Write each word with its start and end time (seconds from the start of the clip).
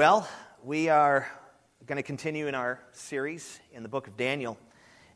Well, 0.00 0.26
we 0.64 0.88
are 0.88 1.28
going 1.84 1.98
to 1.98 2.02
continue 2.02 2.46
in 2.46 2.54
our 2.54 2.80
series 2.90 3.60
in 3.70 3.82
the 3.82 3.88
book 3.90 4.06
of 4.06 4.16
Daniel. 4.16 4.56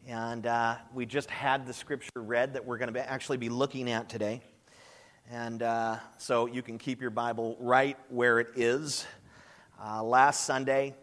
And 0.07 0.47
uh, 0.47 0.77
we 0.93 1.07
just 1.07 1.31
had 1.31 1.67
the 1.67 1.73
scripture 1.73 2.21
read 2.21 2.53
that 2.53 2.67
we're 2.67 2.77
going 2.77 2.93
to 2.93 3.11
actually 3.11 3.39
be 3.39 3.49
looking 3.49 3.91
at 3.91 4.11
today. 4.11 4.43
And 5.31 5.63
uh, 5.63 5.97
so 6.19 6.45
you 6.45 6.61
can 6.61 6.77
keep 6.77 7.01
your 7.01 7.09
Bible 7.09 7.57
right 7.61 7.97
where 8.11 8.41
it 8.41 8.49
is. 8.57 9.07
Uh, 9.83 10.03
last 10.03 10.45
Sunday, 10.45 10.95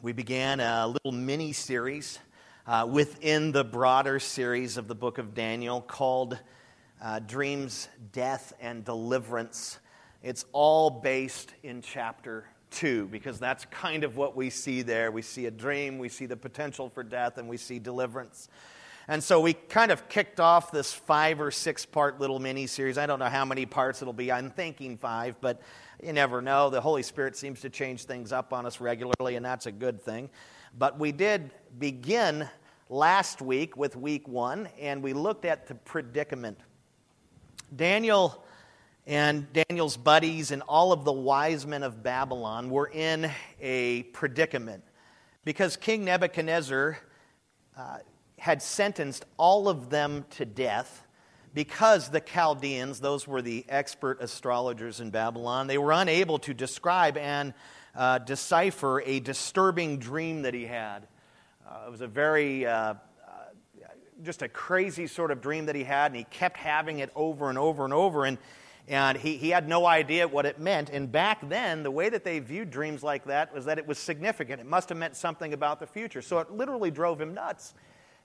we 0.00 0.12
began 0.12 0.58
a 0.58 0.86
little 0.86 1.12
mini 1.12 1.52
series 1.52 2.18
uh, 2.66 2.88
within 2.90 3.52
the 3.52 3.64
broader 3.64 4.18
series 4.18 4.78
of 4.78 4.88
the 4.88 4.94
book 4.94 5.18
of 5.18 5.34
Daniel 5.34 5.82
called 5.82 6.38
uh, 7.02 7.18
Dreams, 7.18 7.86
Death, 8.12 8.54
and 8.62 8.82
Deliverance. 8.82 9.78
It's 10.22 10.46
all 10.52 10.88
based 10.88 11.52
in 11.62 11.82
chapter 11.82 12.46
2 12.70 13.06
because 13.06 13.38
that's 13.38 13.64
kind 13.66 14.04
of 14.04 14.16
what 14.16 14.36
we 14.36 14.50
see 14.50 14.82
there. 14.82 15.10
We 15.10 15.22
see 15.22 15.46
a 15.46 15.50
dream, 15.50 15.98
we 15.98 16.08
see 16.08 16.26
the 16.26 16.36
potential 16.36 16.88
for 16.88 17.02
death, 17.02 17.38
and 17.38 17.48
we 17.48 17.56
see 17.56 17.78
deliverance. 17.78 18.48
And 19.10 19.24
so 19.24 19.40
we 19.40 19.54
kind 19.54 19.90
of 19.90 20.08
kicked 20.10 20.38
off 20.38 20.70
this 20.70 20.92
five 20.92 21.40
or 21.40 21.50
six 21.50 21.86
part 21.86 22.20
little 22.20 22.38
mini 22.38 22.66
series. 22.66 22.98
I 22.98 23.06
don't 23.06 23.18
know 23.18 23.26
how 23.26 23.46
many 23.46 23.64
parts 23.64 24.02
it'll 24.02 24.12
be. 24.12 24.30
I'm 24.30 24.50
thinking 24.50 24.98
five, 24.98 25.40
but 25.40 25.62
you 26.02 26.12
never 26.12 26.42
know. 26.42 26.68
The 26.68 26.80
Holy 26.80 27.02
Spirit 27.02 27.34
seems 27.34 27.60
to 27.62 27.70
change 27.70 28.04
things 28.04 28.32
up 28.32 28.52
on 28.52 28.66
us 28.66 28.80
regularly, 28.80 29.36
and 29.36 29.44
that's 29.44 29.64
a 29.64 29.72
good 29.72 30.02
thing. 30.02 30.28
But 30.76 30.98
we 30.98 31.10
did 31.10 31.50
begin 31.78 32.48
last 32.90 33.40
week 33.40 33.78
with 33.78 33.96
week 33.96 34.28
one, 34.28 34.68
and 34.78 35.02
we 35.02 35.14
looked 35.14 35.46
at 35.46 35.66
the 35.66 35.74
predicament. 35.74 36.58
Daniel 37.74 38.44
and 39.08 39.50
Daniel's 39.54 39.96
buddies 39.96 40.50
and 40.50 40.60
all 40.68 40.92
of 40.92 41.06
the 41.06 41.12
wise 41.12 41.66
men 41.66 41.82
of 41.82 42.02
Babylon 42.02 42.68
were 42.68 42.90
in 42.92 43.30
a 43.58 44.02
predicament 44.02 44.84
because 45.46 45.78
King 45.78 46.04
Nebuchadnezzar 46.04 46.98
uh, 47.74 47.98
had 48.38 48.60
sentenced 48.60 49.24
all 49.38 49.66
of 49.66 49.88
them 49.88 50.26
to 50.32 50.44
death 50.44 51.06
because 51.54 52.10
the 52.10 52.20
Chaldeans, 52.20 53.00
those 53.00 53.26
were 53.26 53.40
the 53.40 53.64
expert 53.70 54.20
astrologers 54.20 55.00
in 55.00 55.08
Babylon, 55.08 55.68
they 55.68 55.78
were 55.78 55.92
unable 55.92 56.38
to 56.40 56.52
describe 56.52 57.16
and 57.16 57.54
uh, 57.96 58.18
decipher 58.18 59.00
a 59.06 59.20
disturbing 59.20 59.98
dream 59.98 60.42
that 60.42 60.52
he 60.52 60.66
had. 60.66 61.08
Uh, 61.66 61.84
it 61.86 61.90
was 61.90 62.02
a 62.02 62.06
very 62.06 62.66
uh, 62.66 62.72
uh, 62.72 62.94
just 64.22 64.42
a 64.42 64.48
crazy 64.48 65.06
sort 65.06 65.30
of 65.30 65.40
dream 65.40 65.64
that 65.64 65.74
he 65.74 65.84
had, 65.84 66.12
and 66.12 66.16
he 66.16 66.24
kept 66.24 66.58
having 66.58 66.98
it 66.98 67.10
over 67.16 67.48
and 67.48 67.56
over 67.56 67.86
and 67.86 67.94
over. 67.94 68.26
And 68.26 68.36
and 68.88 69.18
he, 69.18 69.36
he 69.36 69.50
had 69.50 69.68
no 69.68 69.86
idea 69.86 70.26
what 70.26 70.46
it 70.46 70.58
meant. 70.58 70.88
And 70.88 71.12
back 71.12 71.46
then, 71.46 71.82
the 71.82 71.90
way 71.90 72.08
that 72.08 72.24
they 72.24 72.38
viewed 72.38 72.70
dreams 72.70 73.02
like 73.02 73.24
that 73.26 73.54
was 73.54 73.66
that 73.66 73.78
it 73.78 73.86
was 73.86 73.98
significant. 73.98 74.60
It 74.60 74.66
must 74.66 74.88
have 74.88 74.96
meant 74.96 75.14
something 75.14 75.52
about 75.52 75.78
the 75.78 75.86
future. 75.86 76.22
So 76.22 76.38
it 76.38 76.50
literally 76.50 76.90
drove 76.90 77.20
him 77.20 77.34
nuts. 77.34 77.74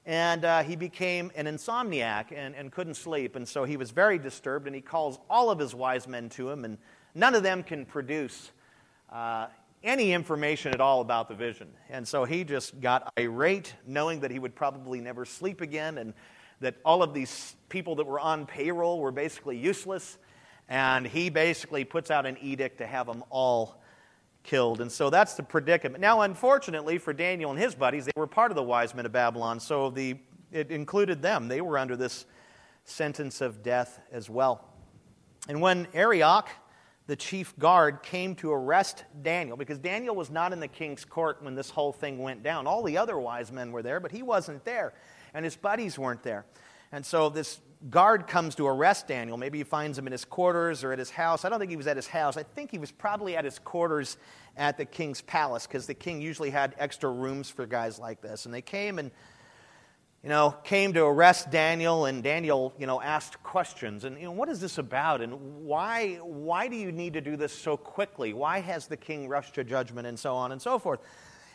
And 0.06 0.46
uh, 0.46 0.64
he 0.64 0.78
became 0.78 1.32
an 1.36 1.48
insomniac 1.48 2.32
and, 2.34 2.56
and 2.56 2.72
couldn't 2.72 2.96
sleep. 2.96 3.36
And 3.36 3.46
so 3.48 3.66
he 3.66 3.76
was 3.76 3.92
very 3.92 4.18
disturbed, 4.18 4.66
and 4.66 4.76
he 4.76 4.82
calls 4.82 5.20
all 5.30 5.50
of 5.50 5.60
his 5.60 5.76
wise 5.76 6.08
men 6.08 6.30
to 6.30 6.50
him, 6.50 6.64
and 6.64 6.78
none 7.14 7.36
of 7.36 7.44
them 7.44 7.62
can 7.62 7.86
produce 7.86 8.52
uh, 9.12 9.48
any 9.84 10.14
information 10.14 10.74
at 10.74 10.80
all 10.80 11.02
about 11.02 11.28
the 11.28 11.36
vision. 11.36 11.68
And 11.90 12.08
so 12.08 12.24
he 12.24 12.46
just 12.46 12.80
got 12.80 13.12
irate, 13.18 13.74
knowing 13.86 14.22
that 14.22 14.32
he 14.32 14.40
would 14.40 14.56
probably 14.56 15.02
never 15.02 15.26
sleep 15.26 15.60
again, 15.60 15.98
and 15.98 16.14
that 16.62 16.76
all 16.86 17.04
of 17.04 17.14
these 17.14 17.56
people 17.68 17.96
that 17.96 18.06
were 18.06 18.20
on 18.20 18.46
payroll 18.46 19.00
were 19.00 19.12
basically 19.12 19.58
useless. 19.58 20.18
And 20.70 21.06
he 21.06 21.30
basically 21.30 21.84
puts 21.84 22.10
out 22.10 22.26
an 22.26 22.38
edict 22.42 22.78
to 22.80 22.88
have 22.88 23.06
them 23.08 23.24
all 23.30 23.82
killed. 24.44 24.82
And 24.82 24.92
so 24.92 25.10
that's 25.10 25.36
the 25.36 25.44
predicament. 25.44 26.02
Now, 26.02 26.22
unfortunately 26.22 26.98
for 26.98 27.14
Daniel 27.14 27.52
and 27.52 27.60
his 27.60 27.76
buddies, 27.76 28.06
they 28.06 28.12
were 28.16 28.28
part 28.28 28.52
of 28.52 28.56
the 28.56 28.64
wise 28.64 28.94
men 28.94 29.06
of 29.06 29.12
Babylon, 29.12 29.60
so 29.60 29.90
the, 29.90 30.18
it 30.52 30.72
included 30.72 31.22
them. 31.22 31.48
They 31.48 31.62
were 31.62 31.78
under 31.78 31.96
this 31.96 32.26
sentence 32.86 33.40
of 33.42 33.64
death 33.64 34.00
as 34.12 34.30
well. 34.30 34.68
And 35.48 35.62
when 35.62 35.88
Arioch, 35.94 36.50
the 37.08 37.16
chief 37.16 37.58
guard, 37.58 38.04
came 38.04 38.36
to 38.36 38.52
arrest 38.52 39.04
Daniel, 39.22 39.58
because 39.58 39.80
Daniel 39.80 40.16
was 40.16 40.30
not 40.30 40.54
in 40.54 40.60
the 40.60 40.68
king's 40.68 41.06
court 41.06 41.42
when 41.42 41.56
this 41.56 41.70
whole 41.70 41.94
thing 41.94 42.20
went 42.20 42.44
down. 42.44 42.68
All 42.68 42.84
the 42.84 42.98
other 42.98 43.18
wise 43.20 43.52
men 43.52 43.72
were 43.72 43.82
there, 43.82 44.00
but 44.00 44.12
he 44.12 44.24
wasn't 44.24 44.64
there, 44.66 44.94
and 45.34 45.46
his 45.46 45.56
buddies 45.56 46.00
weren't 46.00 46.24
there. 46.24 46.46
And 46.92 47.06
so 47.06 47.30
this 47.30 47.60
guard 47.90 48.28
comes 48.28 48.56
to 48.56 48.68
arrest 48.68 49.08
Daniel. 49.08 49.38
Maybe 49.38 49.58
he 49.58 49.64
finds 49.64 49.98
him 49.98 50.08
in 50.08 50.12
his 50.12 50.26
quarters 50.26 50.84
or 50.84 50.92
at 50.92 51.00
his 51.00 51.10
house. 51.10 51.46
I 51.46 51.50
don't 51.50 51.60
think 51.60 51.72
he 51.72 51.78
was 51.78 51.88
at 51.88 51.96
his 51.96 52.08
house. 52.08 52.38
I 52.38 52.44
think 52.44 52.72
he 52.72 52.78
was 52.78 52.92
probably 52.92 53.36
at 53.36 53.46
his 53.46 53.60
quarters 53.60 54.18
at 54.56 54.78
the 54.78 54.86
king's 54.86 55.22
palace 55.22 55.68
because 55.68 55.88
the 55.88 55.94
king 55.94 56.22
usually 56.22 56.50
had 56.50 56.76
extra 56.78 57.10
rooms 57.10 57.50
for 57.50 57.66
guys 57.66 58.00
like 58.00 58.22
this. 58.22 58.46
And 58.46 58.54
they 58.54 58.62
came 58.62 59.00
and 59.00 59.12
you 60.24 60.30
know, 60.30 60.56
came 60.64 60.94
to 60.94 61.04
arrest 61.04 61.52
Daniel, 61.52 62.06
and 62.06 62.24
Daniel, 62.24 62.74
you 62.80 62.88
know, 62.88 63.02
asked 63.02 63.44
questions. 63.44 64.06
And, 64.06 64.18
you 64.18 64.24
know, 64.24 64.32
what 64.32 64.48
is 64.48 64.62
this 64.62 64.78
about? 64.78 65.20
And 65.20 65.66
why, 65.66 66.16
why 66.24 66.70
do 66.70 66.78
you 66.78 66.94
need 66.94 67.14
to 67.14 67.22
do 67.22 67.36
this 67.36 67.52
so 67.52 67.76
quickly? 67.76 68.34
Why 68.34 68.62
has 68.62 68.88
the 68.88 68.96
king 68.96 69.28
rushed 69.28 69.56
to 69.56 69.66
judgment? 69.66 70.08
And 70.08 70.18
so 70.18 70.34
on 70.34 70.54
and 70.54 70.62
so 70.62 70.80
forth. 70.80 71.02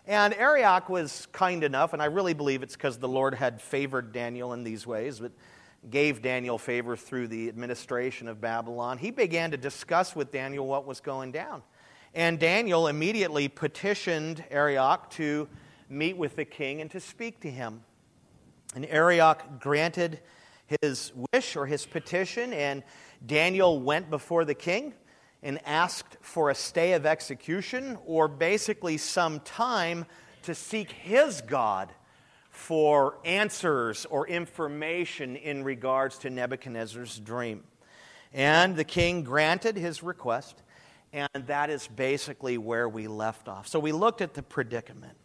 And 0.07 0.35
Arioch 0.35 0.91
was 0.91 1.27
kind 1.33 1.65
enough, 1.65 1.95
and 1.95 2.03
I 2.03 2.07
really 2.07 2.35
believe 2.35 2.63
it's 2.63 2.75
because 2.75 2.99
the 2.99 3.09
Lord 3.09 3.35
had 3.35 3.63
favored 3.63 4.13
Daniel 4.13 4.53
in 4.53 4.65
these 4.65 4.87
ways, 4.87 5.19
but 5.19 5.33
gave 5.91 6.23
Daniel 6.23 6.59
favor 6.59 6.97
through 6.97 7.29
the 7.29 7.49
administration 7.49 8.29
of 8.29 8.41
Babylon, 8.41 8.99
he 8.99 9.11
began 9.11 9.51
to 9.53 9.57
discuss 9.57 10.15
with 10.15 10.33
Daniel 10.33 10.67
what 10.67 10.87
was 10.87 11.01
going 11.01 11.33
down. 11.33 11.63
And 12.15 12.39
Daniel 12.39 12.89
immediately 12.89 13.49
petitioned 13.49 14.45
Arioch 14.51 15.11
to 15.11 15.49
meet 15.89 16.17
with 16.17 16.37
the 16.37 16.45
king 16.45 16.81
and 16.81 16.91
to 16.91 17.01
speak 17.01 17.41
to 17.41 17.51
him. 17.51 17.83
And 18.75 18.87
Arioch 18.87 19.61
granted 19.61 20.21
his 20.83 21.13
wish 21.33 21.57
or 21.57 21.67
his 21.67 21.87
petition, 21.87 22.53
and 22.53 22.83
Daniel 23.25 23.81
went 23.81 24.11
before 24.11 24.45
the 24.45 24.55
king 24.55 24.93
and 25.43 25.59
asked 25.65 26.17
for 26.21 26.51
a 26.51 26.55
stay 26.55 26.93
of 26.93 27.07
execution 27.07 27.97
or 28.05 28.29
basically 28.29 28.97
some 28.97 29.41
time 29.41 30.05
to 30.43 30.55
seek 30.55 30.91
his 30.91 31.41
God 31.41 31.93
for 32.59 33.17
answers 33.25 34.05
or 34.07 34.27
information 34.27 35.37
in 35.37 35.63
regards 35.63 36.19
to 36.19 36.29
Nebuchadnezzar's 36.29 37.17
dream. 37.21 37.63
And 38.35 38.75
the 38.75 38.83
king 38.83 39.23
granted 39.23 39.77
his 39.77 40.03
request, 40.03 40.61
and 41.13 41.29
that 41.47 41.71
is 41.71 41.87
basically 41.87 42.59
where 42.59 42.89
we 42.89 43.07
left 43.07 43.47
off. 43.47 43.69
So 43.69 43.79
we 43.79 43.93
looked 43.93 44.21
at 44.21 44.35
the 44.35 44.43
predicament. 44.43 45.17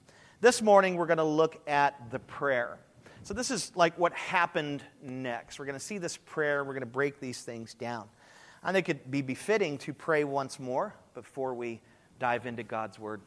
This 0.42 0.62
morning, 0.62 0.96
we're 0.96 1.08
going 1.08 1.18
to 1.18 1.24
look 1.24 1.60
at 1.68 2.12
the 2.12 2.20
prayer. 2.20 2.78
So, 3.24 3.34
this 3.34 3.50
is 3.50 3.72
like 3.76 3.98
what 3.98 4.14
happened 4.14 4.84
next. 5.02 5.58
We're 5.58 5.66
going 5.66 5.78
to 5.78 5.84
see 5.84 5.98
this 5.98 6.18
prayer, 6.18 6.64
we're 6.64 6.74
going 6.74 6.82
to 6.82 6.86
break 6.86 7.20
these 7.20 7.42
things 7.42 7.74
down. 7.74 8.08
I 8.64 8.72
think 8.74 8.90
it'd 8.90 9.10
be 9.10 9.24
befitting 9.24 9.80
to 9.80 9.94
pray 9.94 10.24
once 10.24 10.60
more 10.60 10.94
before 11.16 11.56
we 11.56 11.82
dive 12.20 12.46
into 12.46 12.62
God's 12.64 13.00
Word. 13.00 13.22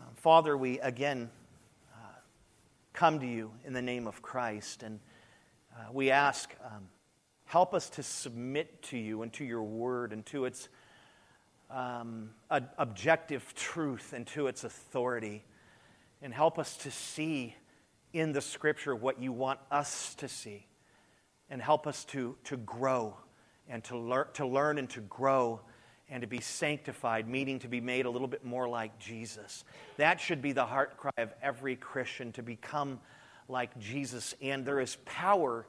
Uh, 0.00 0.04
Father, 0.14 0.56
we 0.56 0.80
again 0.80 1.30
come 2.92 3.20
to 3.20 3.26
you 3.26 3.52
in 3.64 3.72
the 3.72 3.82
name 3.82 4.06
of 4.06 4.22
Christ. 4.22 4.82
And 4.82 5.00
uh, 5.74 5.92
we 5.92 6.10
ask, 6.10 6.54
um, 6.64 6.88
help 7.44 7.74
us 7.74 7.88
to 7.90 8.02
submit 8.02 8.82
to 8.82 8.98
you 8.98 9.22
and 9.22 9.32
to 9.34 9.44
your 9.44 9.62
word 9.62 10.12
and 10.12 10.24
to 10.26 10.44
its 10.44 10.68
um, 11.70 12.30
objective 12.50 13.54
truth 13.54 14.12
and 14.12 14.26
to 14.28 14.46
its 14.46 14.64
authority. 14.64 15.44
And 16.20 16.32
help 16.32 16.58
us 16.58 16.76
to 16.78 16.90
see 16.90 17.54
in 18.12 18.32
the 18.32 18.40
scripture 18.40 18.94
what 18.94 19.20
you 19.20 19.32
want 19.32 19.58
us 19.70 20.14
to 20.16 20.28
see. 20.28 20.66
And 21.48 21.60
help 21.60 21.86
us 21.86 22.04
to, 22.06 22.36
to 22.44 22.56
grow 22.56 23.16
and 23.68 23.82
to, 23.84 23.96
lear- 23.96 24.28
to 24.34 24.46
learn 24.46 24.78
and 24.78 24.88
to 24.90 25.00
grow 25.00 25.60
and 26.08 26.20
to 26.20 26.26
be 26.26 26.40
sanctified, 26.40 27.28
meaning 27.28 27.58
to 27.60 27.68
be 27.68 27.80
made 27.80 28.06
a 28.06 28.10
little 28.10 28.28
bit 28.28 28.44
more 28.44 28.68
like 28.68 28.98
Jesus. 28.98 29.64
That 29.96 30.20
should 30.20 30.42
be 30.42 30.52
the 30.52 30.66
heart 30.66 30.96
cry 30.96 31.12
of 31.18 31.32
every 31.42 31.76
Christian 31.76 32.32
to 32.32 32.42
become 32.42 33.00
like 33.48 33.78
Jesus. 33.78 34.34
And 34.42 34.64
there 34.64 34.80
is 34.80 34.96
power 35.04 35.66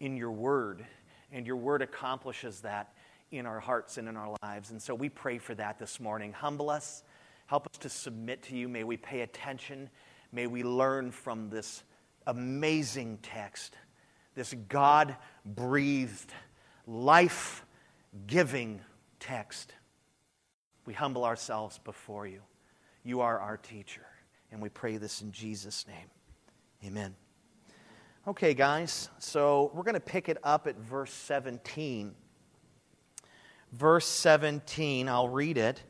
in 0.00 0.16
your 0.16 0.30
word, 0.30 0.84
and 1.30 1.46
your 1.46 1.56
word 1.56 1.82
accomplishes 1.82 2.60
that 2.62 2.94
in 3.30 3.46
our 3.46 3.60
hearts 3.60 3.98
and 3.98 4.08
in 4.08 4.16
our 4.16 4.36
lives. 4.42 4.70
And 4.70 4.80
so 4.80 4.94
we 4.94 5.08
pray 5.08 5.38
for 5.38 5.54
that 5.54 5.78
this 5.78 6.00
morning. 6.00 6.32
Humble 6.32 6.70
us, 6.70 7.02
help 7.46 7.66
us 7.66 7.78
to 7.78 7.88
submit 7.88 8.42
to 8.44 8.56
you. 8.56 8.68
May 8.68 8.84
we 8.84 8.96
pay 8.96 9.20
attention. 9.20 9.88
May 10.32 10.46
we 10.46 10.62
learn 10.62 11.10
from 11.10 11.50
this 11.50 11.82
amazing 12.26 13.18
text, 13.22 13.76
this 14.34 14.54
God 14.68 15.16
breathed, 15.44 16.32
life 16.86 17.64
giving 18.26 18.80
text 19.22 19.72
we 20.84 20.94
humble 20.94 21.24
ourselves 21.24 21.78
before 21.78 22.26
you. 22.26 22.40
You 23.04 23.20
are 23.20 23.38
our 23.38 23.56
teacher. 23.56 24.06
And 24.50 24.60
we 24.60 24.68
pray 24.68 24.96
this 24.96 25.22
in 25.22 25.32
Jesus' 25.32 25.86
name. 25.86 26.10
Amen. 26.84 27.14
Okay, 28.26 28.54
guys, 28.54 29.08
so 29.18 29.70
we're 29.74 29.84
going 29.84 29.94
to 29.94 30.00
pick 30.00 30.28
it 30.28 30.38
up 30.42 30.66
at 30.66 30.76
verse 30.76 31.12
17. 31.12 32.14
Verse 33.72 34.06
17, 34.06 35.08
I'll 35.08 35.28
read 35.28 35.56
it. 35.56 35.82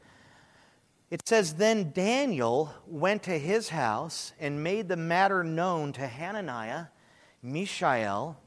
It 1.11 1.27
says, 1.27 1.55
Then 1.55 1.91
Daniel 1.93 2.73
went 2.87 3.25
to 3.25 3.39
his 3.39 3.71
house 3.71 4.33
and 4.39 4.63
made 4.63 4.89
the 4.89 4.97
matter 4.97 5.43
known 5.43 5.93
to 5.95 6.07
Hananiah, 6.07 6.87
Mishael, 7.43 8.39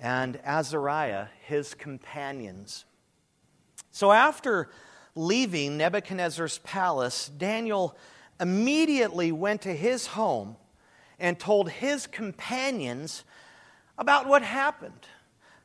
and 0.00 0.38
Azariah, 0.44 1.26
his 1.42 1.74
companions. 1.74 2.84
So 3.92 4.10
after 4.10 4.70
leaving 5.14 5.76
Nebuchadnezzar's 5.76 6.58
palace, 6.58 7.28
Daniel 7.28 7.96
immediately 8.40 9.30
went 9.30 9.62
to 9.62 9.72
his 9.72 10.08
home 10.08 10.56
and 11.18 11.38
told 11.38 11.70
his 11.70 12.06
companions 12.06 13.22
about 13.98 14.26
what 14.26 14.42
happened, 14.42 15.06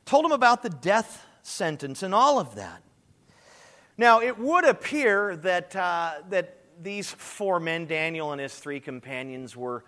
told 0.04 0.24
them 0.24 0.32
about 0.32 0.62
the 0.62 0.70
death 0.70 1.26
sentence 1.42 2.02
and 2.02 2.14
all 2.14 2.38
of 2.38 2.54
that. 2.54 2.82
Now, 3.96 4.20
it 4.20 4.38
would 4.38 4.64
appear 4.64 5.34
that, 5.36 5.74
uh, 5.74 6.16
that 6.28 6.58
these 6.80 7.10
four 7.10 7.58
men, 7.58 7.86
Daniel 7.86 8.32
and 8.32 8.40
his 8.40 8.54
three 8.54 8.78
companions, 8.78 9.56
were 9.56 9.84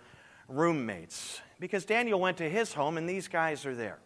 roommates 0.49 1.39
because 1.59 1.85
Daniel 1.85 2.19
went 2.19 2.37
to 2.37 2.49
his 2.49 2.73
home 2.73 2.97
and 2.97 3.07
these 3.07 3.27
guys 3.27 3.65
are 3.65 3.75
there. 3.75 3.99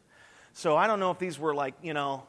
So 0.53 0.75
I 0.75 0.85
don't 0.85 0.99
know 0.99 1.09
if 1.09 1.17
these 1.17 1.39
were 1.39 1.55
like, 1.55 1.73
you 1.81 1.93
know, 1.93 2.23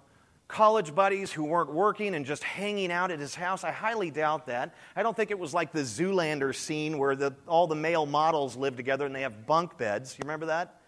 college 0.48 0.94
buddies 0.94 1.32
who 1.32 1.44
weren't 1.44 1.72
working 1.72 2.14
and 2.14 2.24
just 2.24 2.44
hanging 2.44 2.92
out 2.92 3.10
at 3.10 3.18
his 3.18 3.34
house. 3.34 3.64
I 3.64 3.72
highly 3.72 4.10
doubt 4.10 4.46
that. 4.46 4.74
I 4.94 5.02
don't 5.02 5.16
think 5.16 5.30
it 5.30 5.38
was 5.38 5.52
like 5.52 5.72
the 5.72 5.80
Zoolander 5.80 6.54
scene 6.54 6.98
where 6.98 7.16
the, 7.16 7.34
all 7.48 7.66
the 7.66 7.74
male 7.74 8.06
models 8.06 8.56
live 8.56 8.76
together 8.76 9.06
and 9.06 9.14
they 9.14 9.22
have 9.22 9.46
bunk 9.46 9.76
beds. 9.76 10.16
You 10.16 10.22
remember 10.22 10.46
that? 10.46 10.80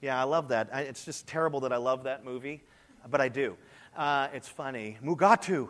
Yeah, 0.00 0.18
I 0.18 0.24
love 0.24 0.48
that. 0.48 0.70
I, 0.72 0.82
it's 0.82 1.04
just 1.04 1.26
terrible 1.26 1.60
that 1.60 1.72
I 1.72 1.76
love 1.76 2.04
that 2.04 2.24
movie, 2.24 2.62
but 3.10 3.20
I 3.20 3.28
do. 3.28 3.56
Uh, 3.96 4.28
it's 4.32 4.48
funny. 4.48 4.96
Mugatu. 5.04 5.68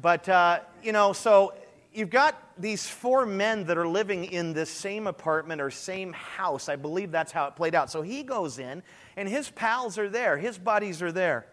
But, 0.00 0.28
uh, 0.28 0.60
you 0.82 0.92
know, 0.92 1.12
so 1.12 1.54
you've 1.92 2.10
got 2.10 2.40
these 2.58 2.86
four 2.86 3.26
men 3.26 3.64
that 3.64 3.76
are 3.76 3.88
living 3.88 4.24
in 4.24 4.52
this 4.52 4.70
same 4.70 5.06
apartment 5.06 5.60
or 5.60 5.70
same 5.70 6.12
house. 6.12 6.68
I 6.68 6.76
believe 6.76 7.10
that's 7.10 7.32
how 7.32 7.46
it 7.46 7.56
played 7.56 7.74
out. 7.74 7.90
So 7.90 8.00
he 8.02 8.22
goes 8.22 8.58
in, 8.58 8.82
and 9.16 9.28
his 9.28 9.50
pals 9.50 9.98
are 9.98 10.08
there, 10.08 10.38
his 10.38 10.56
buddies 10.56 11.02
are 11.02 11.12
there. 11.12 11.46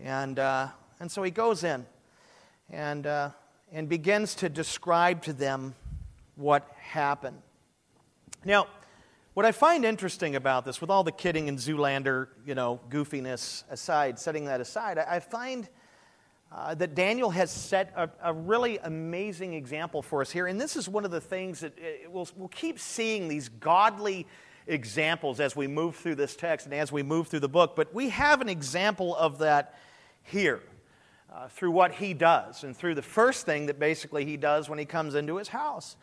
And, 0.00 0.38
uh, 0.38 0.68
and 1.00 1.10
so 1.10 1.22
he 1.22 1.30
goes 1.30 1.64
in 1.64 1.86
and, 2.70 3.06
uh, 3.06 3.30
and 3.72 3.88
begins 3.88 4.34
to 4.36 4.48
describe 4.48 5.22
to 5.22 5.32
them 5.32 5.74
what 6.36 6.68
happened. 6.78 7.38
Now, 8.44 8.66
what 9.34 9.46
I 9.46 9.52
find 9.52 9.84
interesting 9.84 10.36
about 10.36 10.64
this, 10.64 10.80
with 10.80 10.90
all 10.90 11.02
the 11.02 11.12
kidding 11.12 11.48
and 11.48 11.58
Zoolander, 11.58 12.28
you 12.46 12.54
know, 12.54 12.80
goofiness 12.88 13.64
aside, 13.68 14.18
setting 14.18 14.44
that 14.44 14.60
aside, 14.60 14.98
I, 14.98 15.18
find 15.18 15.68
uh, 16.52 16.74
that 16.76 16.94
Daniel 16.94 17.30
has 17.30 17.50
set 17.50 17.92
a, 17.96 18.08
a, 18.22 18.32
really 18.32 18.78
amazing 18.78 19.54
example 19.54 20.02
for 20.02 20.20
us 20.20 20.30
here. 20.30 20.46
And 20.46 20.60
this 20.60 20.76
is 20.76 20.88
one 20.88 21.04
of 21.04 21.10
the 21.10 21.20
things 21.20 21.60
that 21.60 21.72
uh, 21.76 22.10
we'll, 22.10 22.28
we'll 22.36 22.48
keep 22.48 22.78
seeing 22.78 23.26
these 23.26 23.48
godly 23.48 24.26
examples 24.66 25.40
as 25.40 25.54
we 25.54 25.66
move 25.66 25.96
through 25.96 26.14
this 26.14 26.36
text 26.36 26.66
and 26.66 26.74
as 26.74 26.90
we 26.90 27.02
move 27.02 27.28
through 27.28 27.40
the 27.40 27.48
book. 27.48 27.76
But 27.76 27.94
we 27.94 28.10
have 28.10 28.40
an 28.40 28.48
example 28.48 29.14
of 29.16 29.38
that 29.38 29.78
here 30.22 30.60
uh, 31.32 31.48
through 31.48 31.72
what 31.72 31.92
he 31.92 32.14
does 32.14 32.64
and 32.64 32.76
through 32.76 32.94
the 32.94 33.02
first 33.02 33.44
thing 33.44 33.66
that 33.66 33.78
basically 33.78 34.24
he 34.24 34.36
does 34.36 34.68
when 34.68 34.78
he 34.78 34.84
comes 34.84 35.14
into 35.14 35.36
his 35.36 35.48
house. 35.48 35.96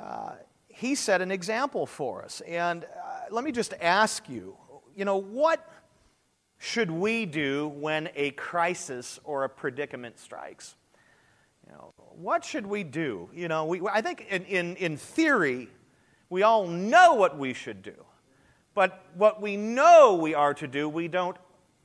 Uh, 0.00 0.32
he 0.68 0.94
set 0.94 1.20
an 1.20 1.30
example 1.30 1.86
for 1.86 2.22
us. 2.22 2.40
And 2.46 2.84
uh, 2.84 2.88
let 3.30 3.44
me 3.44 3.52
just 3.52 3.74
ask 3.80 4.28
you, 4.28 4.56
you 4.96 5.04
know, 5.04 5.16
what 5.16 5.68
should 6.58 6.90
we 6.90 7.26
do 7.26 7.68
when 7.68 8.08
a 8.16 8.30
crisis 8.32 9.20
or 9.24 9.44
a 9.44 9.48
predicament 9.48 10.18
strikes? 10.18 10.74
You 11.66 11.72
know, 11.72 11.92
what 12.16 12.44
should 12.44 12.66
we 12.66 12.82
do? 12.82 13.28
You 13.32 13.48
know, 13.48 13.64
we, 13.66 13.80
I 13.86 14.00
think 14.00 14.26
in, 14.30 14.44
in, 14.44 14.76
in 14.76 14.96
theory, 14.96 15.68
we 16.30 16.42
all 16.42 16.66
know 16.66 17.14
what 17.14 17.38
we 17.38 17.54
should 17.54 17.82
do. 17.82 18.04
But 18.74 19.04
what 19.14 19.40
we 19.40 19.56
know 19.56 20.14
we 20.14 20.34
are 20.34 20.54
to 20.54 20.68
do, 20.68 20.88
we 20.88 21.08
don't 21.08 21.36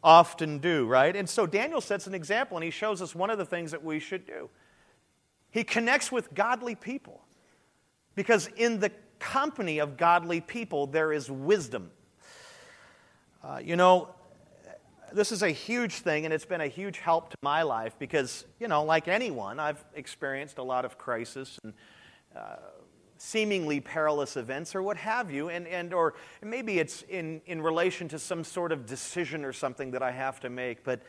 often 0.04 0.60
do, 0.60 0.86
right? 0.86 1.16
And 1.16 1.28
so 1.28 1.48
Daniel 1.48 1.81
sets 1.81 2.07
an 2.07 2.13
example 2.13 2.57
and 2.57 2.63
he 2.63 2.69
shows 2.72 3.01
us 3.01 3.16
one 3.16 3.30
of 3.30 3.38
the 3.38 3.45
things 3.45 3.72
that 3.72 3.84
we 3.84 4.00
should 4.00 4.28
do. 4.28 4.50
He 5.50 5.63
connects 5.63 6.12
with 6.12 6.34
godly 6.34 6.75
people 6.75 7.22
because 8.16 8.48
in 8.57 8.80
the 8.80 8.92
company 9.19 9.80
of 9.80 9.98
godly 9.98 10.42
people, 10.42 10.88
there 10.88 11.13
is 11.13 11.31
wisdom. 11.31 11.92
Uh, 13.44 13.60
you 13.63 13.75
know, 13.75 14.10
this 15.13 15.31
is 15.31 15.44
a 15.44 15.50
huge 15.50 15.96
thing, 15.96 16.25
and 16.25 16.34
it's 16.34 16.46
been 16.46 16.62
a 16.62 16.68
huge 16.68 16.98
help 16.98 17.30
to 17.30 17.38
my 17.42 17.62
life 17.62 17.96
because, 18.00 18.46
you 18.60 18.68
know, 18.68 18.84
like 18.84 19.07
anyone, 19.07 19.60
I've 19.60 19.84
experienced 19.96 20.57
a 20.57 20.63
lot 20.63 20.86
of 20.86 20.98
crisis 20.98 21.60
and 21.63 21.74
uh, 22.36 22.56
seemingly 23.24 23.80
perilous 23.80 24.36
events 24.36 24.75
or 24.75 24.84
what 24.84 24.98
have 24.98 25.31
you, 25.31 25.48
and, 25.48 25.66
and 25.68 25.94
or 25.94 26.14
maybe 26.42 26.80
it's 26.80 27.04
in, 27.04 27.42
in 27.46 27.62
relation 27.62 28.10
to 28.10 28.20
some 28.20 28.44
sort 28.44 28.74
of 28.74 28.86
decision 28.86 29.46
or 29.46 29.54
something 29.54 29.92
that 29.92 30.04
I 30.04 30.12
have 30.12 30.42
to 30.42 30.50
make, 30.50 30.84
but 30.84 31.02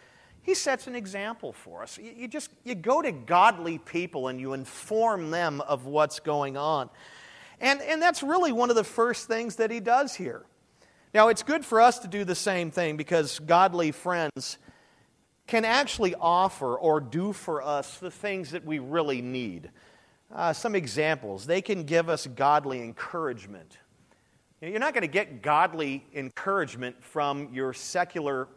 he 0.43 0.55
sets 0.55 0.87
an 0.87 0.95
example 0.95 1.53
for 1.53 1.83
us. 1.83 1.99
You, 1.99 2.13
you 2.17 2.29
just 2.29 2.51
you 2.63 2.77
go 2.77 3.03
to 3.03 3.11
godly 3.11 3.79
people 3.79 4.29
and 4.29 4.41
you 4.41 4.53
inform 4.53 5.33
them 5.33 5.61
of 5.63 5.87
what's 5.87 6.21
going 6.21 6.57
on. 6.57 6.89
And, 7.61 7.83
and 7.83 8.01
that's 8.01 8.23
really 8.23 8.53
one 8.53 8.71
of 8.71 8.77
the 8.77 8.85
first 8.85 9.27
things 9.27 9.57
that 9.57 9.73
he 9.73 9.81
does 9.81 10.15
here. 10.15 10.45
Now, 11.15 11.29
it's 11.29 11.43
good 11.43 11.65
for 11.65 11.81
us 11.81 11.99
to 12.01 12.09
do 12.09 12.25
the 12.25 12.35
same 12.35 12.71
thing 12.71 12.97
because 12.97 13.41
godly 13.41 13.91
friends 13.91 14.59
can 15.49 15.65
actually 15.65 16.15
offer 16.15 16.77
or 16.77 17.01
do 17.01 17.33
for 17.33 17.61
us 17.61 17.99
the 17.99 18.11
things 18.11 18.53
that 18.53 18.65
we 18.65 18.79
really 18.79 19.21
need. 19.21 19.71
Uh, 20.33 20.53
some 20.53 20.75
examples 20.75 21.47
they 21.47 21.63
can 21.63 21.85
give 21.85 22.09
us 22.09 22.27
godly 22.27 22.83
encouragement. 22.83 23.79
You're 24.61 24.79
not 24.79 24.95
going 24.95 25.03
to 25.03 25.09
get 25.09 25.43
godly 25.43 26.07
encouragement 26.15 27.03
from 27.03 27.53
your 27.53 27.75
secular, 27.75 28.49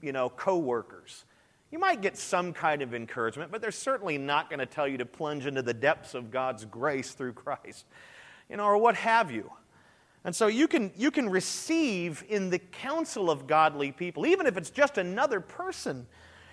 you 0.00 0.12
know, 0.12 0.30
coworkers. 0.30 1.24
You 1.70 1.78
might 1.78 2.00
get 2.00 2.16
some 2.16 2.52
kind 2.52 2.82
of 2.82 2.94
encouragement, 2.94 3.50
but 3.50 3.60
they're 3.60 3.70
certainly 3.70 4.18
not 4.18 4.48
going 4.48 4.60
to 4.60 4.66
tell 4.66 4.88
you 4.88 4.98
to 4.98 5.06
plunge 5.06 5.46
into 5.46 5.62
the 5.62 5.74
depths 5.74 6.14
of 6.14 6.30
God's 6.30 6.64
grace 6.64 7.12
through 7.12 7.34
Christ, 7.34 7.86
you 8.48 8.56
know, 8.56 8.64
or 8.64 8.78
what 8.78 8.94
have 8.94 9.30
you. 9.30 9.50
And 10.24 10.34
so 10.34 10.46
you 10.46 10.68
can, 10.68 10.92
you 10.96 11.10
can 11.10 11.28
receive 11.28 12.24
in 12.28 12.50
the 12.50 12.58
counsel 12.58 13.30
of 13.30 13.46
godly 13.46 13.90
people, 13.90 14.26
even 14.26 14.46
if 14.46 14.56
it's 14.56 14.70
just 14.70 14.96
another 14.98 15.40
person, 15.40 16.06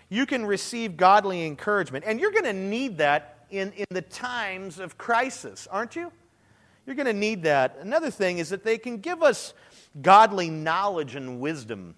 you 0.09 0.25
can 0.25 0.45
receive 0.45 0.97
godly 0.97 1.45
encouragement. 1.45 2.03
And 2.05 2.19
you're 2.19 2.31
going 2.31 2.45
to 2.45 2.53
need 2.53 2.97
that 2.97 3.38
in, 3.51 3.71
in 3.73 3.85
the 3.89 4.01
times 4.01 4.79
of 4.79 4.97
crisis, 4.97 5.67
aren't 5.69 5.95
you? 5.95 6.11
You're 6.85 6.95
going 6.95 7.05
to 7.05 7.13
need 7.13 7.43
that. 7.43 7.77
Another 7.81 8.09
thing 8.09 8.39
is 8.39 8.49
that 8.49 8.63
they 8.63 8.77
can 8.77 8.97
give 8.97 9.21
us 9.21 9.53
godly 10.01 10.49
knowledge 10.49 11.15
and 11.15 11.39
wisdom. 11.39 11.95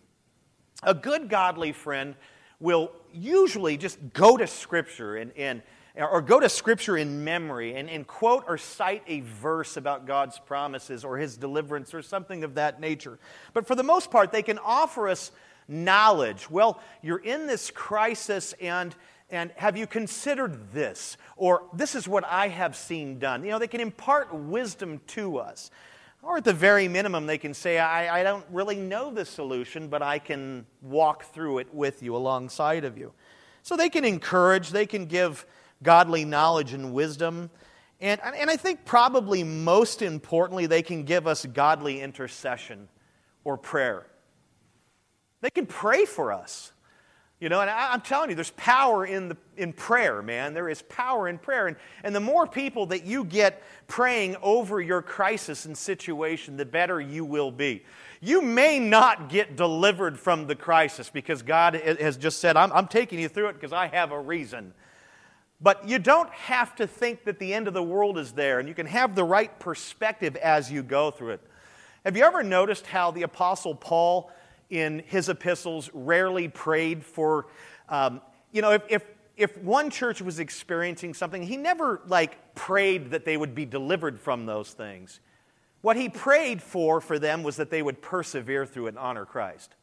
A 0.84 0.94
good 0.94 1.30
godly 1.30 1.72
friend 1.72 2.16
will 2.60 2.92
usually 3.14 3.78
just 3.78 4.00
go 4.14 4.38
to 4.38 4.48
Scripture 4.48 5.16
and, 5.16 5.32
and 5.38 5.62
or 5.96 6.22
go 6.22 6.40
to 6.40 6.48
Scripture 6.48 6.98
in 6.98 7.24
memory 7.24 7.76
and, 7.76 7.90
and 7.90 8.08
quote 8.08 8.46
or 8.48 8.58
cite 8.58 9.04
a 9.08 9.22
verse 9.22 9.78
about 9.78 10.06
God's 10.06 10.40
promises 10.40 11.04
or 11.04 11.18
His 11.18 11.38
deliverance 11.38 11.94
or 11.94 12.02
something 12.02 12.44
of 12.44 12.56
that 12.56 12.80
nature. 12.80 13.20
But 13.54 13.68
for 13.68 13.76
the 13.76 13.84
most 13.84 14.10
part, 14.10 14.32
they 14.32 14.44
can 14.44 14.58
offer 14.60 15.10
us 15.10 15.32
knowledge. 15.68 16.50
Well, 16.50 16.82
you're 17.02 17.18
in 17.18 17.48
this 17.48 17.72
crisis 17.72 18.54
and 18.62 18.96
and 19.32 19.52
have 19.56 19.78
you 19.78 19.88
considered 19.88 20.72
this? 20.74 21.18
Or 21.38 21.64
this 21.74 21.96
is 21.96 22.08
what 22.08 22.26
I 22.26 22.50
have 22.50 22.76
seen 22.76 23.18
done. 23.18 23.44
You 23.44 23.52
know, 23.52 23.60
they 23.60 23.68
can 23.68 23.82
impart 23.82 24.34
wisdom 24.34 25.00
to 25.08 25.38
us. 25.38 25.72
Or 26.22 26.38
at 26.38 26.44
the 26.44 26.54
very 26.54 26.88
minimum, 26.88 27.26
they 27.26 27.40
can 27.40 27.54
say, 27.54 27.80
I, 27.80 28.20
I 28.20 28.24
don't 28.24 28.46
really 28.52 28.76
know 28.76 29.12
the 29.12 29.26
solution, 29.26 29.88
but 29.88 30.04
I 30.04 30.20
can 30.20 30.68
walk 30.82 31.34
through 31.34 31.60
it 31.60 31.74
with 31.74 32.04
you 32.04 32.16
alongside 32.16 32.86
of 32.86 32.98
you. 32.98 33.12
So 33.64 33.76
they 33.76 33.90
can 33.90 34.06
encourage, 34.06 34.70
they 34.70 34.86
can 34.86 35.06
give 35.06 35.46
godly 35.82 36.26
knowledge 36.26 36.74
and 36.74 36.94
wisdom. 36.94 37.50
And, 38.00 38.22
and 38.24 38.50
I 38.50 38.56
think 38.56 38.86
probably 38.86 39.44
most 39.44 40.02
importantly, 40.02 40.68
they 40.68 40.82
can 40.84 41.04
give 41.04 41.26
us 41.26 41.46
godly 41.46 42.02
intercession 42.02 42.88
or 43.44 43.58
prayer. 43.58 44.06
They 45.42 45.50
can 45.50 45.66
pray 45.66 46.06
for 46.06 46.32
us. 46.32 46.71
You 47.42 47.50
know, 47.50 47.60
and 47.60 47.72
I, 47.72 47.92
am 47.96 48.02
telling 48.02 48.30
you, 48.30 48.36
there's 48.36 48.52
power 48.52 49.04
in, 49.04 49.28
the, 49.28 49.38
in 49.58 49.74
prayer, 49.74 50.22
man. 50.22 50.54
There 50.54 50.70
is 50.70 50.84
power 50.84 51.28
in 51.28 51.40
prayer. 51.40 51.66
And, 51.66 51.76
and 52.04 52.14
the 52.14 52.20
more 52.20 52.46
people 52.46 52.86
that 52.86 53.04
you 53.04 53.24
get 53.24 53.64
praying 53.88 54.36
over 54.44 54.80
your 54.80 55.02
crisis 55.02 55.66
and 55.66 55.76
situation, 55.76 56.56
the 56.56 56.66
better 56.66 57.02
you 57.02 57.26
will 57.26 57.50
be. 57.50 57.84
You 58.22 58.44
may 58.44 58.78
not 58.78 59.28
get 59.28 59.56
delivered 59.56 60.20
from 60.20 60.46
the 60.46 60.56
crisis 60.56 61.10
because 61.10 61.42
God 61.42 61.74
has 61.74 62.16
just 62.16 62.40
said, 62.40 62.56
I'm, 62.56 62.72
I'm 62.74 62.88
taking 62.88 63.20
you 63.20 63.28
through 63.28 63.48
it 63.48 63.54
because 63.54 63.74
I 63.74 63.88
have 63.88 64.12
a 64.12 64.20
reason. 64.20 64.76
But 65.60 65.90
you 65.90 65.98
don't 65.98 66.30
have 66.30 66.76
to 66.76 66.86
think 66.86 67.24
that 67.24 67.40
the 67.40 67.56
end 67.56 67.68
of 67.68 67.74
the 67.74 67.82
world 67.82 68.20
is 68.20 68.34
there, 68.34 68.60
and 68.60 68.68
you 68.68 68.76
can 68.76 68.86
have 68.86 69.16
the 69.16 69.24
right 69.24 69.60
perspective 69.60 70.36
as 70.36 70.72
you 70.72 70.84
go 70.84 71.10
through 71.10 71.32
it. 71.32 71.42
Have 72.06 72.16
you 72.16 72.24
ever 72.24 72.44
noticed 72.44 72.86
how 72.86 73.10
the 73.10 73.24
Apostle 73.24 73.74
Paul, 73.74 74.32
in 74.72 75.04
his 75.06 75.30
epistles, 75.30 75.92
rarely 75.94 76.48
prayed 76.48 77.06
for, 77.06 77.48
um, 77.90 78.22
you 78.52 78.62
know, 78.62 78.72
if, 78.72 78.82
if, 78.90 79.04
if 79.38 79.58
one 79.60 79.90
church 79.90 80.22
was 80.22 80.40
experiencing 80.40 81.14
something, 81.14 81.44
he 81.44 81.58
never 81.58 82.02
like 82.08 82.56
prayed 82.56 83.12
that 83.12 83.26
they 83.26 83.38
would 83.38 83.54
be 83.54 83.66
delivered 83.66 84.20
from 84.20 84.46
those 84.46 84.72
things. 84.72 85.20
What 85.82 85.98
he 85.98 86.10
prayed 86.10 86.62
for 86.62 87.02
for 87.02 87.20
them 87.20 87.44
was 87.44 87.58
that 87.58 87.70
they 87.70 87.82
would 87.82 88.02
persevere 88.02 88.66
through 88.66 88.88
and 88.88 88.98
honor 88.98 89.26
Christ. 89.26 89.76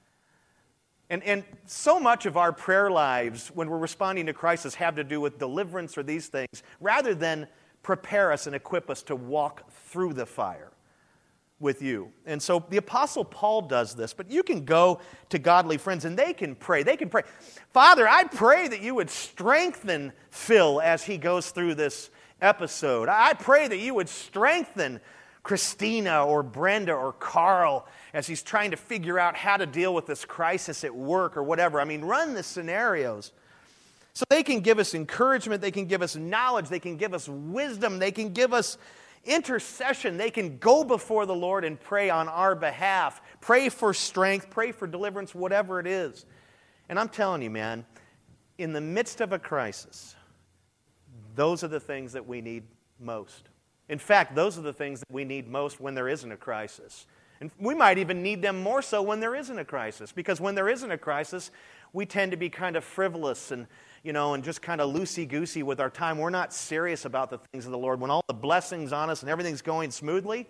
And, 1.11 1.23
and 1.23 1.45
so 1.66 2.00
much 2.00 2.26
of 2.26 2.37
our 2.37 2.52
prayer 2.52 2.90
lives 2.90 3.49
when 3.49 3.68
we're 3.68 3.78
responding 3.78 4.26
to 4.26 4.33
crisis 4.33 4.75
have 4.75 4.97
to 4.97 5.04
do 5.04 5.21
with 5.21 5.38
deliverance 5.38 5.99
or 5.99 6.02
these 6.02 6.28
things, 6.28 6.62
rather 6.80 7.14
than 7.14 7.47
prepare 7.83 8.33
us 8.33 8.47
and 8.47 8.54
equip 8.54 8.90
us 8.90 9.02
to 9.04 9.16
walk 9.16 9.71
through 9.71 10.12
the 10.12 10.26
fire 10.26 10.71
with 11.60 11.82
you. 11.82 12.12
And 12.24 12.40
so 12.40 12.64
the 12.68 12.76
Apostle 12.76 13.24
Paul 13.24 13.62
does 13.62 13.94
this, 13.94 14.14
but 14.14 14.30
you 14.30 14.42
can 14.42 14.64
go 14.64 15.00
to 15.30 15.38
godly 15.38 15.76
friends 15.76 16.04
and 16.04 16.16
they 16.16 16.32
can 16.32 16.54
pray. 16.54 16.82
They 16.82 16.96
can 16.96 17.08
pray, 17.08 17.22
Father, 17.72 18.08
I 18.08 18.24
pray 18.24 18.68
that 18.68 18.80
you 18.80 18.94
would 18.94 19.10
strengthen 19.10 20.12
Phil 20.30 20.80
as 20.80 21.04
he 21.04 21.18
goes 21.18 21.50
through 21.50 21.74
this 21.74 22.10
episode. 22.40 23.08
I 23.08 23.34
pray 23.34 23.66
that 23.66 23.78
you 23.78 23.94
would 23.94 24.08
strengthen 24.08 25.00
Christina 25.42 26.24
or 26.24 26.42
Brenda 26.42 26.92
or 26.92 27.12
Carl 27.12 27.86
as 28.12 28.26
he's 28.26 28.42
trying 28.42 28.70
to 28.70 28.76
figure 28.76 29.18
out 29.18 29.36
how 29.36 29.56
to 29.56 29.66
deal 29.66 29.94
with 29.94 30.06
this 30.06 30.24
crisis 30.24 30.84
at 30.84 30.94
work 30.94 31.36
or 31.36 31.42
whatever. 31.42 31.80
I 31.80 31.84
mean, 31.84 32.02
run 32.02 32.34
the 32.34 32.42
scenarios. 32.42 33.32
So 34.14 34.24
they 34.30 34.42
can 34.42 34.60
give 34.60 34.78
us 34.78 34.94
encouragement, 34.94 35.60
they 35.60 35.70
can 35.70 35.86
give 35.86 36.02
us 36.02 36.16
knowledge, 36.16 36.68
they 36.68 36.80
can 36.80 36.96
give 36.96 37.14
us 37.14 37.28
wisdom, 37.28 37.98
they 37.98 38.10
can 38.10 38.32
give 38.32 38.52
us 38.52 38.76
intercession. 39.25 40.16
They 40.16 40.30
can 40.30 40.58
go 40.58 40.84
before 40.84 41.26
the 41.26 41.34
Lord 41.34 41.64
and 41.64 41.78
pray 41.78 42.10
on 42.10 42.28
our 42.28 42.54
behalf, 42.54 43.20
pray 43.40 43.68
for 43.68 43.92
strength, 43.94 44.50
pray 44.50 44.72
for 44.72 44.87
deliverance, 44.87 45.34
whatever 45.34 45.80
it 45.80 45.87
is. 45.87 46.26
And 46.88 46.98
I'm 46.98 47.08
telling 47.08 47.42
you, 47.42 47.50
man, 47.50 47.84
in 48.56 48.72
the 48.72 48.80
midst 48.80 49.20
of 49.20 49.32
a 49.32 49.38
crisis, 49.38 50.16
those 51.34 51.62
are 51.62 51.68
the 51.68 51.80
things 51.80 52.12
that 52.12 52.26
we 52.26 52.40
need 52.40 52.64
most. 52.98 53.48
In 53.88 53.98
fact, 53.98 54.34
those 54.34 54.58
are 54.58 54.62
the 54.62 54.72
things 54.72 55.00
that 55.00 55.10
we 55.10 55.25
need 55.25 55.48
most 55.48 55.80
when 55.80 55.94
there 55.94 56.08
isn't 56.08 56.30
a 56.30 56.37
crisis. 56.37 57.06
And 57.40 57.50
we 57.58 57.75
might 57.75 57.98
even 57.98 58.22
need 58.22 58.42
them 58.42 58.60
more 58.60 58.82
so 58.82 59.00
when 59.00 59.20
there 59.20 59.34
isn't 59.34 59.58
a 59.58 59.64
crisis, 59.64 60.12
because 60.12 60.40
when 60.40 60.54
there 60.54 60.68
isn't 60.68 60.90
a 60.90 60.98
crisis, 60.98 61.50
we 61.92 62.04
tend 62.04 62.32
to 62.32 62.37
be 62.37 62.50
kind 62.50 62.76
of 62.76 62.84
frivolous 62.84 63.50
and, 63.50 63.66
you 64.08 64.14
know, 64.14 64.32
and 64.32 64.42
just 64.42 64.62
kind 64.62 64.80
of 64.80 64.94
loosey 64.94 65.28
goosey 65.28 65.62
with 65.62 65.80
our 65.80 65.90
time. 65.90 66.16
We're 66.16 66.30
not 66.30 66.54
serious 66.54 67.04
about 67.04 67.28
the 67.28 67.36
things 67.52 67.66
of 67.66 67.72
the 67.72 67.76
Lord. 67.76 68.00
When 68.00 68.10
all 68.10 68.22
the 68.26 68.32
blessings 68.32 68.90
on 68.90 69.10
us 69.10 69.20
and 69.20 69.28
everything's 69.28 69.60
going 69.60 69.90
smoothly, 69.90 70.48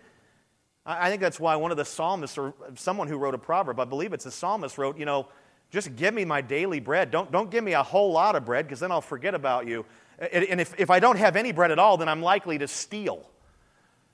I 0.86 1.10
think 1.10 1.20
that's 1.20 1.40
why 1.40 1.56
one 1.56 1.72
of 1.72 1.76
the 1.76 1.84
psalmists, 1.84 2.38
or 2.38 2.54
someone 2.76 3.08
who 3.08 3.16
wrote 3.18 3.34
a 3.34 3.38
proverb, 3.38 3.80
I 3.80 3.84
believe 3.84 4.12
it's 4.12 4.26
a 4.26 4.30
psalmist, 4.30 4.78
wrote, 4.78 4.96
you 4.96 5.06
know, 5.06 5.26
just 5.72 5.96
give 5.96 6.14
me 6.14 6.24
my 6.24 6.40
daily 6.40 6.78
bread. 6.78 7.10
Don't, 7.10 7.32
don't 7.32 7.50
give 7.50 7.64
me 7.64 7.72
a 7.72 7.82
whole 7.82 8.12
lot 8.12 8.36
of 8.36 8.44
bread 8.44 8.64
because 8.64 8.78
then 8.78 8.92
I'll 8.92 9.00
forget 9.00 9.34
about 9.34 9.66
you. 9.66 9.84
And 10.20 10.60
if, 10.60 10.78
if 10.78 10.88
I 10.88 11.00
don't 11.00 11.16
have 11.16 11.34
any 11.34 11.50
bread 11.50 11.72
at 11.72 11.80
all, 11.80 11.96
then 11.96 12.08
I'm 12.08 12.22
likely 12.22 12.58
to 12.58 12.68
steal. 12.68 13.28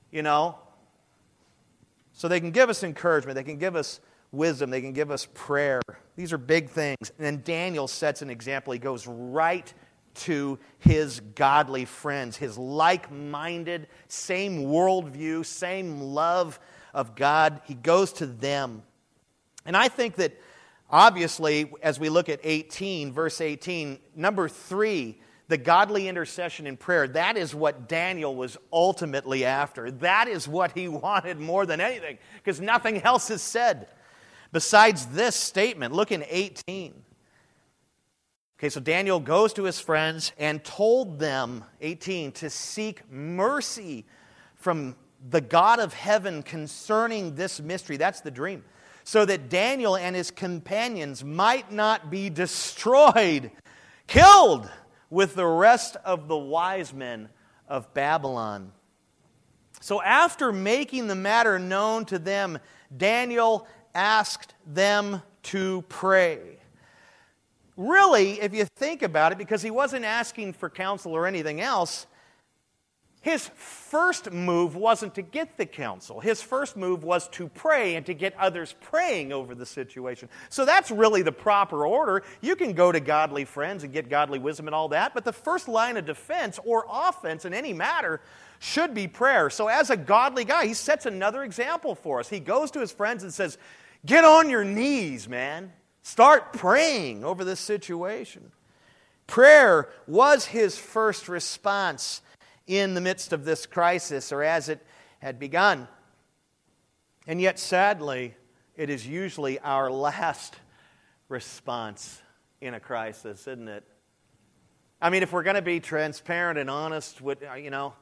You 0.09 0.23
know? 0.23 0.57
So 2.13 2.27
they 2.27 2.39
can 2.39 2.49
give 2.49 2.71
us 2.71 2.81
encouragement, 2.81 3.35
they 3.35 3.43
can 3.43 3.59
give 3.59 3.75
us 3.75 3.99
wisdom, 4.31 4.69
they 4.69 4.81
can 4.81 4.93
give 4.93 5.11
us 5.11 5.27
prayer. 5.33 5.81
These 6.15 6.33
are 6.33 6.37
big 6.37 6.69
things. 6.69 7.11
And 7.17 7.25
then 7.25 7.41
Daniel 7.43 7.87
sets 7.87 8.21
an 8.21 8.29
example. 8.29 8.73
He 8.73 8.79
goes 8.79 9.07
right 9.07 9.71
to 10.15 10.57
his 10.79 11.19
godly 11.19 11.85
friends, 11.85 12.37
his 12.37 12.57
like 12.57 13.11
minded, 13.11 13.87
same 14.07 14.63
worldview, 14.63 15.45
same 15.45 15.99
love 15.99 16.59
of 16.93 17.15
God. 17.15 17.61
He 17.65 17.73
goes 17.73 18.13
to 18.13 18.25
them. 18.25 18.83
And 19.65 19.75
I 19.75 19.89
think 19.89 20.15
that 20.15 20.39
obviously, 20.89 21.71
as 21.81 21.99
we 21.99 22.09
look 22.09 22.29
at 22.29 22.39
18, 22.43 23.11
verse 23.11 23.41
18, 23.41 23.99
number 24.15 24.47
three, 24.47 25.19
the 25.47 25.57
godly 25.57 26.07
intercession 26.07 26.65
in 26.65 26.77
prayer, 26.77 27.07
that 27.09 27.37
is 27.37 27.53
what 27.53 27.87
Daniel 27.87 28.35
was 28.35 28.57
ultimately 28.71 29.45
after. 29.45 29.91
That 29.91 30.27
is 30.27 30.47
what 30.47 30.71
he 30.71 30.87
wanted 30.87 31.39
more 31.39 31.65
than 31.65 31.81
anything, 31.81 32.17
because 32.37 32.61
nothing 32.61 33.01
else 33.01 33.29
is 33.29 33.41
said 33.41 33.87
besides 34.55 35.07
this 35.07 35.35
statement. 35.35 35.93
Look 35.93 36.13
in 36.13 36.23
18. 36.29 36.93
Okay, 38.57 38.69
so 38.69 38.79
Daniel 38.79 39.19
goes 39.19 39.51
to 39.51 39.63
his 39.63 39.81
friends 39.81 40.31
and 40.37 40.63
told 40.63 41.19
them, 41.19 41.65
18, 41.81 42.31
to 42.31 42.49
seek 42.49 43.01
mercy 43.11 44.05
from 44.55 44.95
the 45.29 45.41
God 45.41 45.79
of 45.81 45.93
heaven 45.93 46.41
concerning 46.41 47.35
this 47.35 47.59
mystery. 47.59 47.97
That's 47.97 48.21
the 48.21 48.31
dream. 48.31 48.63
So 49.03 49.25
that 49.25 49.49
Daniel 49.49 49.97
and 49.97 50.15
his 50.15 50.31
companions 50.31 51.21
might 51.21 51.69
not 51.69 52.09
be 52.09 52.29
destroyed, 52.29 53.51
killed 54.07 54.69
with 55.09 55.35
the 55.35 55.45
rest 55.45 55.97
of 56.05 56.29
the 56.29 56.37
wise 56.37 56.93
men 56.93 57.27
of 57.67 57.93
Babylon. 57.93 58.71
So, 59.81 60.01
after 60.01 60.53
making 60.53 61.07
the 61.07 61.15
matter 61.15 61.59
known 61.59 62.05
to 62.05 62.17
them, 62.17 62.57
Daniel 62.95 63.67
asked 63.95 64.53
them 64.67 65.21
to 65.43 65.83
pray. 65.89 66.39
Really, 67.77 68.41
if 68.41 68.53
you 68.53 68.65
think 68.75 69.01
about 69.01 69.31
it, 69.31 69.37
because 69.37 69.61
he 69.61 69.71
wasn't 69.71 70.05
asking 70.05 70.53
for 70.53 70.69
counsel 70.69 71.13
or 71.13 71.27
anything 71.27 71.59
else, 71.59 72.05
his 73.25 73.49
first 73.55 74.31
move 74.31 74.75
wasn't 74.75 75.15
to 75.15 75.23
get 75.23 75.57
the 75.57 75.65
counsel. 75.65 76.19
His 76.19 76.43
first 76.43 76.77
move 76.77 77.03
was 77.03 77.27
to 77.29 77.47
pray 77.49 77.95
and 77.95 78.05
to 78.05 78.13
get 78.13 78.37
others 78.37 78.75
praying 78.81 79.33
over 79.33 79.55
the 79.55 79.65
situation. 79.65 80.29
So 80.49 80.63
that's 80.63 80.91
really 80.91 81.23
the 81.23 81.31
proper 81.31 81.87
order. 81.87 82.21
You 82.41 82.55
can 82.55 82.73
go 82.73 82.91
to 82.91 82.99
godly 82.99 83.43
friends 83.43 83.83
and 83.83 83.91
get 83.91 84.09
godly 84.09 84.37
wisdom 84.37 84.67
and 84.67 84.75
all 84.75 84.89
that, 84.89 85.15
but 85.15 85.25
the 85.25 85.33
first 85.33 85.67
line 85.67 85.97
of 85.97 86.05
defense 86.05 86.59
or 86.65 86.85
offense 86.87 87.45
in 87.45 87.53
any 87.55 87.73
matter 87.73 88.21
should 88.59 88.93
be 88.93 89.07
prayer. 89.07 89.49
So, 89.49 89.69
as 89.69 89.89
a 89.89 89.97
godly 89.97 90.45
guy, 90.45 90.67
he 90.67 90.75
sets 90.75 91.07
another 91.07 91.43
example 91.43 91.95
for 91.95 92.19
us. 92.19 92.29
He 92.29 92.39
goes 92.39 92.69
to 92.71 92.79
his 92.79 92.91
friends 92.91 93.23
and 93.23 93.33
says, 93.33 93.57
Get 94.05 94.23
on 94.23 94.49
your 94.49 94.63
knees, 94.63 95.27
man. 95.27 95.73
Start 96.03 96.53
praying 96.53 97.23
over 97.23 97.43
this 97.43 97.59
situation. 97.59 98.51
Prayer 99.27 99.89
was 100.07 100.45
his 100.45 100.77
first 100.77 101.27
response 101.27 102.21
in 102.67 102.93
the 102.93 103.01
midst 103.01 103.33
of 103.33 103.45
this 103.45 103.65
crisis 103.65 104.31
or 104.31 104.43
as 104.43 104.69
it 104.69 104.85
had 105.19 105.39
begun. 105.39 105.87
And 107.25 107.41
yet, 107.41 107.57
sadly, 107.57 108.35
it 108.75 108.89
is 108.89 109.07
usually 109.07 109.57
our 109.59 109.89
last 109.89 110.55
response 111.27 112.21
in 112.61 112.75
a 112.75 112.79
crisis, 112.79 113.47
isn't 113.47 113.67
it? 113.67 113.83
I 115.01 115.09
mean, 115.09 115.23
if 115.23 115.33
we're 115.33 115.43
going 115.43 115.55
to 115.55 115.61
be 115.61 115.79
transparent 115.79 116.59
and 116.59 116.69
honest, 116.69 117.21
with, 117.21 117.43
you 117.59 117.71
know, 117.71 117.93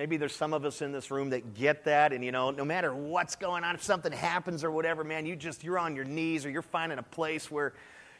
maybe 0.00 0.16
there's 0.16 0.34
some 0.34 0.54
of 0.54 0.64
us 0.64 0.80
in 0.80 0.92
this 0.92 1.10
room 1.10 1.28
that 1.28 1.52
get 1.52 1.84
that, 1.84 2.14
and 2.14 2.24
you 2.24 2.32
know, 2.32 2.50
no 2.50 2.64
matter 2.64 2.94
what's 2.94 3.36
going 3.36 3.64
on, 3.64 3.74
if 3.74 3.82
something 3.82 4.10
happens 4.10 4.64
or 4.64 4.70
whatever, 4.70 5.04
man, 5.04 5.26
you 5.26 5.36
just 5.36 5.62
you're 5.62 5.78
on 5.78 5.94
your 5.94 6.06
knees 6.06 6.46
or 6.46 6.50
you're 6.50 6.62
finding 6.62 6.98
a 6.98 7.02
place 7.02 7.50
where, 7.50 7.74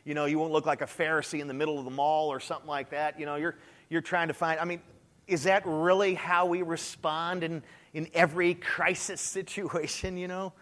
you 0.04 0.12
know, 0.12 0.26
you 0.26 0.38
won't 0.38 0.52
look 0.52 0.66
like 0.66 0.82
a 0.82 0.87
Pharisee 0.87 1.40
in 1.40 1.49
the 1.49 1.54
middle 1.54 1.78
of 1.78 1.87
the 1.87 1.90
mall 1.90 2.28
or 2.28 2.38
something 2.38 2.68
like 2.68 2.90
that. 2.90 3.18
You 3.18 3.25
know, 3.25 3.37
you're 3.37 3.56
you're 3.88 4.02
trying 4.02 4.28
to 4.28 4.34
find. 4.34 4.60
I 4.60 4.66
mean, 4.66 4.82
is 5.26 5.44
that 5.44 5.62
really 5.64 6.12
how 6.12 6.44
we 6.44 6.60
respond 6.60 7.42
in, 7.42 7.62
in 7.94 8.08
every 8.12 8.52
crisis 8.56 9.20
situation, 9.38 10.18
you 10.18 10.28
know? 10.28 10.52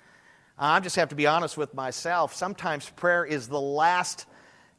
I 0.56 0.78
just 0.78 0.94
have 0.94 1.08
to 1.08 1.16
be 1.16 1.26
honest 1.26 1.56
with 1.56 1.74
myself. 1.74 2.32
Sometimes 2.32 2.90
prayer 2.90 3.24
is 3.24 3.48
the 3.48 3.60
last 3.60 4.26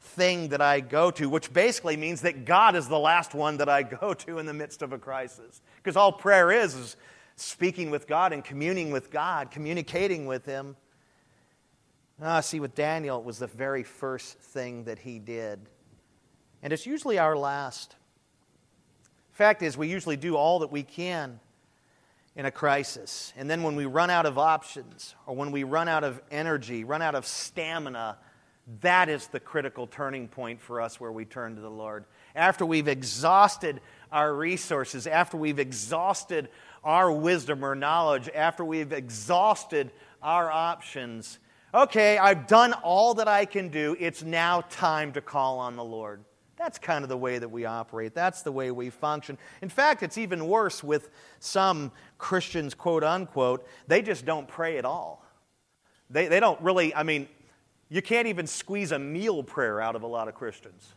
thing 0.00 0.48
that 0.48 0.60
I 0.60 0.80
go 0.80 1.10
to, 1.12 1.28
which 1.28 1.52
basically 1.52 1.96
means 1.96 2.22
that 2.22 2.44
God 2.44 2.74
is 2.74 2.88
the 2.88 2.98
last 2.98 3.34
one 3.34 3.58
that 3.58 3.68
I 3.68 3.82
go 4.00 4.14
to 4.14 4.38
in 4.38 4.46
the 4.46 4.54
midst 4.54 4.82
of 4.82 4.92
a 4.92 4.98
crisis. 4.98 5.60
Because 5.76 5.96
all 5.96 6.12
prayer 6.12 6.50
is 6.50 6.74
is 6.74 6.96
speaking 7.36 7.90
with 7.90 8.06
God 8.06 8.32
and 8.32 8.44
communing 8.44 8.90
with 8.90 9.10
God, 9.10 9.50
communicating 9.50 10.26
with 10.26 10.44
Him. 10.44 10.76
Ah, 12.22 12.40
see, 12.40 12.60
with 12.60 12.74
Daniel, 12.74 13.18
it 13.18 13.24
was 13.24 13.38
the 13.38 13.46
very 13.46 13.82
first 13.82 14.38
thing 14.38 14.84
that 14.84 14.98
he 14.98 15.18
did. 15.18 15.58
And 16.62 16.70
it's 16.70 16.84
usually 16.84 17.18
our 17.18 17.34
last. 17.34 17.96
Fact 19.32 19.62
is, 19.62 19.78
we 19.78 19.88
usually 19.88 20.18
do 20.18 20.36
all 20.36 20.58
that 20.58 20.70
we 20.70 20.82
can 20.82 21.40
in 22.36 22.44
a 22.44 22.50
crisis. 22.50 23.32
And 23.38 23.48
then 23.48 23.62
when 23.62 23.74
we 23.74 23.86
run 23.86 24.10
out 24.10 24.26
of 24.26 24.36
options, 24.36 25.14
or 25.26 25.34
when 25.34 25.50
we 25.50 25.64
run 25.64 25.88
out 25.88 26.04
of 26.04 26.20
energy, 26.30 26.84
run 26.84 27.00
out 27.00 27.14
of 27.14 27.24
stamina, 27.24 28.18
that 28.82 29.08
is 29.08 29.26
the 29.28 29.40
critical 29.40 29.86
turning 29.86 30.28
point 30.28 30.60
for 30.60 30.80
us 30.80 31.00
where 31.00 31.12
we 31.12 31.24
turn 31.24 31.56
to 31.56 31.60
the 31.60 31.70
Lord. 31.70 32.04
After 32.34 32.64
we've 32.64 32.88
exhausted 32.88 33.80
our 34.12 34.32
resources, 34.32 35.06
after 35.06 35.36
we've 35.36 35.58
exhausted 35.58 36.48
our 36.84 37.10
wisdom 37.10 37.64
or 37.64 37.74
knowledge, 37.74 38.28
after 38.34 38.64
we've 38.64 38.92
exhausted 38.92 39.90
our 40.22 40.50
options, 40.50 41.38
okay, 41.74 42.18
I've 42.18 42.46
done 42.46 42.72
all 42.72 43.14
that 43.14 43.28
I 43.28 43.44
can 43.44 43.68
do. 43.68 43.96
It's 43.98 44.22
now 44.22 44.62
time 44.70 45.12
to 45.12 45.20
call 45.20 45.58
on 45.58 45.76
the 45.76 45.84
Lord. 45.84 46.24
That's 46.56 46.78
kind 46.78 47.04
of 47.04 47.08
the 47.08 47.16
way 47.16 47.38
that 47.38 47.50
we 47.50 47.64
operate. 47.64 48.14
That's 48.14 48.42
the 48.42 48.52
way 48.52 48.70
we 48.70 48.90
function. 48.90 49.38
In 49.62 49.70
fact, 49.70 50.02
it's 50.02 50.18
even 50.18 50.46
worse 50.46 50.84
with 50.84 51.08
some 51.38 51.90
Christians, 52.18 52.74
quote 52.74 53.02
unquote. 53.02 53.66
They 53.86 54.02
just 54.02 54.26
don't 54.26 54.46
pray 54.46 54.76
at 54.76 54.84
all. 54.84 55.24
They, 56.10 56.28
they 56.28 56.38
don't 56.38 56.60
really, 56.60 56.94
I 56.94 57.02
mean, 57.02 57.28
you 57.90 58.00
can't 58.00 58.28
even 58.28 58.46
squeeze 58.46 58.92
a 58.92 58.98
meal 58.98 59.42
prayer 59.42 59.80
out 59.80 59.96
of 59.96 60.02
a 60.02 60.06
lot 60.06 60.28
of 60.28 60.34
Christians. 60.34 60.94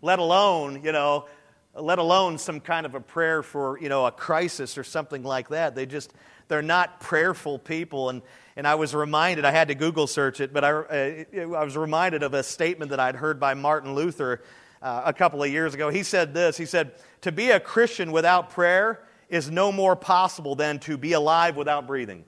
let 0.00 0.20
alone, 0.20 0.84
you 0.84 0.92
know, 0.92 1.26
let 1.74 1.98
alone 1.98 2.38
some 2.38 2.60
kind 2.60 2.86
of 2.86 2.94
a 2.94 3.00
prayer 3.00 3.42
for, 3.42 3.78
you 3.80 3.88
know, 3.88 4.06
a 4.06 4.12
crisis 4.12 4.78
or 4.78 4.84
something 4.84 5.24
like 5.24 5.48
that. 5.48 5.74
They 5.74 5.86
just, 5.86 6.14
they're 6.46 6.62
not 6.62 7.00
prayerful 7.00 7.58
people. 7.58 8.10
And, 8.10 8.22
and 8.56 8.66
I 8.66 8.76
was 8.76 8.94
reminded, 8.94 9.44
I 9.44 9.50
had 9.50 9.68
to 9.68 9.74
Google 9.74 10.06
search 10.06 10.40
it, 10.40 10.52
but 10.52 10.64
I, 10.64 10.70
uh, 10.70 11.40
I 11.52 11.64
was 11.64 11.76
reminded 11.76 12.22
of 12.22 12.34
a 12.34 12.44
statement 12.44 12.90
that 12.90 13.00
I'd 13.00 13.16
heard 13.16 13.40
by 13.40 13.54
Martin 13.54 13.94
Luther 13.94 14.42
uh, 14.80 15.02
a 15.04 15.12
couple 15.12 15.42
of 15.42 15.50
years 15.50 15.74
ago. 15.74 15.90
He 15.90 16.04
said 16.04 16.32
this 16.32 16.56
He 16.56 16.66
said, 16.66 16.92
To 17.22 17.32
be 17.32 17.50
a 17.50 17.58
Christian 17.58 18.12
without 18.12 18.50
prayer 18.50 19.02
is 19.28 19.50
no 19.50 19.72
more 19.72 19.96
possible 19.96 20.54
than 20.54 20.78
to 20.80 20.96
be 20.96 21.12
alive 21.12 21.56
without 21.56 21.86
breathing. 21.86 22.24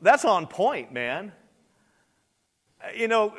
That's 0.00 0.24
on 0.24 0.46
point, 0.46 0.92
man. 0.92 1.32
You 2.94 3.08
know, 3.08 3.34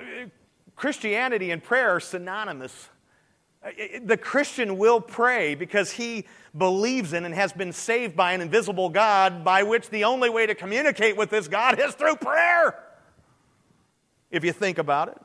Christianity 0.76 1.52
and 1.52 1.64
prayer 1.64 1.92
are 1.92 2.00
synonymous. 2.00 2.90
The 4.04 4.18
Christian 4.18 4.78
will 4.78 5.02
pray 5.02 5.56
because 5.56 5.92
he 5.92 6.26
believes 6.58 7.14
in 7.14 7.26
and 7.26 7.36
has 7.36 7.52
been 7.52 7.74
saved 7.74 8.16
by 8.16 8.34
an 8.34 8.42
invisible 8.42 8.90
God, 8.90 9.44
by 9.44 9.64
which 9.64 9.90
the 9.90 10.06
only 10.06 10.30
way 10.30 10.46
to 10.46 10.56
communicate 10.56 11.18
with 11.18 11.30
this 11.30 11.48
God 11.48 11.80
is 11.80 11.94
through 11.94 12.16
prayer. 12.16 12.82
If 14.32 14.46
you 14.46 14.54
think 14.54 14.78
about 14.78 15.10
it, 15.10 15.18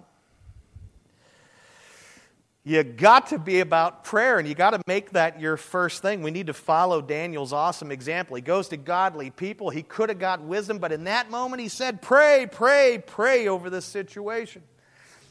you 2.67 2.83
got 2.83 3.27
to 3.27 3.39
be 3.39 3.61
about 3.61 4.05
prayer 4.05 4.39
and 4.39 4.49
you 4.49 4.55
got 4.55 4.71
to 4.71 4.81
make 4.87 5.11
that 5.11 5.39
your 5.39 5.59
first 5.59 6.01
thing. 6.01 6.23
We 6.23 6.31
need 6.31 6.47
to 6.47 6.55
follow 6.55 7.03
Daniel's 7.03 7.53
awesome 7.53 7.93
example. 7.93 8.37
He 8.37 8.43
goes 8.43 8.69
to 8.69 8.79
godly 8.79 9.31
people. 9.31 9.69
He 9.69 9.83
could 9.83 10.09
have 10.09 10.19
got 10.19 10.41
wisdom, 10.41 10.79
but 10.79 10.91
in 10.91 11.05
that 11.05 11.31
moment 11.31 11.61
he 11.61 11.69
said, 11.69 12.01
Pray, 12.01 12.49
pray, 12.51 13.03
pray 13.07 13.49
over 13.49 13.69
this 13.69 13.85
situation. 13.85 14.63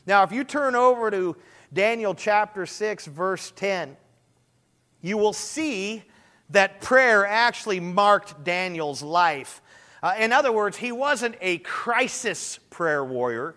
Now, 0.05 0.21
if 0.21 0.31
you 0.31 0.43
turn 0.43 0.75
over 0.75 1.09
to 1.09 1.35
Daniel 1.73 2.13
chapter 2.13 2.67
6, 2.67 3.07
verse 3.07 3.51
10, 3.55 3.97
you 5.01 5.17
will 5.17 5.33
see 5.33 6.03
that 6.51 6.81
prayer 6.81 7.25
actually 7.25 7.79
marked 7.79 8.43
Daniel's 8.43 9.01
life. 9.01 9.59
Uh, 10.03 10.13
in 10.19 10.31
other 10.31 10.51
words, 10.51 10.77
he 10.77 10.91
wasn't 10.91 11.35
a 11.41 11.57
crisis 11.59 12.59
prayer 12.69 13.03
warrior. 13.03 13.55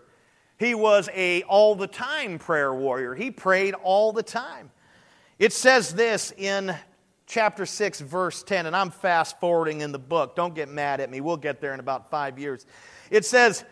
He 0.58 0.74
was 0.74 1.08
a 1.14 1.42
all 1.42 1.74
the 1.74 1.86
time 1.86 2.38
prayer 2.38 2.72
warrior. 2.72 3.14
He 3.14 3.30
prayed 3.30 3.74
all 3.74 4.12
the 4.12 4.22
time. 4.22 4.70
It 5.38 5.52
says 5.52 5.94
this 5.94 6.32
in 6.36 6.74
chapter 7.26 7.66
6 7.66 8.00
verse 8.00 8.42
10 8.42 8.66
and 8.66 8.74
I'm 8.74 8.90
fast 8.90 9.38
forwarding 9.40 9.80
in 9.80 9.92
the 9.92 9.98
book. 9.98 10.36
Don't 10.36 10.54
get 10.54 10.68
mad 10.68 11.00
at 11.00 11.10
me. 11.10 11.20
We'll 11.20 11.36
get 11.36 11.60
there 11.60 11.74
in 11.74 11.80
about 11.80 12.10
5 12.10 12.38
years. 12.38 12.64
It 13.10 13.24
says 13.24 13.64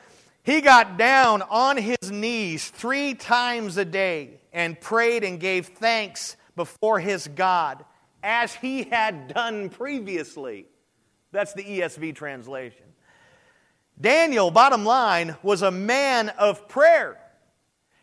he 0.43 0.61
got 0.61 0.99
down 0.99 1.43
on 1.43 1.77
his 1.77 2.11
knees 2.11 2.69
3 2.69 3.15
times 3.15 3.77
a 3.79 3.85
day 3.85 4.41
and 4.53 4.79
prayed 4.79 5.25
and 5.25 5.41
gave 5.41 5.69
thanks 5.69 6.37
before 6.55 7.01
his 7.01 7.29
God 7.29 7.85
as 8.23 8.55
he 8.55 8.85
had 8.85 9.33
done 9.33 9.71
previously. 9.71 10.67
That's 11.33 11.53
the 11.55 11.65
ESV 11.65 12.15
translation. 12.15 12.84
Daniel, 14.01 14.51
bottom 14.51 14.85
line, 14.85 15.37
was 15.43 15.63
a 15.63 15.71
man 15.71 16.29
of 16.31 16.69
prayer. 16.69 17.19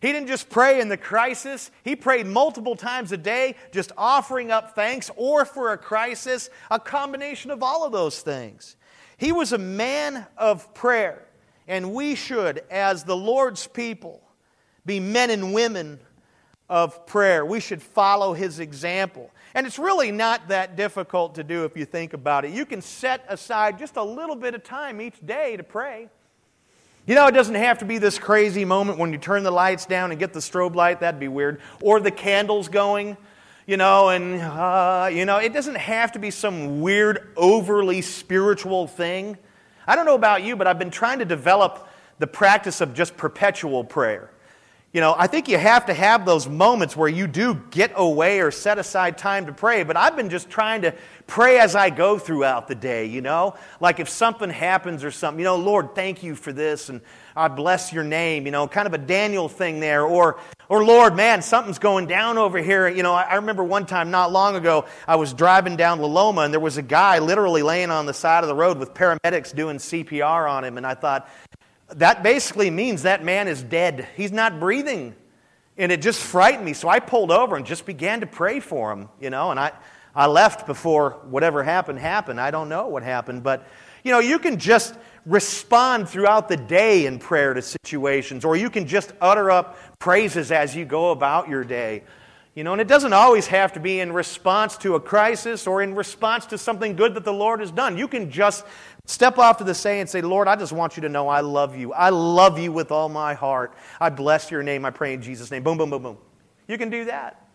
He 0.01 0.11
didn't 0.11 0.29
just 0.29 0.49
pray 0.49 0.81
in 0.81 0.89
the 0.89 0.97
crisis, 0.97 1.69
he 1.83 1.95
prayed 1.95 2.25
multiple 2.25 2.75
times 2.75 3.11
a 3.11 3.17
day, 3.17 3.55
just 3.71 3.91
offering 3.95 4.49
up 4.51 4.73
thanks 4.73 5.11
or 5.15 5.45
for 5.45 5.73
a 5.73 5.77
crisis, 5.77 6.49
a 6.71 6.79
combination 6.79 7.51
of 7.51 7.61
all 7.61 7.85
of 7.85 7.91
those 7.91 8.21
things. 8.21 8.77
He 9.17 9.31
was 9.31 9.53
a 9.53 9.59
man 9.59 10.25
of 10.37 10.73
prayer, 10.73 11.27
and 11.67 11.93
we 11.93 12.15
should, 12.15 12.63
as 12.71 13.03
the 13.03 13.15
Lord's 13.15 13.67
people, 13.67 14.23
be 14.85 14.99
men 14.99 15.29
and 15.29 15.53
women 15.53 15.99
of 16.71 17.05
prayer. 17.05 17.45
We 17.45 17.59
should 17.59 17.83
follow 17.83 18.31
his 18.33 18.61
example. 18.61 19.29
And 19.53 19.67
it's 19.67 19.77
really 19.77 20.09
not 20.09 20.47
that 20.47 20.77
difficult 20.77 21.35
to 21.35 21.43
do 21.43 21.65
if 21.65 21.75
you 21.75 21.83
think 21.83 22.13
about 22.13 22.45
it. 22.45 22.51
You 22.51 22.65
can 22.65 22.81
set 22.81 23.25
aside 23.27 23.77
just 23.77 23.97
a 23.97 24.03
little 24.03 24.37
bit 24.37 24.55
of 24.55 24.63
time 24.63 25.01
each 25.01 25.23
day 25.23 25.57
to 25.57 25.63
pray. 25.63 26.07
You 27.05 27.15
know, 27.15 27.27
it 27.27 27.33
doesn't 27.33 27.55
have 27.55 27.79
to 27.79 27.85
be 27.85 27.97
this 27.97 28.17
crazy 28.17 28.63
moment 28.63 28.97
when 28.99 29.11
you 29.11 29.17
turn 29.17 29.43
the 29.43 29.51
lights 29.51 29.85
down 29.85 30.11
and 30.11 30.19
get 30.19 30.31
the 30.31 30.39
strobe 30.39 30.73
light, 30.73 31.01
that'd 31.01 31.19
be 31.19 31.27
weird. 31.27 31.59
Or 31.81 31.99
the 31.99 32.09
candles 32.09 32.69
going, 32.69 33.17
you 33.67 33.75
know, 33.75 34.07
and, 34.07 34.39
uh, 34.39 35.09
you 35.11 35.25
know, 35.25 35.39
it 35.39 35.51
doesn't 35.51 35.75
have 35.75 36.13
to 36.13 36.19
be 36.19 36.31
some 36.31 36.79
weird, 36.79 37.33
overly 37.35 38.01
spiritual 38.01 38.87
thing. 38.87 39.37
I 39.85 39.97
don't 39.97 40.05
know 40.05 40.15
about 40.15 40.43
you, 40.43 40.55
but 40.55 40.67
I've 40.67 40.79
been 40.79 40.89
trying 40.89 41.19
to 41.19 41.25
develop 41.25 41.89
the 42.19 42.27
practice 42.27 42.79
of 42.79 42.93
just 42.93 43.17
perpetual 43.17 43.83
prayer. 43.83 44.31
You 44.93 44.99
know, 44.99 45.15
I 45.17 45.27
think 45.27 45.47
you 45.47 45.57
have 45.57 45.85
to 45.85 45.93
have 45.93 46.25
those 46.25 46.49
moments 46.49 46.97
where 46.97 47.07
you 47.07 47.25
do 47.25 47.53
get 47.69 47.93
away 47.95 48.41
or 48.41 48.51
set 48.51 48.77
aside 48.77 49.17
time 49.17 49.45
to 49.45 49.53
pray, 49.53 49.83
but 49.83 49.95
I've 49.95 50.17
been 50.17 50.29
just 50.29 50.49
trying 50.49 50.81
to 50.81 50.93
pray 51.27 51.59
as 51.59 51.75
I 51.75 51.89
go 51.89 52.19
throughout 52.19 52.67
the 52.67 52.75
day, 52.75 53.05
you 53.05 53.21
know? 53.21 53.55
Like 53.79 54.01
if 54.01 54.09
something 54.09 54.49
happens 54.49 55.05
or 55.05 55.11
something, 55.11 55.39
you 55.39 55.45
know, 55.45 55.55
Lord, 55.55 55.95
thank 55.95 56.23
you 56.23 56.35
for 56.35 56.51
this 56.51 56.89
and 56.89 56.99
I 57.37 57.47
bless 57.47 57.93
your 57.93 58.03
name, 58.03 58.45
you 58.45 58.51
know, 58.51 58.67
kind 58.67 58.85
of 58.85 58.93
a 58.93 58.97
Daniel 58.97 59.47
thing 59.47 59.79
there. 59.79 60.03
Or, 60.03 60.41
or 60.67 60.83
Lord, 60.83 61.15
man, 61.15 61.41
something's 61.41 61.79
going 61.79 62.07
down 62.07 62.37
over 62.37 62.57
here. 62.57 62.89
You 62.89 63.01
know, 63.01 63.13
I, 63.13 63.35
remember 63.35 63.63
one 63.63 63.85
time 63.85 64.11
not 64.11 64.33
long 64.33 64.57
ago, 64.57 64.83
I 65.07 65.15
was 65.15 65.33
driving 65.33 65.77
down 65.77 65.99
La 66.01 66.07
Loma 66.07 66.41
and 66.41 66.53
there 66.53 66.59
was 66.59 66.75
a 66.75 66.81
guy 66.81 67.19
literally 67.19 67.63
laying 67.63 67.91
on 67.91 68.05
the 68.05 68.13
side 68.13 68.43
of 68.43 68.49
the 68.49 68.55
road 68.55 68.77
with 68.77 68.93
paramedics 68.93 69.55
doing 69.55 69.77
CPR 69.77 70.51
on 70.51 70.65
him. 70.65 70.75
And 70.75 70.85
I 70.85 70.95
thought, 70.95 71.29
that 71.95 72.23
basically 72.23 72.69
means 72.69 73.03
that 73.03 73.23
man 73.23 73.47
is 73.47 73.61
dead. 73.63 74.07
He's 74.15 74.31
not 74.31 74.59
breathing. 74.59 75.15
And 75.77 75.91
it 75.91 76.01
just 76.01 76.21
frightened 76.21 76.65
me. 76.65 76.73
So 76.73 76.89
I 76.89 76.99
pulled 76.99 77.31
over 77.31 77.55
and 77.55 77.65
just 77.65 77.85
began 77.85 78.19
to 78.21 78.27
pray 78.27 78.59
for 78.59 78.91
him, 78.91 79.09
you 79.19 79.29
know, 79.29 79.51
and 79.51 79.59
I, 79.59 79.71
I 80.13 80.27
left 80.27 80.67
before 80.67 81.21
whatever 81.29 81.63
happened 81.63 81.99
happened. 81.99 82.39
I 82.39 82.51
don't 82.51 82.69
know 82.69 82.87
what 82.87 83.03
happened, 83.03 83.43
but 83.43 83.67
you 84.03 84.11
know, 84.11 84.19
you 84.19 84.39
can 84.39 84.57
just 84.57 84.95
respond 85.25 86.09
throughout 86.09 86.49
the 86.49 86.57
day 86.57 87.05
in 87.05 87.19
prayer 87.19 87.53
to 87.53 87.61
situations, 87.61 88.43
or 88.43 88.55
you 88.55 88.69
can 88.69 88.87
just 88.87 89.13
utter 89.21 89.51
up 89.51 89.77
praises 89.99 90.51
as 90.51 90.75
you 90.75 90.85
go 90.85 91.11
about 91.11 91.47
your 91.47 91.63
day. 91.63 92.03
You 92.53 92.65
know, 92.65 92.73
and 92.73 92.81
it 92.81 92.89
doesn't 92.89 93.13
always 93.13 93.47
have 93.47 93.73
to 93.73 93.79
be 93.79 94.01
in 94.01 94.11
response 94.11 94.75
to 94.79 94.95
a 94.95 94.99
crisis 94.99 95.67
or 95.67 95.81
in 95.81 95.95
response 95.95 96.47
to 96.47 96.57
something 96.57 96.97
good 96.97 97.13
that 97.13 97.23
the 97.23 97.31
Lord 97.31 97.61
has 97.61 97.71
done. 97.71 97.97
You 97.97 98.09
can 98.09 98.29
just 98.29 98.65
step 99.05 99.37
off 99.37 99.57
to 99.57 99.63
the 99.63 99.73
say 99.73 99.99
and 99.99 100.09
say, 100.09 100.21
Lord, 100.21 100.47
I 100.47 100.55
just 100.55 100.71
want 100.71 100.95
you 100.97 101.01
to 101.01 101.09
know 101.09 101.27
I 101.27 101.41
love 101.41 101.75
you. 101.75 101.93
I 101.93 102.09
love 102.09 102.59
you 102.59 102.71
with 102.71 102.91
all 102.91 103.09
my 103.09 103.33
heart. 103.33 103.73
I 103.99 104.09
bless 104.09 104.51
your 104.51 104.63
name. 104.63 104.85
I 104.85 104.89
pray 104.89 105.13
in 105.13 105.21
Jesus' 105.21 105.51
name. 105.51 105.63
Boom, 105.63 105.77
boom, 105.77 105.89
boom, 105.89 106.03
boom. 106.03 106.17
You 106.67 106.77
can 106.77 106.89
do 106.89 107.05
that. 107.05 107.47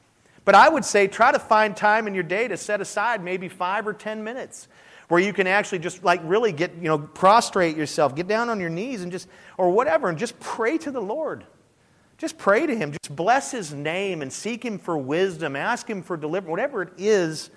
But 0.45 0.55
I 0.55 0.69
would 0.69 0.85
say 0.85 1.09
try 1.09 1.33
to 1.33 1.39
find 1.39 1.77
time 1.77 2.07
in 2.07 2.15
your 2.15 2.23
day 2.23 2.47
to 2.49 2.57
set 2.57 2.81
aside 2.81 3.23
maybe 3.23 3.49
five 3.49 3.87
or 3.87 3.93
ten 3.93 4.23
minutes 4.23 4.69
where 5.09 5.21
you 5.21 5.33
can 5.33 5.47
actually 5.47 5.79
just 5.79 6.03
like 6.05 6.21
really 6.25 6.53
get, 6.53 6.75
you 6.77 6.89
know, 6.89 6.99
prostrate 6.99 7.77
yourself, 7.77 8.15
get 8.15 8.27
down 8.27 8.49
on 8.49 8.61
your 8.61 8.71
knees 8.71 9.03
and 9.03 9.13
just, 9.13 9.29
or 9.57 9.71
whatever, 9.71 10.09
and 10.09 10.19
just 10.19 10.39
pray 10.41 10.79
to 10.79 10.91
the 10.91 11.01
Lord. 11.01 11.45
Just 12.19 12.39
pray 12.39 12.67
to 12.67 12.75
Him. 12.75 12.93
Just 12.93 13.15
bless 13.15 13.51
His 13.51 13.73
name 13.73 14.23
and 14.23 14.33
seek 14.33 14.65
Him 14.65 14.79
for 14.79 14.97
wisdom. 14.97 15.55
Ask 15.55 15.89
Him 15.89 16.03
for 16.03 16.17
deliverance. 16.17 16.51
Whatever 16.51 16.83
it 16.83 16.93
is 16.97 17.51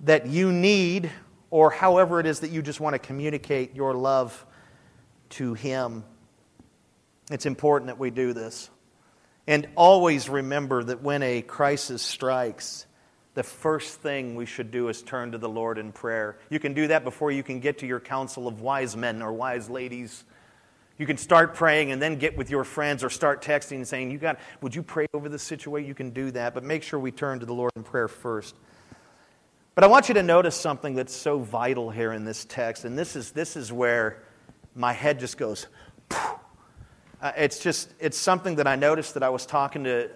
that 0.00 0.26
you 0.26 0.50
need, 0.50 1.10
or 1.50 1.70
however 1.70 2.20
it 2.20 2.26
is 2.26 2.40
that 2.40 2.50
you 2.50 2.62
just 2.62 2.80
want 2.80 2.94
to 2.94 2.98
communicate 2.98 3.74
your 3.74 3.94
love 3.94 4.46
to 5.30 5.54
Him. 5.54 6.04
It's 7.30 7.46
important 7.46 7.88
that 7.88 7.98
we 7.98 8.10
do 8.10 8.32
this. 8.32 8.70
And 9.46 9.68
always 9.76 10.28
remember 10.28 10.82
that 10.84 11.02
when 11.02 11.22
a 11.22 11.42
crisis 11.42 12.02
strikes, 12.02 12.86
the 13.34 13.42
first 13.42 14.00
thing 14.00 14.34
we 14.34 14.46
should 14.46 14.70
do 14.70 14.88
is 14.88 15.02
turn 15.02 15.32
to 15.32 15.38
the 15.38 15.48
Lord 15.48 15.78
in 15.78 15.92
prayer. 15.92 16.38
You 16.50 16.58
can 16.58 16.74
do 16.74 16.88
that 16.88 17.04
before 17.04 17.30
you 17.30 17.42
can 17.42 17.60
get 17.60 17.78
to 17.78 17.86
your 17.86 18.00
council 18.00 18.48
of 18.48 18.60
wise 18.60 18.96
men 18.96 19.22
or 19.22 19.32
wise 19.32 19.70
ladies 19.70 20.24
you 20.98 21.06
can 21.06 21.18
start 21.18 21.54
praying 21.54 21.92
and 21.92 22.00
then 22.00 22.16
get 22.16 22.36
with 22.36 22.50
your 22.50 22.64
friends 22.64 23.04
or 23.04 23.10
start 23.10 23.42
texting 23.42 23.76
and 23.76 23.88
saying, 23.88 24.10
You 24.10 24.18
got, 24.18 24.38
would 24.62 24.74
you 24.74 24.82
pray 24.82 25.06
over 25.12 25.28
this 25.28 25.42
situation? 25.42 25.86
You 25.86 25.94
can 25.94 26.10
do 26.10 26.30
that, 26.32 26.54
but 26.54 26.64
make 26.64 26.82
sure 26.82 26.98
we 26.98 27.10
turn 27.10 27.40
to 27.40 27.46
the 27.46 27.52
Lord 27.54 27.72
in 27.76 27.82
prayer 27.82 28.08
first. 28.08 28.56
But 29.76 29.84
I 29.84 29.86
want 29.86 30.08
you 30.08 30.14
to 30.14 30.22
notice 30.24 30.56
something 30.56 30.96
that's 30.96 31.14
so 31.14 31.38
vital 31.38 31.90
here 31.90 32.12
in 32.12 32.24
this 32.24 32.44
text, 32.46 32.84
and 32.84 32.98
this 32.98 33.14
is, 33.14 33.30
this 33.30 33.56
is 33.56 33.72
where 33.72 34.24
my 34.74 34.92
head 34.92 35.20
just 35.20 35.38
goes, 35.38 35.68
uh, 36.10 37.32
it's 37.36 37.60
just, 37.60 37.94
it's 38.00 38.18
something 38.18 38.56
that 38.56 38.66
I 38.66 38.74
noticed 38.74 39.14
that 39.14 39.22
I 39.22 39.28
was 39.28 39.46
talking 39.46 39.84
to 39.84 40.10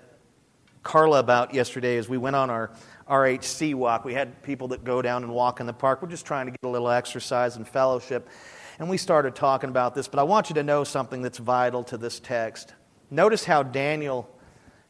Carla 0.83 1.21
about 1.21 1.55
yesterday 1.55 1.99
as 1.99 2.09
we 2.09 2.19
went 2.19 2.35
on 2.35 2.51
our 2.51 2.73
RHC 3.09 3.77
walk. 3.77 4.05
We 4.05 4.15
had 4.15 4.43
people 4.43 4.67
that 4.69 4.83
go 4.83 5.03
down 5.03 5.23
and 5.23 5.33
walk 5.33 5.61
in 5.61 5.67
the 5.67 5.73
park. 5.73 6.03
We're 6.03 6.09
just 6.09 6.27
trying 6.27 6.47
to 6.47 6.53
get 6.53 6.65
a 6.65 6.69
little 6.69 6.91
exercise 6.91 7.55
and 7.55 7.69
fellowship 7.69 8.29
and 8.81 8.89
we 8.89 8.97
started 8.97 9.35
talking 9.35 9.69
about 9.69 9.95
this, 9.95 10.09
but 10.09 10.19
I 10.19 10.23
want 10.23 10.49
you 10.49 10.55
to 10.55 10.63
know 10.63 10.85
something 10.85 11.21
that's 11.21 11.37
vital 11.37 11.85
to 11.85 11.99
this 11.99 12.19
text. 12.19 12.73
Notice 13.11 13.45
how 13.45 13.63
Daniel 13.63 14.35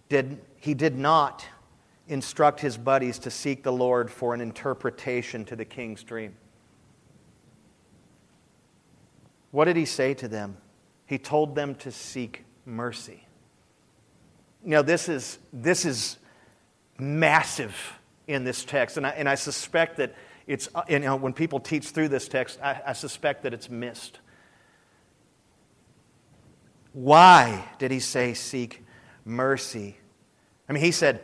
did, 0.09 0.40
he 0.59 0.74
did 0.74 0.96
not 0.96 1.44
instruct 2.10 2.60
his 2.60 2.76
buddies 2.76 3.20
to 3.20 3.30
seek 3.30 3.62
the 3.62 3.72
Lord 3.72 4.10
for 4.10 4.34
an 4.34 4.40
interpretation 4.40 5.44
to 5.46 5.56
the 5.56 5.64
king's 5.64 6.02
dream. 6.02 6.34
What 9.52 9.66
did 9.66 9.76
he 9.76 9.84
say 9.84 10.14
to 10.14 10.28
them? 10.28 10.56
He 11.06 11.18
told 11.18 11.54
them 11.54 11.76
to 11.76 11.92
seek 11.92 12.44
mercy. 12.66 13.26
Now, 14.62 14.82
this 14.82 15.08
is, 15.08 15.38
this 15.52 15.84
is 15.84 16.18
massive 16.98 17.76
in 18.26 18.44
this 18.44 18.64
text, 18.64 18.96
and 18.96 19.06
I, 19.06 19.10
and 19.10 19.28
I 19.28 19.36
suspect 19.36 19.96
that 19.96 20.14
it's, 20.46 20.68
you 20.88 20.98
know, 20.98 21.16
when 21.16 21.32
people 21.32 21.60
teach 21.60 21.88
through 21.90 22.08
this 22.08 22.28
text, 22.28 22.58
I, 22.60 22.80
I 22.88 22.92
suspect 22.92 23.44
that 23.44 23.54
it's 23.54 23.70
missed. 23.70 24.18
Why 26.92 27.64
did 27.78 27.92
he 27.92 28.00
say, 28.00 28.34
seek 28.34 28.84
mercy? 29.24 29.96
I 30.68 30.72
mean, 30.72 30.82
he 30.82 30.90
said, 30.90 31.22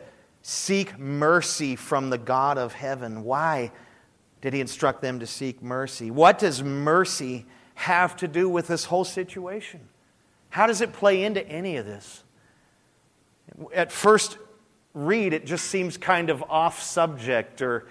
seek 0.49 0.97
mercy 0.97 1.75
from 1.75 2.09
the 2.09 2.17
God 2.17 2.57
of 2.57 2.71
heaven. 2.71 3.25
Why 3.25 3.69
did 4.39 4.53
he 4.53 4.61
instruct 4.61 5.01
them 5.01 5.19
to 5.19 5.27
seek 5.27 5.61
mercy? 5.61 6.09
What 6.09 6.39
does 6.39 6.63
mercy 6.63 7.45
have 7.75 8.15
to 8.15 8.29
do 8.29 8.47
with 8.47 8.67
this 8.67 8.85
whole 8.85 9.03
situation? 9.03 9.89
How 10.47 10.65
does 10.65 10.79
it 10.79 10.93
play 10.93 11.25
into 11.25 11.45
any 11.45 11.75
of 11.75 11.85
this? 11.85 12.23
At 13.73 13.91
first 13.91 14.37
read, 14.93 15.33
it 15.33 15.45
just 15.45 15.65
seems 15.65 15.97
kind 15.97 16.29
of 16.29 16.41
off 16.43 16.81
subject 16.81 17.61
or 17.61 17.89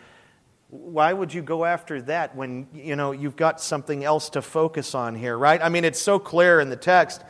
why 0.71 1.13
would 1.13 1.35
you 1.35 1.43
go 1.43 1.67
after 1.67 2.01
that 2.03 2.35
when 2.35 2.69
you 2.75 2.97
know 2.97 3.13
you've 3.13 3.37
got 3.37 3.61
something 3.61 4.03
else 4.03 4.31
to 4.31 4.43
focus 4.43 4.97
on 4.97 5.15
here 5.15 5.39
right 5.39 5.63
i 5.63 5.69
mean 5.69 5.85
it's 5.85 6.03
so 6.03 6.19
clear 6.19 6.59
in 6.59 6.71
the 6.71 6.77
text 6.77 7.23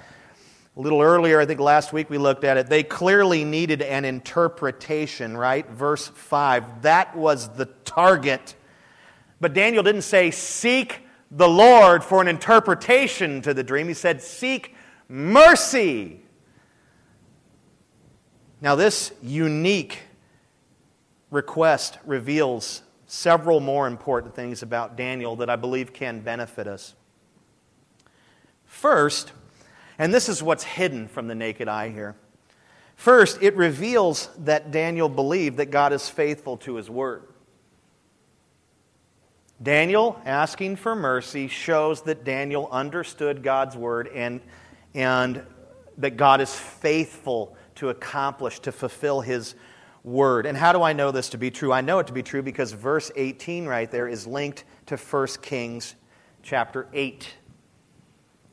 a 0.76 0.80
little 0.80 1.00
earlier 1.00 1.40
i 1.40 1.46
think 1.46 1.60
last 1.60 1.92
week 1.92 2.10
we 2.10 2.18
looked 2.18 2.44
at 2.44 2.56
it. 2.56 2.68
They 2.68 2.82
clearly 2.82 3.44
needed 3.44 3.82
an 3.82 4.04
interpretation 4.04 5.36
right? 5.36 5.68
Verse 5.68 6.08
5 6.08 6.82
that 6.82 7.16
was 7.16 7.48
the 7.50 7.66
target. 7.84 8.54
But 9.40 9.54
daniel 9.54 9.82
didn't 9.82 10.02
say 10.02 10.30
seek 10.30 11.00
the 11.30 11.48
lord 11.48 12.04
for 12.04 12.20
an 12.20 12.28
interpretation 12.28 13.42
to 13.42 13.54
the 13.54 13.64
dream. 13.64 13.88
He 13.88 13.94
said 13.94 14.22
seek 14.22 14.74
mercy. 15.08 16.20
Now 18.60 18.74
this 18.74 19.12
unique 19.22 19.98
request 21.30 21.98
reveals 22.04 22.82
several 23.06 23.60
more 23.60 23.86
important 23.86 24.34
things 24.34 24.62
about 24.62 24.96
Daniel 24.96 25.36
that 25.36 25.48
I 25.48 25.56
believe 25.56 25.92
can 25.92 26.20
benefit 26.20 26.66
us. 26.66 26.94
First, 28.64 29.32
and 29.98 30.12
this 30.12 30.28
is 30.28 30.42
what's 30.42 30.64
hidden 30.64 31.08
from 31.08 31.28
the 31.28 31.34
naked 31.34 31.68
eye 31.68 31.88
here. 31.88 32.16
First, 32.96 33.42
it 33.42 33.54
reveals 33.56 34.30
that 34.38 34.70
Daniel 34.70 35.08
believed 35.08 35.58
that 35.58 35.70
God 35.70 35.92
is 35.92 36.08
faithful 36.08 36.56
to 36.58 36.76
his 36.76 36.88
word. 36.88 37.24
Daniel 39.62 40.20
asking 40.24 40.76
for 40.76 40.94
mercy 40.94 41.48
shows 41.48 42.02
that 42.02 42.24
Daniel 42.24 42.68
understood 42.70 43.42
God's 43.42 43.76
word 43.76 44.08
and, 44.08 44.40
and 44.94 45.42
that 45.98 46.16
God 46.16 46.40
is 46.40 46.54
faithful 46.54 47.56
to 47.76 47.88
accomplish, 47.88 48.60
to 48.60 48.72
fulfill 48.72 49.20
his 49.22 49.54
word. 50.04 50.46
And 50.46 50.56
how 50.56 50.72
do 50.72 50.82
I 50.82 50.92
know 50.92 51.10
this 51.10 51.30
to 51.30 51.38
be 51.38 51.50
true? 51.50 51.72
I 51.72 51.80
know 51.80 51.98
it 51.98 52.06
to 52.06 52.12
be 52.12 52.22
true 52.22 52.42
because 52.42 52.72
verse 52.72 53.10
18 53.16 53.66
right 53.66 53.90
there 53.90 54.08
is 54.08 54.26
linked 54.26 54.64
to 54.86 54.96
1 54.96 55.26
Kings 55.42 55.94
chapter 56.42 56.86
8. 56.92 57.34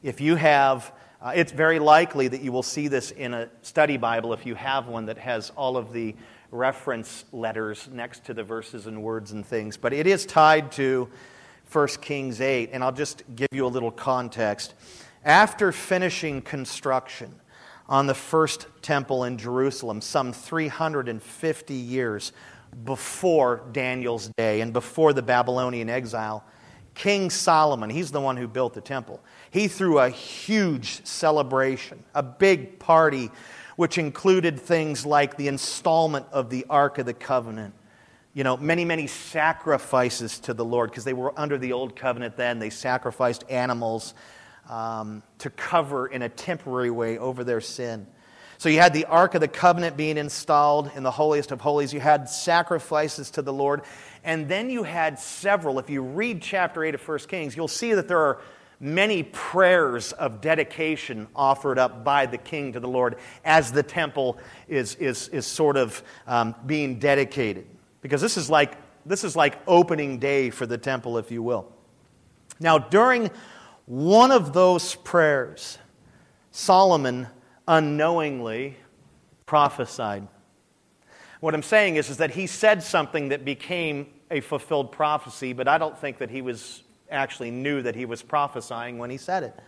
If 0.01 0.19
you 0.19 0.35
have, 0.35 0.91
uh, 1.23 1.31
it's 1.33 1.51
very 1.51 1.79
likely 1.79 2.27
that 2.27 2.41
you 2.41 2.51
will 2.51 2.63
see 2.63 2.89
this 2.89 3.11
in 3.11 3.33
a 3.33 3.49
study 3.61 3.95
Bible 3.95 4.33
if 4.33 4.45
you 4.45 4.55
have 4.55 4.87
one 4.87 5.05
that 5.05 5.17
has 5.17 5.51
all 5.51 5.77
of 5.77 5.93
the 5.93 6.13
reference 6.51 7.23
letters 7.31 7.89
next 7.91 8.25
to 8.25 8.33
the 8.33 8.43
verses 8.43 8.87
and 8.87 9.01
words 9.01 9.31
and 9.31 9.45
things. 9.45 9.77
But 9.77 9.93
it 9.93 10.05
is 10.05 10.25
tied 10.25 10.71
to 10.73 11.09
1 11.71 11.87
Kings 12.01 12.41
8, 12.41 12.71
and 12.73 12.83
I'll 12.83 12.91
just 12.91 13.23
give 13.35 13.47
you 13.53 13.65
a 13.65 13.67
little 13.67 13.89
context. 13.89 14.73
After 15.23 15.71
finishing 15.71 16.41
construction, 16.41 17.33
on 17.87 18.07
the 18.07 18.13
first 18.13 18.67
temple 18.81 19.25
in 19.25 19.37
Jerusalem, 19.37 20.01
some 20.01 20.33
350 20.33 21.73
years 21.73 22.31
before 22.85 23.63
Daniel's 23.71 24.29
day 24.37 24.61
and 24.61 24.73
before 24.73 25.13
the 25.13 25.21
Babylonian 25.21 25.89
exile. 25.89 26.43
King 26.95 27.29
Solomon, 27.29 27.89
he's 27.89 28.11
the 28.11 28.21
one 28.21 28.37
who 28.37 28.47
built 28.47 28.73
the 28.73 28.81
temple, 28.81 29.19
he 29.53 29.67
threw 29.67 29.99
a 29.99 30.09
huge 30.09 31.05
celebration, 31.05 32.03
a 32.15 32.23
big 32.23 32.79
party, 32.79 33.29
which 33.75 33.99
included 33.99 34.59
things 34.59 35.05
like 35.05 35.37
the 35.37 35.47
installment 35.47 36.25
of 36.31 36.49
the 36.49 36.65
Ark 36.71 36.97
of 36.97 37.05
the 37.05 37.13
Covenant. 37.13 37.75
You 38.33 38.43
know, 38.43 38.57
many, 38.57 38.83
many 38.83 39.05
sacrifices 39.05 40.39
to 40.39 40.55
the 40.55 40.65
Lord 40.65 40.89
because 40.89 41.03
they 41.03 41.13
were 41.13 41.39
under 41.39 41.59
the 41.59 41.71
old 41.71 41.95
covenant 41.95 42.35
then. 42.35 42.57
They 42.57 42.71
sacrificed 42.71 43.43
animals 43.47 44.15
um, 44.67 45.21
to 45.37 45.51
cover 45.51 46.07
in 46.07 46.23
a 46.23 46.29
temporary 46.29 46.89
way 46.89 47.19
over 47.19 47.43
their 47.43 47.61
sin. 47.61 48.07
So 48.57 48.69
you 48.69 48.79
had 48.79 48.91
the 48.93 49.05
Ark 49.05 49.35
of 49.35 49.41
the 49.41 49.47
Covenant 49.47 49.95
being 49.95 50.17
installed 50.17 50.89
in 50.95 51.03
the 51.03 51.11
holiest 51.11 51.51
of 51.51 51.61
holies. 51.61 51.93
You 51.93 51.99
had 51.99 52.27
sacrifices 52.27 53.29
to 53.31 53.43
the 53.43 53.53
Lord. 53.53 53.83
And 54.23 54.49
then 54.49 54.71
you 54.71 54.81
had 54.81 55.19
several. 55.19 55.77
If 55.77 55.91
you 55.91 56.01
read 56.01 56.41
chapter 56.41 56.83
8 56.83 56.95
of 56.95 57.07
1 57.07 57.19
Kings, 57.19 57.55
you'll 57.55 57.67
see 57.67 57.93
that 57.93 58.07
there 58.07 58.19
are 58.19 58.41
many 58.79 59.23
prayers 59.23 60.11
of 60.13 60.41
dedication 60.41 61.27
offered 61.35 61.79
up 61.79 62.03
by 62.03 62.25
the 62.25 62.37
king 62.37 62.73
to 62.73 62.79
the 62.79 62.87
Lord 62.87 63.17
as 63.45 63.71
the 63.71 63.83
temple 63.83 64.37
is, 64.67 64.95
is, 64.95 65.27
is 65.29 65.45
sort 65.45 65.77
of 65.77 66.03
um, 66.27 66.55
being 66.65 66.99
dedicated. 66.99 67.65
Because 68.01 68.21
this 68.21 68.37
is, 68.37 68.49
like, 68.49 68.77
this 69.05 69.23
is 69.23 69.35
like 69.35 69.57
opening 69.67 70.19
day 70.19 70.49
for 70.49 70.65
the 70.65 70.77
temple, 70.77 71.17
if 71.17 71.31
you 71.31 71.41
will. 71.41 71.71
Now, 72.59 72.77
during 72.77 73.31
one 73.85 74.31
of 74.31 74.53
those 74.53 74.95
prayers, 74.95 75.77
Solomon 76.51 77.27
unknowingly 77.67 78.77
prophesied. 79.45 80.27
What 81.39 81.53
I'm 81.53 81.63
saying 81.63 81.97
is, 81.97 82.09
is 82.09 82.17
that 82.17 82.31
he 82.31 82.47
said 82.47 82.83
something 82.83 83.29
that 83.29 83.43
became 83.43 84.07
a 84.31 84.39
fulfilled 84.39 84.91
prophecy, 84.91 85.53
but 85.53 85.67
I 85.67 85.77
don't 85.77 85.97
think 85.97 86.19
that 86.19 86.29
he 86.29 86.41
was 86.41 86.83
actually 87.13 87.51
knew 87.51 87.81
that 87.81 87.95
he 87.95 88.05
was 88.05 88.21
prophesying 88.21 88.97
when 88.97 89.09
he 89.09 89.17
said 89.17 89.43
it. 89.43 89.59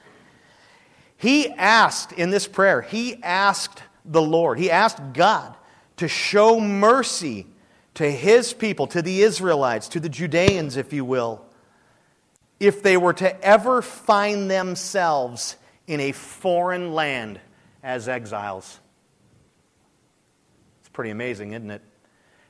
He 1.17 1.49
asked 1.49 2.11
in 2.11 2.29
this 2.29 2.47
prayer, 2.47 2.81
he 2.81 3.21
asked 3.23 3.81
the 4.03 4.21
Lord, 4.21 4.59
he 4.59 4.69
asked 4.69 5.13
God 5.13 5.55
to 5.97 6.07
show 6.07 6.59
mercy 6.59 7.47
to 7.95 8.11
his 8.11 8.53
people, 8.53 8.87
to 8.87 9.01
the 9.01 9.21
Israelites, 9.21 9.87
to 9.89 9.99
the 9.99 10.09
Judeans, 10.09 10.75
if 10.75 10.91
you 10.91 11.05
will, 11.05 11.45
if 12.59 12.83
they 12.83 12.97
were 12.97 13.13
to 13.13 13.41
ever 13.41 13.81
find 13.81 14.51
themselves 14.51 15.55
in 15.87 15.99
a 16.01 16.11
foreign 16.11 16.93
land 16.93 17.39
as 17.81 18.09
exiles. 18.09 18.79
It's 20.81 20.89
pretty 20.89 21.11
amazing, 21.11 21.53
isn't 21.53 21.71
it? 21.71 21.81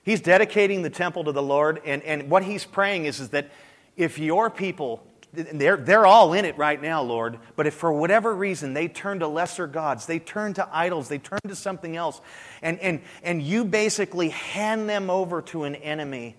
He's 0.04 0.22
dedicating 0.22 0.82
the 0.82 0.90
temple 0.90 1.24
to 1.26 1.32
the 1.32 1.44
Lord, 1.44 1.82
and, 1.86 2.02
and 2.04 2.30
what 2.30 2.44
he's 2.44 2.66
praying 2.66 3.06
is, 3.06 3.20
is 3.20 3.30
that 3.30 3.50
if 3.98 4.20
your 4.20 4.50
people, 4.50 5.06
they're, 5.34 5.78
they're 5.78 6.06
all 6.06 6.34
in 6.34 6.46
it 6.46 6.58
right 6.58 6.82
now, 6.82 7.02
Lord, 7.02 7.40
but 7.56 7.68
if 7.68 7.74
for 7.74 7.92
whatever 7.92 8.34
reason 8.34 8.74
they 8.74 8.88
turn 8.88 9.20
to 9.20 9.28
lesser 9.28 9.68
gods, 9.68 10.06
they 10.06 10.20
turn 10.20 10.54
to 10.56 10.68
idols, 10.72 11.08
they 11.08 11.18
turn 11.18 11.40
to 11.48 11.56
something 11.56 11.96
else, 11.96 12.22
and, 12.62 12.80
and, 12.80 13.02
and 13.24 13.42
you 13.42 13.66
basically 13.66 14.30
hand 14.30 14.90
them 14.90 15.10
over 15.10 15.42
to 15.44 15.64
an 15.64 15.76
enemy, 15.76 16.36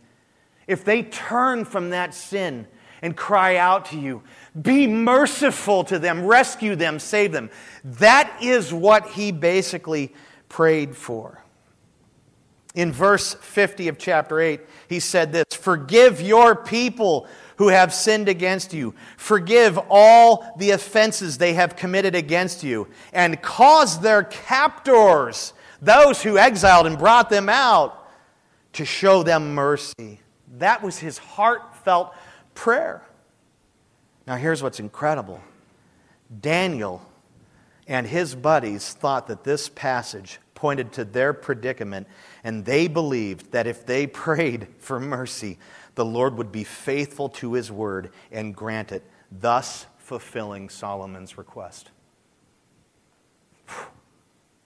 if 0.67 0.85
they 0.85 1.03
turn 1.03 1.65
from 1.65 1.91
that 1.91 2.15
sin, 2.15 2.67
and 3.03 3.17
cry 3.17 3.57
out 3.57 3.87
to 3.87 3.99
you. 3.99 4.23
Be 4.61 4.87
merciful 4.87 5.85
to 5.85 5.99
them, 5.99 6.25
rescue 6.25 6.77
them, 6.77 6.99
save 6.99 7.33
them. 7.33 7.51
That 7.85 8.39
is 8.43 8.73
what 8.73 9.09
he 9.11 9.33
basically 9.33 10.15
prayed 10.49 10.97
for. 10.97 11.43
In 12.75 12.93
verse 12.93 13.35
50 13.35 13.89
of 13.89 13.99
chapter 13.99 14.41
8, 14.41 14.61
he 14.89 15.01
said 15.01 15.33
this 15.33 15.47
Forgive 15.53 16.21
your 16.21 16.55
people 16.55 17.27
who 17.57 17.69
have 17.69 17.93
sinned 17.93 18.29
against 18.29 18.73
you. 18.73 18.95
Forgive 19.17 19.79
all 19.91 20.55
the 20.59 20.71
offenses 20.71 21.39
they 21.39 21.55
have 21.55 21.77
committed 21.77 22.15
against 22.15 22.63
you, 22.63 22.89
and 23.13 23.41
cause 23.43 24.01
their 24.01 24.23
captors, 24.25 25.53
those 25.83 26.23
who 26.23 26.39
exiled 26.39 26.87
and 26.87 26.99
brought 26.99 27.31
them 27.31 27.49
out, 27.49 28.09
to 28.75 28.85
show 28.85 29.23
them 29.23 29.55
mercy. 29.55 30.21
That 30.59 30.83
was 30.83 30.99
his 30.99 31.19
heartfelt 31.19 32.15
prayer. 32.55 33.03
Now, 34.27 34.37
here's 34.37 34.63
what's 34.63 34.81
incredible 34.81 35.41
Daniel 36.41 37.03
and 37.87 38.07
his 38.07 38.35
buddies 38.35 38.93
thought 38.93 39.29
that 39.29 39.45
this 39.45 39.69
passage 39.69 40.41
pointed 40.57 40.93
to 40.95 41.05
their 41.05 41.33
predicament, 41.33 42.09
and 42.43 42.65
they 42.65 42.89
believed 42.89 43.53
that 43.53 43.69
if 43.69 43.87
they 43.87 44.07
prayed 44.25 44.67
for 44.79 44.99
mercy, 44.99 45.59
the 45.95 46.05
Lord 46.05 46.37
would 46.37 46.51
be 46.51 46.65
faithful 46.65 47.29
to 47.31 47.53
his 47.53 47.71
word 47.71 48.11
and 48.33 48.57
grant 48.57 48.91
it, 48.91 49.05
thus 49.31 49.87
fulfilling 49.99 50.69
Solomon's 50.69 51.39
request. 51.39 51.91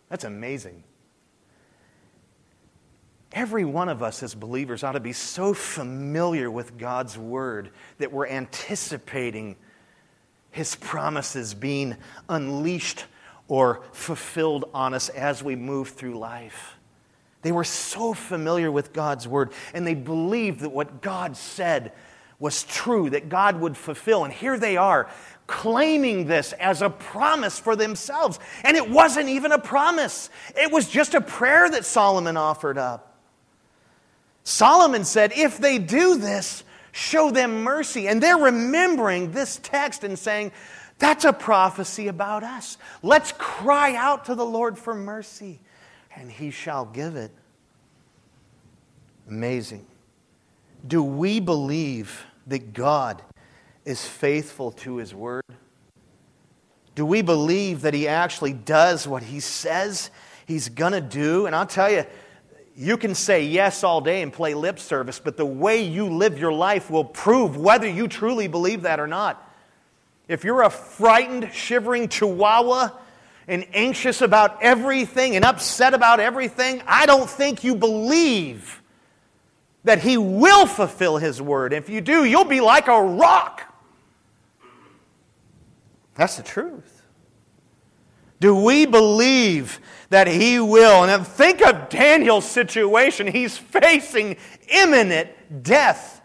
That's 0.09 0.25
amazing. 0.25 0.83
Every 3.33 3.65
one 3.65 3.89
of 3.89 4.03
us 4.03 4.25
as 4.25 4.35
believers 4.35 4.83
ought 4.83 4.93
to 4.93 5.01
be 5.01 5.13
so 5.13 5.55
familiar 5.55 6.51
with 6.51 6.77
God's 6.77 7.17
word 7.17 7.71
that 7.99 8.13
we're 8.13 8.27
anticipating 8.27 9.55
his 10.51 10.75
promises 10.75 11.55
being 11.55 11.97
unleashed 12.29 13.05
or 13.51 13.83
fulfilled 13.93 14.65
on 14.73 14.95
us 14.95 15.09
as 15.09 15.43
we 15.43 15.57
move 15.57 15.89
through 15.89 16.17
life. 16.17 16.77
They 17.43 17.51
were 17.51 17.65
so 17.65 18.15
familiar 18.15 18.71
with 18.71 18.93
God's 18.93 19.27
word, 19.27 19.53
and 19.75 19.85
they 19.85 19.95
believed 19.95 20.61
that 20.61 20.71
what 20.71 21.03
God 21.03 21.37
said 21.37 21.93
was 22.39 22.63
true, 22.63 23.11
that 23.11 23.29
God 23.29 23.61
would 23.61 23.77
fulfill. 23.77 24.25
And 24.25 24.33
here 24.33 24.57
they 24.57 24.77
are, 24.77 25.11
claiming 25.49 26.29
this 26.29 26.53
as 26.55 26.81
a 26.81 26.89
promise 26.89 27.59
for 27.59 27.75
themselves. 27.75 28.39
And 28.63 28.77
it 28.77 28.89
wasn't 28.89 29.29
even 29.29 29.51
a 29.51 29.59
promise, 29.59 30.31
it 30.57 30.71
was 30.71 30.89
just 30.89 31.15
a 31.15 31.21
prayer 31.21 31.69
that 31.69 31.85
Solomon 31.85 32.37
offered 32.37 32.79
up. 32.79 33.19
Solomon 34.45 35.05
said, 35.05 35.33
If 35.35 35.59
they 35.59 35.79
do 35.79 36.17
this, 36.17 36.63
show 36.93 37.33
them 37.33 37.65
mercy. 37.65 38.07
And 38.07 38.23
they're 38.23 38.37
remembering 38.37 39.33
this 39.33 39.59
text 39.61 40.05
and 40.05 40.17
saying, 40.17 40.53
That's 41.01 41.25
a 41.25 41.33
prophecy 41.33 42.09
about 42.09 42.45
us. 42.45 42.77
Let's 43.03 43.33
cry 43.33 43.97
out 43.97 44.27
to 44.27 44.35
the 44.35 44.45
Lord 44.45 44.79
for 44.79 44.95
mercy 44.95 45.59
and 46.15 46.31
he 46.31 46.51
shall 46.51 46.85
give 46.85 47.17
it. 47.17 47.33
Amazing. 49.27 49.87
Do 50.87 51.03
we 51.03 51.41
believe 51.41 52.25
that 52.47 52.75
God 52.75 53.23
is 53.85 54.07
faithful 54.07 54.73
to 54.73 54.97
his 54.97 55.15
word? 55.15 55.45
Do 56.95 57.07
we 57.07 57.23
believe 57.23 57.81
that 57.83 57.95
he 57.95 58.07
actually 58.07 58.53
does 58.53 59.09
what 59.09 59.23
he 59.23 59.41
says 59.41 60.11
he's 60.47 60.69
going 60.69 60.93
to 60.93 61.01
do? 61.01 61.47
And 61.47 61.57
I'll 61.57 61.67
tell 61.67 61.91
you, 61.91 62.05
you 62.77 62.99
can 62.99 63.15
say 63.15 63.45
yes 63.45 63.85
all 63.85 64.03
day 64.03 64.21
and 64.21 64.31
play 64.31 64.53
lip 64.53 64.79
service, 64.79 65.19
but 65.19 65.39
the 65.39 65.47
way 65.47 65.83
you 65.83 66.07
live 66.07 66.39
your 66.39 66.53
life 66.53 66.91
will 66.91 67.05
prove 67.05 67.57
whether 67.57 67.89
you 67.89 68.07
truly 68.07 68.49
believe 68.49 68.83
that 68.83 69.01
or 69.01 69.07
not. 69.07 69.50
If 70.31 70.45
you're 70.45 70.63
a 70.63 70.71
frightened, 70.71 71.53
shivering 71.53 72.09
chihuahua, 72.09 72.91
and 73.49 73.67
anxious 73.75 74.21
about 74.21 74.63
everything 74.63 75.35
and 75.35 75.45
upset 75.45 75.93
about 75.93 76.21
everything, 76.21 76.83
I 76.87 77.05
don't 77.05 77.29
think 77.29 77.65
you 77.65 77.75
believe 77.75 78.81
that 79.83 79.99
He 79.99 80.17
will 80.17 80.67
fulfill 80.67 81.17
His 81.17 81.43
word. 81.43 81.73
If 81.73 81.89
you 81.89 82.01
do, 82.01 82.25
you'll 82.25 82.45
be 82.45 82.61
like 82.61 82.87
a 82.87 83.03
rock. 83.03 83.63
That's 86.15 86.37
the 86.37 86.45
truth. 86.45 87.03
Do 88.39 88.55
we 88.55 88.87
believe 88.87 89.81
that 90.11 90.29
He 90.29 90.61
will? 90.61 91.03
And 91.03 91.27
think 91.27 91.61
of 91.61 91.89
Daniel's 91.89 92.49
situation. 92.49 93.27
He's 93.27 93.59
facing 93.59 94.37
imminent 94.69 95.65
death. 95.65 96.23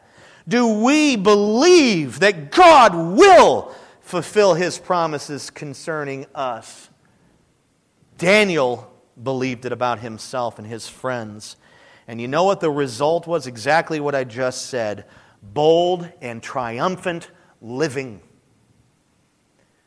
Do 0.48 0.84
we 0.84 1.15
believe 1.15 2.20
that 2.20 2.52
God 2.52 2.94
will 2.94 3.74
fulfill 4.06 4.54
His 4.54 4.78
promises 4.78 5.50
concerning 5.50 6.28
us? 6.34 6.89
Daniel 8.18 8.91
believed 9.22 9.65
it 9.65 9.72
about 9.72 10.00
himself 10.00 10.58
and 10.58 10.68
his 10.68 10.88
friends. 10.88 11.58
And 12.08 12.22
you 12.22 12.28
know 12.28 12.44
what 12.44 12.60
the 12.60 12.70
result 12.70 13.28
was? 13.28 13.48
Exactly 13.48 14.00
what 14.00 14.15
I 14.15 14.24
just 14.24 14.68
said 14.68 15.06
bold 15.41 16.10
and 16.22 16.41
triumphant 16.41 17.30
living. 17.62 18.22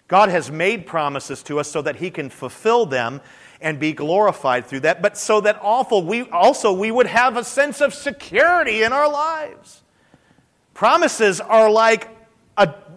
God 0.07 0.28
has 0.28 0.50
made 0.50 0.87
promises 0.87 1.42
to 1.44 1.59
us 1.59 1.68
so 1.68 1.83
that 1.83 1.96
He 1.96 2.11
can 2.11 2.31
fulfill 2.31 2.87
them 2.87 3.20
and 3.61 3.81
be 3.81 3.92
glorified 3.92 4.66
through 4.66 4.81
that, 4.81 5.02
but 5.02 5.18
so 5.18 5.40
that 5.40 5.59
awful 5.61 6.04
we 6.04 6.22
also 6.31 6.72
we 6.72 6.90
would 6.92 7.09
have 7.09 7.37
a 7.37 7.42
sense 7.42 7.81
of 7.81 7.92
security 7.92 8.85
in 8.85 8.92
our 8.92 9.11
lives. 9.11 9.83
Promises 10.74 11.40
are 11.40 11.68
like 11.68 12.17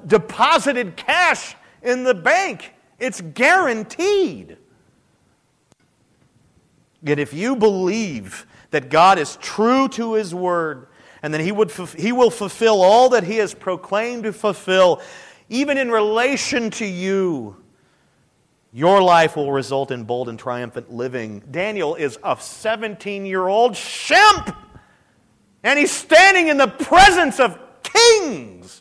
deposited 0.08 0.96
cash 0.96 1.56
in 1.82 2.04
the 2.04 2.14
bank. 2.14 2.74
It's 3.00 3.22
guaranteed. 3.22 4.58
Yet 7.04 7.20
if 7.20 7.34
you 7.34 7.56
believe 7.56 8.46
that 8.70 8.90
God 8.90 9.18
is 9.18 9.38
true 9.38 9.88
to 9.90 10.14
his 10.14 10.34
word 10.36 10.88
and 11.24 11.34
that 11.34 11.42
he, 11.42 11.52
would, 11.52 11.72
he 11.98 12.12
will 12.12 12.30
fulfill 12.30 12.82
all 12.82 13.10
that 13.10 13.24
he 13.24 13.38
has 13.38 13.54
proclaimed 13.54 14.24
to 14.24 14.34
fulfill, 14.34 15.02
even 15.50 15.78
in 15.78 15.92
relation 15.92 16.70
to 16.72 16.86
you, 16.86 17.58
your 18.74 19.02
life 19.02 19.36
will 19.36 19.52
result 19.52 19.92
in 19.92 20.06
bold 20.06 20.30
and 20.30 20.40
triumphant 20.40 20.92
living. 20.92 21.44
Daniel 21.52 21.96
is 21.96 22.18
a 22.24 22.38
17 22.40 23.26
year 23.26 23.48
old 23.48 23.74
shemp, 23.74 24.56
and 25.64 25.78
he's 25.78 25.92
standing 25.92 26.48
in 26.48 26.58
the 26.58 26.68
presence 26.68 27.40
of 27.40 27.60
kings. 27.84 28.81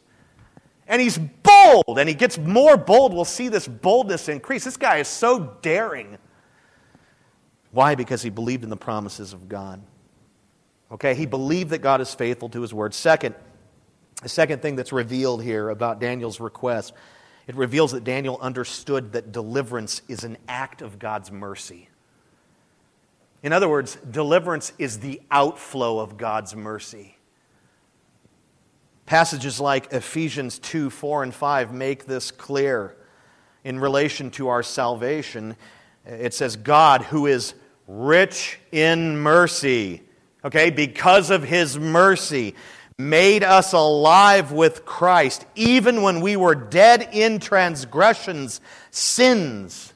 And 0.90 1.00
he's 1.00 1.18
bold, 1.18 1.98
and 2.00 2.08
he 2.08 2.16
gets 2.16 2.36
more 2.36 2.76
bold. 2.76 3.14
We'll 3.14 3.24
see 3.24 3.46
this 3.46 3.68
boldness 3.68 4.28
increase. 4.28 4.64
This 4.64 4.76
guy 4.76 4.96
is 4.96 5.06
so 5.06 5.56
daring. 5.62 6.18
Why? 7.70 7.94
Because 7.94 8.22
he 8.22 8.28
believed 8.28 8.64
in 8.64 8.70
the 8.70 8.76
promises 8.76 9.32
of 9.32 9.48
God. 9.48 9.80
Okay, 10.90 11.14
he 11.14 11.26
believed 11.26 11.70
that 11.70 11.78
God 11.78 12.00
is 12.00 12.12
faithful 12.12 12.48
to 12.48 12.60
his 12.60 12.74
word. 12.74 12.92
Second, 12.92 13.36
the 14.20 14.28
second 14.28 14.62
thing 14.62 14.74
that's 14.74 14.92
revealed 14.92 15.44
here 15.44 15.70
about 15.70 16.00
Daniel's 16.00 16.40
request, 16.40 16.92
it 17.46 17.54
reveals 17.54 17.92
that 17.92 18.02
Daniel 18.02 18.36
understood 18.40 19.12
that 19.12 19.30
deliverance 19.30 20.02
is 20.08 20.24
an 20.24 20.38
act 20.48 20.82
of 20.82 20.98
God's 20.98 21.30
mercy. 21.30 21.88
In 23.44 23.52
other 23.52 23.68
words, 23.68 23.96
deliverance 24.10 24.72
is 24.76 24.98
the 24.98 25.22
outflow 25.30 26.00
of 26.00 26.16
God's 26.16 26.56
mercy. 26.56 27.16
Passages 29.10 29.58
like 29.58 29.92
Ephesians 29.92 30.60
2 30.60 30.88
4 30.88 31.24
and 31.24 31.34
5 31.34 31.72
make 31.72 32.06
this 32.06 32.30
clear 32.30 32.94
in 33.64 33.80
relation 33.80 34.30
to 34.30 34.46
our 34.46 34.62
salvation. 34.62 35.56
It 36.06 36.32
says, 36.32 36.54
God, 36.54 37.02
who 37.02 37.26
is 37.26 37.54
rich 37.88 38.60
in 38.70 39.18
mercy, 39.18 40.02
okay, 40.44 40.70
because 40.70 41.30
of 41.30 41.42
his 41.42 41.76
mercy, 41.76 42.54
made 42.96 43.42
us 43.42 43.72
alive 43.72 44.52
with 44.52 44.84
Christ, 44.84 45.44
even 45.56 46.02
when 46.02 46.20
we 46.20 46.36
were 46.36 46.54
dead 46.54 47.08
in 47.10 47.40
transgressions, 47.40 48.60
sins. 48.92 49.92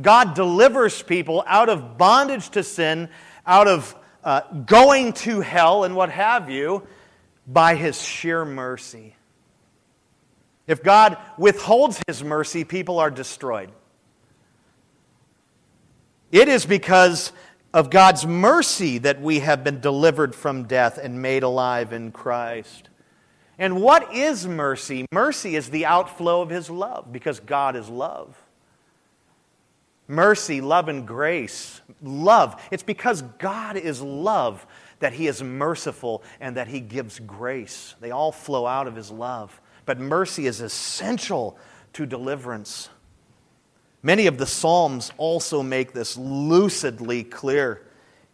God 0.00 0.34
delivers 0.34 1.00
people 1.04 1.44
out 1.46 1.68
of 1.68 1.98
bondage 1.98 2.48
to 2.48 2.64
sin, 2.64 3.08
out 3.46 3.68
of 3.68 3.94
uh, 4.24 4.40
going 4.66 5.12
to 5.12 5.40
hell 5.40 5.84
and 5.84 5.94
what 5.94 6.10
have 6.10 6.50
you, 6.50 6.84
by 7.46 7.74
his 7.74 8.00
sheer 8.00 8.44
mercy. 8.44 9.16
If 10.66 10.82
God 10.82 11.16
withholds 11.36 12.00
his 12.06 12.22
mercy, 12.22 12.64
people 12.64 12.98
are 12.98 13.10
destroyed. 13.10 13.70
It 16.30 16.48
is 16.48 16.64
because 16.64 17.32
of 17.74 17.90
God's 17.90 18.26
mercy 18.26 18.98
that 18.98 19.20
we 19.20 19.40
have 19.40 19.64
been 19.64 19.80
delivered 19.80 20.34
from 20.34 20.64
death 20.64 20.98
and 20.98 21.20
made 21.20 21.42
alive 21.42 21.92
in 21.92 22.12
Christ. 22.12 22.88
And 23.58 23.80
what 23.82 24.14
is 24.14 24.46
mercy? 24.46 25.06
Mercy 25.12 25.56
is 25.56 25.70
the 25.70 25.86
outflow 25.86 26.42
of 26.42 26.50
His 26.50 26.70
love 26.70 27.12
because 27.12 27.40
God 27.40 27.76
is 27.76 27.88
love. 27.88 28.36
Mercy, 30.08 30.60
love, 30.60 30.88
and 30.88 31.06
grace. 31.06 31.80
Love. 32.02 32.60
It's 32.70 32.82
because 32.82 33.22
God 33.38 33.76
is 33.76 34.00
love 34.00 34.66
that 35.02 35.12
He 35.12 35.26
is 35.26 35.42
merciful 35.42 36.22
and 36.40 36.56
that 36.56 36.68
He 36.68 36.80
gives 36.80 37.18
grace. 37.20 37.94
They 38.00 38.10
all 38.10 38.32
flow 38.32 38.66
out 38.66 38.86
of 38.88 38.96
His 38.96 39.10
love. 39.10 39.60
But 39.84 40.00
mercy 40.00 40.46
is 40.46 40.60
essential 40.60 41.58
to 41.92 42.06
deliverance. 42.06 42.88
Many 44.02 44.26
of 44.26 44.38
the 44.38 44.46
Psalms 44.46 45.12
also 45.16 45.62
make 45.62 45.92
this 45.92 46.16
lucidly 46.16 47.22
clear. 47.22 47.82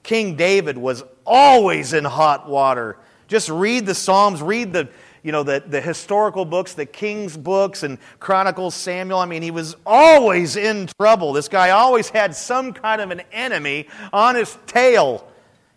King 0.02 0.36
David 0.36 0.78
was 0.78 1.04
always 1.26 1.92
in 1.92 2.04
hot 2.04 2.48
water. 2.48 2.96
Just 3.26 3.50
read 3.50 3.84
the 3.84 3.94
Psalms, 3.94 4.40
read 4.40 4.72
the, 4.72 4.88
you 5.22 5.32
know, 5.32 5.42
the, 5.42 5.62
the 5.66 5.80
historical 5.80 6.46
books, 6.46 6.72
the 6.72 6.86
King's 6.86 7.36
books 7.36 7.82
and 7.82 7.98
Chronicles 8.18 8.74
Samuel. 8.74 9.18
I 9.18 9.26
mean, 9.26 9.42
he 9.42 9.50
was 9.50 9.76
always 9.84 10.56
in 10.56 10.88
trouble. 10.98 11.34
This 11.34 11.48
guy 11.48 11.70
always 11.70 12.08
had 12.08 12.34
some 12.34 12.72
kind 12.72 13.02
of 13.02 13.10
an 13.10 13.20
enemy 13.32 13.88
on 14.12 14.34
his 14.34 14.56
tail. 14.66 15.28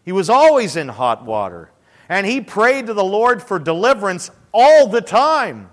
He 0.04 0.12
was 0.12 0.30
always 0.30 0.76
in 0.76 0.88
hot 0.88 1.26
water. 1.26 1.72
And 2.10 2.26
he 2.26 2.42
prayed 2.42 2.88
to 2.88 2.94
the 2.94 3.04
Lord 3.04 3.42
for 3.42 3.60
deliverance 3.60 4.32
all 4.54 4.88
the 4.88 5.02
time. 5.02 5.70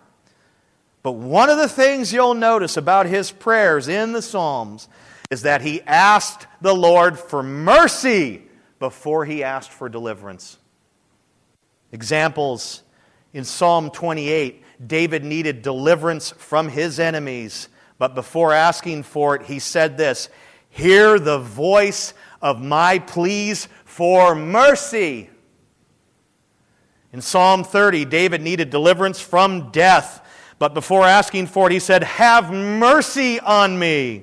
But 1.02 1.12
one 1.12 1.50
of 1.50 1.58
the 1.58 1.68
things 1.68 2.12
you'll 2.12 2.34
notice 2.34 2.76
about 2.76 3.06
his 3.06 3.30
prayers 3.30 3.88
in 3.88 4.12
the 4.12 4.22
Psalms 4.22 4.88
is 5.30 5.42
that 5.42 5.62
he 5.62 5.82
asked 5.82 6.46
the 6.60 6.74
Lord 6.74 7.18
for 7.18 7.42
mercy 7.42 8.42
before 8.78 9.24
he 9.24 9.42
asked 9.42 9.70
for 9.70 9.88
deliverance. 9.88 10.58
Examples 11.92 12.82
in 13.32 13.44
Psalm 13.44 13.90
28 13.90 14.64
David 14.86 15.24
needed 15.24 15.62
deliverance 15.62 16.30
from 16.30 16.68
his 16.68 17.00
enemies, 17.00 17.68
but 17.98 18.14
before 18.14 18.52
asking 18.52 19.02
for 19.02 19.34
it, 19.34 19.42
he 19.42 19.58
said 19.58 19.96
this 19.96 20.28
Hear 20.70 21.18
the 21.18 21.38
voice 21.38 22.14
of 22.40 22.62
my 22.62 23.00
pleas 23.00 23.68
for 23.98 24.37
mercy. 24.37 25.28
In 27.12 27.20
Psalm 27.20 27.64
30, 27.64 28.04
David 28.04 28.40
needed 28.40 28.70
deliverance 28.70 29.20
from 29.20 29.72
death. 29.72 30.24
But 30.61 30.72
before 30.72 31.02
asking 31.02 31.48
for 31.48 31.66
it, 31.66 31.72
he 31.72 31.80
said, 31.80 32.04
Have 32.04 32.52
mercy 32.52 33.40
on 33.40 33.76
me. 33.76 34.22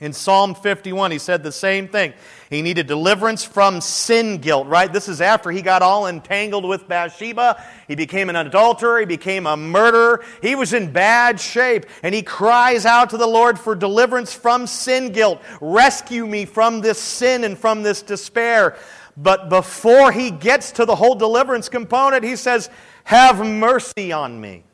In 0.00 0.14
Psalm 0.14 0.54
51, 0.54 1.10
he 1.10 1.18
said 1.18 1.42
the 1.42 1.52
same 1.52 1.88
thing. 1.88 2.14
He 2.50 2.62
needed 2.62 2.88
deliverance 2.88 3.44
from 3.44 3.80
sin 3.80 4.38
guilt, 4.38 4.66
right? 4.66 4.92
This 4.92 5.08
is 5.08 5.20
after 5.20 5.52
he 5.52 5.62
got 5.62 5.82
all 5.82 6.08
entangled 6.08 6.64
with 6.64 6.88
Bathsheba. 6.88 7.62
He 7.86 7.94
became 7.94 8.28
an 8.28 8.34
adulterer. 8.34 8.98
He 8.98 9.06
became 9.06 9.46
a 9.46 9.56
murderer. 9.56 10.24
He 10.42 10.56
was 10.56 10.72
in 10.72 10.92
bad 10.92 11.38
shape. 11.38 11.86
And 12.02 12.12
he 12.12 12.22
cries 12.22 12.84
out 12.84 13.10
to 13.10 13.16
the 13.16 13.26
Lord 13.26 13.56
for 13.56 13.76
deliverance 13.76 14.34
from 14.34 14.66
sin 14.66 15.12
guilt. 15.12 15.40
Rescue 15.60 16.26
me 16.26 16.44
from 16.44 16.80
this 16.80 16.98
sin 16.98 17.44
and 17.44 17.56
from 17.56 17.84
this 17.84 18.02
despair. 18.02 18.76
But 19.16 19.48
before 19.48 20.10
he 20.10 20.32
gets 20.32 20.72
to 20.72 20.84
the 20.84 20.96
whole 20.96 21.14
deliverance 21.14 21.68
component, 21.68 22.24
he 22.24 22.34
says, 22.34 22.68
Have 23.04 23.46
mercy 23.46 24.10
on 24.10 24.40
me. 24.40 24.64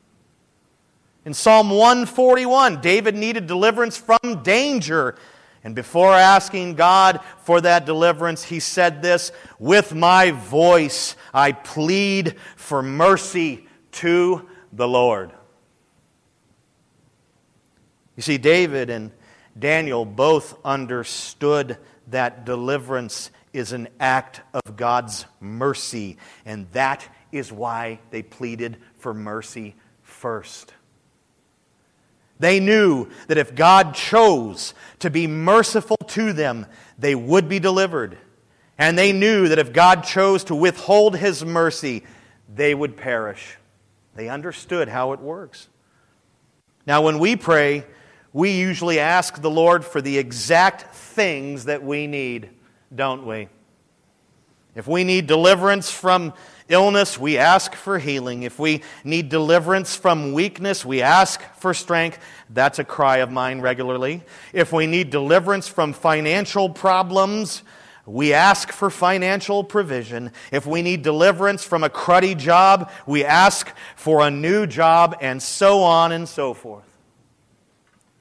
In 1.25 1.35
Psalm 1.35 1.69
141, 1.69 2.81
David 2.81 3.13
needed 3.13 3.45
deliverance 3.45 3.97
from 3.97 4.41
danger. 4.41 5.15
And 5.63 5.75
before 5.75 6.13
asking 6.13 6.75
God 6.75 7.19
for 7.43 7.59
that 7.61 7.85
deliverance, 7.85 8.43
he 8.43 8.59
said 8.59 9.01
this 9.01 9.31
With 9.59 9.93
my 9.93 10.31
voice 10.31 11.15
I 11.33 11.51
plead 11.51 12.35
for 12.55 12.81
mercy 12.81 13.67
to 13.93 14.47
the 14.71 14.87
Lord. 14.87 15.31
You 18.15 18.23
see, 18.23 18.37
David 18.37 18.89
and 18.89 19.11
Daniel 19.57 20.05
both 20.05 20.57
understood 20.65 21.77
that 22.07 22.45
deliverance 22.45 23.31
is 23.53 23.73
an 23.73 23.87
act 23.99 24.41
of 24.53 24.75
God's 24.75 25.25
mercy, 25.39 26.17
and 26.45 26.67
that 26.71 27.07
is 27.31 27.51
why 27.51 27.99
they 28.11 28.21
pleaded 28.21 28.77
for 28.97 29.13
mercy 29.13 29.75
first. 30.03 30.73
They 32.39 32.59
knew 32.59 33.09
that 33.27 33.37
if 33.37 33.55
God 33.55 33.95
chose 33.95 34.73
to 34.99 35.09
be 35.09 35.27
merciful 35.27 35.97
to 35.97 36.33
them, 36.33 36.65
they 36.97 37.15
would 37.15 37.49
be 37.49 37.59
delivered. 37.59 38.17
And 38.77 38.97
they 38.97 39.11
knew 39.11 39.47
that 39.47 39.59
if 39.59 39.73
God 39.73 40.03
chose 40.03 40.43
to 40.45 40.55
withhold 40.55 41.17
his 41.17 41.43
mercy, 41.43 42.03
they 42.53 42.75
would 42.75 42.95
perish. 42.95 43.57
They 44.15 44.29
understood 44.29 44.87
how 44.87 45.13
it 45.13 45.19
works. 45.19 45.67
Now, 46.85 47.01
when 47.01 47.19
we 47.19 47.35
pray, 47.35 47.85
we 48.33 48.51
usually 48.51 48.99
ask 48.99 49.41
the 49.41 49.49
Lord 49.49 49.83
for 49.83 50.01
the 50.01 50.17
exact 50.17 50.93
things 50.93 51.65
that 51.65 51.83
we 51.83 52.07
need, 52.07 52.49
don't 52.93 53.25
we? 53.25 53.49
If 54.75 54.87
we 54.87 55.03
need 55.03 55.25
deliverance 55.25 55.89
from 55.89 56.33
illness, 56.69 57.17
we 57.17 57.37
ask 57.37 57.75
for 57.75 57.99
healing. 57.99 58.43
If 58.43 58.59
we 58.59 58.81
need 59.03 59.29
deliverance 59.29 59.95
from 59.95 60.33
weakness, 60.33 60.85
we 60.85 61.01
ask 61.01 61.41
for 61.55 61.73
strength. 61.73 62.19
That's 62.49 62.79
a 62.79 62.83
cry 62.83 63.17
of 63.17 63.31
mine 63.31 63.61
regularly. 63.61 64.23
If 64.53 64.73
we 64.73 64.87
need 64.87 65.09
deliverance 65.09 65.67
from 65.67 65.93
financial 65.93 66.69
problems, 66.69 67.63
we 68.05 68.33
ask 68.33 68.71
for 68.71 68.89
financial 68.89 69.63
provision. 69.63 70.31
If 70.51 70.65
we 70.65 70.81
need 70.81 71.01
deliverance 71.01 71.63
from 71.63 71.83
a 71.83 71.89
cruddy 71.89 72.37
job, 72.37 72.89
we 73.05 73.25
ask 73.25 73.73
for 73.95 74.25
a 74.25 74.31
new 74.31 74.65
job, 74.65 75.17
and 75.19 75.43
so 75.43 75.83
on 75.83 76.13
and 76.13 76.27
so 76.27 76.53
forth. 76.53 76.85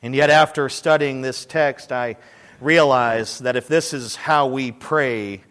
And 0.03 0.15
yet, 0.15 0.29
after 0.31 0.69
studying 0.69 1.23
this 1.23 1.47
text, 1.47 1.93
I 1.93 2.17
realize 2.61 3.39
that 3.41 3.57
if 3.57 3.69
this 3.69 3.93
is 3.93 4.17
how 4.17 4.49
we 4.49 4.73
pray, 4.73 5.43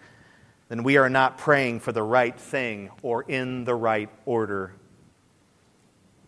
then 0.69 0.83
we 0.83 0.97
are 0.97 1.09
not 1.09 1.37
praying 1.37 1.79
for 1.79 1.91
the 1.91 2.03
right 2.03 2.37
thing 2.37 2.89
or 3.01 3.23
in 3.23 3.65
the 3.65 3.75
right 3.75 4.09
order. 4.25 4.73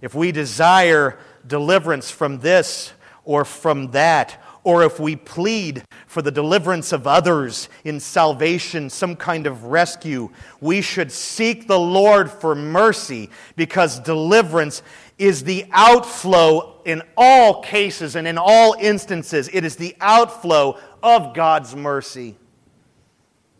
If 0.01 0.13
we 0.13 0.31
desire 0.31 1.17
deliverance 1.45 2.11
from 2.11 2.39
this 2.39 2.93
or 3.25 3.43
from 3.45 3.91
that, 3.91 4.43
or 4.63 4.83
if 4.83 4.99
we 4.99 5.15
plead 5.15 5.81
for 6.07 6.21
the 6.21 6.29
deliverance 6.29 6.91
of 6.91 7.07
others 7.07 7.69
in 7.85 7.99
salvation, 7.99 8.89
some 8.89 9.15
kind 9.15 9.47
of 9.47 9.63
rescue, 9.63 10.29
we 10.59 10.81
should 10.81 11.09
seek 11.11 11.67
the 11.67 11.79
Lord 11.79 12.29
for 12.29 12.53
mercy 12.53 13.29
because 13.55 13.99
deliverance 13.99 14.83
is 15.17 15.45
the 15.45 15.65
outflow 15.71 16.81
in 16.83 17.01
all 17.15 17.61
cases 17.61 18.17
and 18.17 18.27
in 18.27 18.37
all 18.37 18.75
instances. 18.79 19.49
It 19.53 19.63
is 19.63 19.77
the 19.77 19.95
outflow 20.01 20.77
of 21.01 21.33
God's 21.33 21.73
mercy. 21.73 22.35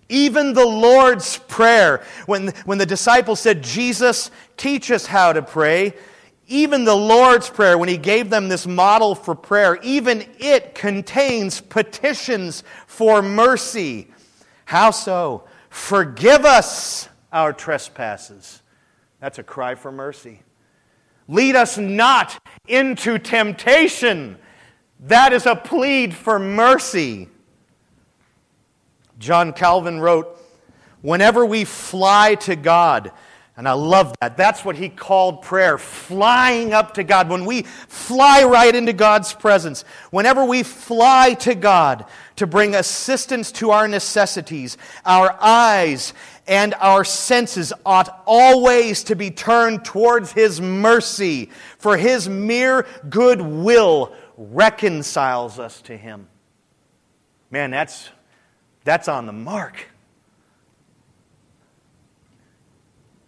Even 0.10 0.54
the 0.54 0.66
Lord's 0.66 1.38
Prayer, 1.38 2.04
when, 2.26 2.50
when 2.66 2.78
the 2.78 2.86
disciples 2.86 3.40
said, 3.40 3.62
Jesus, 3.62 4.32
teach 4.56 4.90
us 4.92 5.06
how 5.06 5.34
to 5.34 5.42
pray, 5.42 5.94
even 6.48 6.86
the 6.86 6.96
Lord's 6.96 7.50
Prayer, 7.50 7.78
when 7.78 7.90
He 7.90 7.98
gave 7.98 8.30
them 8.30 8.48
this 8.48 8.66
model 8.66 9.16
for 9.16 9.36
prayer, 9.36 9.78
even 9.84 10.26
it 10.40 10.76
contains 10.76 11.60
petitions 11.60 12.64
for 12.86 13.22
mercy. 13.22 14.08
How 14.66 14.92
so? 14.92 15.44
Forgive 15.70 16.46
us 16.46 17.10
our 17.34 17.52
trespasses. 17.52 18.62
That's 19.20 19.40
a 19.40 19.44
cry 19.44 19.76
for 19.76 19.92
mercy. 19.92 20.42
Lead 21.28 21.56
us 21.56 21.78
not 21.78 22.40
into 22.68 23.20
temptation. 23.20 24.38
That 25.02 25.34
is 25.34 25.46
a 25.46 25.56
plead 25.56 26.16
for 26.16 26.40
mercy. 26.40 27.28
John 29.20 29.54
Calvin 29.54 30.00
wrote, 30.00 30.34
Whenever 31.02 31.46
we 31.46 31.64
fly 31.64 32.36
to 32.36 32.56
God, 32.56 33.12
and 33.58 33.68
I 33.68 33.72
love 33.72 34.14
that. 34.22 34.38
That's 34.38 34.64
what 34.64 34.76
he 34.76 34.88
called 34.88 35.42
prayer 35.42 35.80
flying 35.80 36.74
up 36.74 36.94
to 36.94 37.04
God. 37.04 37.28
When 37.28 37.44
we 37.44 37.64
fly 37.64 38.44
right 38.44 38.74
into 38.74 38.94
God's 38.94 39.34
presence, 39.34 39.84
whenever 40.12 40.46
we 40.46 40.62
fly 40.62 41.34
to 41.40 41.56
God 41.56 42.06
to 42.36 42.46
bring 42.46 42.76
assistance 42.76 43.52
to 43.54 43.72
our 43.72 43.88
necessities, 43.88 44.78
our 45.04 45.36
eyes 45.42 46.14
and 46.46 46.76
our 46.76 47.04
senses 47.04 47.74
ought 47.84 48.22
always 48.28 49.04
to 49.06 49.16
be 49.16 49.32
turned 49.32 49.84
towards 49.84 50.32
his 50.32 50.62
mercy, 50.62 51.50
for 51.80 51.98
his 51.98 52.30
mere 52.30 52.86
good 53.10 53.42
will 53.42 54.14
reconciles 54.38 55.58
us 55.58 55.82
to 55.82 55.98
him. 55.98 56.28
Man, 57.50 57.72
that's 57.72 58.10
that's 58.88 59.10
on 59.10 59.26
the 59.26 59.34
mark. 59.34 59.86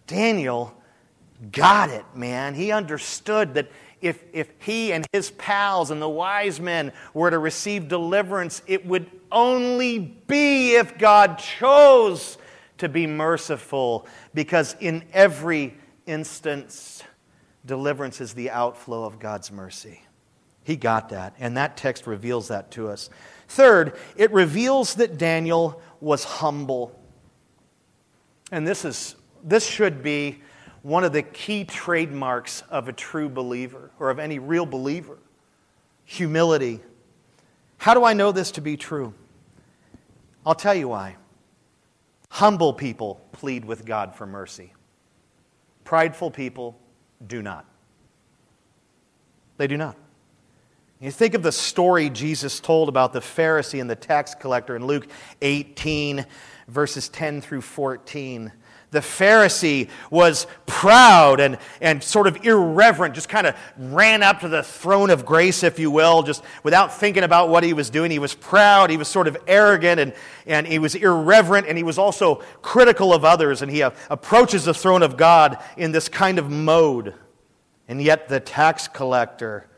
Daniel 0.06 0.74
got 1.52 1.90
it, 1.90 2.06
man. 2.14 2.54
He 2.54 2.72
understood 2.72 3.52
that 3.54 3.70
if, 4.00 4.24
if 4.32 4.50
he 4.60 4.90
and 4.90 5.06
his 5.12 5.30
pals 5.32 5.90
and 5.90 6.00
the 6.00 6.08
wise 6.08 6.60
men 6.60 6.92
were 7.12 7.30
to 7.30 7.38
receive 7.38 7.88
deliverance, 7.88 8.62
it 8.66 8.86
would 8.86 9.10
only 9.30 9.98
be 9.98 10.76
if 10.76 10.96
God 10.96 11.36
chose 11.38 12.38
to 12.78 12.88
be 12.88 13.06
merciful, 13.06 14.06
because 14.32 14.74
in 14.80 15.04
every 15.12 15.74
instance, 16.06 17.02
deliverance 17.66 18.22
is 18.22 18.32
the 18.32 18.48
outflow 18.48 19.04
of 19.04 19.18
God's 19.18 19.52
mercy. 19.52 20.00
He 20.64 20.76
got 20.76 21.10
that, 21.10 21.34
and 21.38 21.58
that 21.58 21.76
text 21.76 22.06
reveals 22.06 22.48
that 22.48 22.70
to 22.70 22.88
us. 22.88 23.10
Third, 23.50 23.98
it 24.14 24.30
reveals 24.30 24.94
that 24.94 25.18
Daniel 25.18 25.82
was 26.00 26.22
humble. 26.22 26.96
And 28.52 28.64
this, 28.64 28.84
is, 28.84 29.16
this 29.42 29.66
should 29.66 30.04
be 30.04 30.40
one 30.82 31.02
of 31.02 31.12
the 31.12 31.24
key 31.24 31.64
trademarks 31.64 32.62
of 32.70 32.86
a 32.86 32.92
true 32.92 33.28
believer 33.28 33.90
or 33.98 34.08
of 34.10 34.20
any 34.20 34.38
real 34.38 34.66
believer 34.66 35.18
humility. 36.04 36.78
How 37.78 37.92
do 37.92 38.04
I 38.04 38.12
know 38.12 38.30
this 38.30 38.52
to 38.52 38.60
be 38.60 38.76
true? 38.76 39.14
I'll 40.46 40.54
tell 40.54 40.74
you 40.74 40.86
why. 40.86 41.16
Humble 42.28 42.72
people 42.72 43.20
plead 43.32 43.64
with 43.64 43.84
God 43.84 44.14
for 44.14 44.28
mercy, 44.28 44.72
prideful 45.82 46.30
people 46.30 46.78
do 47.26 47.42
not. 47.42 47.64
They 49.56 49.66
do 49.66 49.76
not. 49.76 49.96
You 51.02 51.10
think 51.10 51.32
of 51.32 51.42
the 51.42 51.50
story 51.50 52.10
Jesus 52.10 52.60
told 52.60 52.90
about 52.90 53.14
the 53.14 53.20
Pharisee 53.20 53.80
and 53.80 53.88
the 53.88 53.96
tax 53.96 54.34
collector 54.34 54.76
in 54.76 54.84
Luke 54.84 55.08
18, 55.40 56.26
verses 56.68 57.08
10 57.08 57.40
through 57.40 57.62
14. 57.62 58.52
The 58.90 58.98
Pharisee 58.98 59.88
was 60.10 60.46
proud 60.66 61.40
and, 61.40 61.56
and 61.80 62.02
sort 62.02 62.26
of 62.26 62.44
irreverent, 62.44 63.14
just 63.14 63.30
kind 63.30 63.46
of 63.46 63.56
ran 63.78 64.22
up 64.22 64.40
to 64.40 64.48
the 64.50 64.62
throne 64.62 65.08
of 65.08 65.24
grace, 65.24 65.62
if 65.62 65.78
you 65.78 65.90
will, 65.90 66.22
just 66.22 66.44
without 66.64 66.92
thinking 66.92 67.24
about 67.24 67.48
what 67.48 67.64
he 67.64 67.72
was 67.72 67.88
doing. 67.88 68.10
He 68.10 68.18
was 68.18 68.34
proud, 68.34 68.90
he 68.90 68.98
was 68.98 69.08
sort 69.08 69.26
of 69.26 69.38
arrogant, 69.46 70.00
and, 70.00 70.12
and 70.44 70.66
he 70.66 70.78
was 70.78 70.94
irreverent, 70.94 71.66
and 71.66 71.78
he 71.78 71.84
was 71.84 71.96
also 71.96 72.42
critical 72.60 73.14
of 73.14 73.24
others. 73.24 73.62
And 73.62 73.72
he 73.72 73.80
approaches 73.80 74.66
the 74.66 74.74
throne 74.74 75.02
of 75.02 75.16
God 75.16 75.62
in 75.78 75.92
this 75.92 76.10
kind 76.10 76.38
of 76.38 76.50
mode. 76.50 77.14
And 77.88 78.02
yet, 78.02 78.28
the 78.28 78.38
tax 78.38 78.86
collector, 78.86 79.69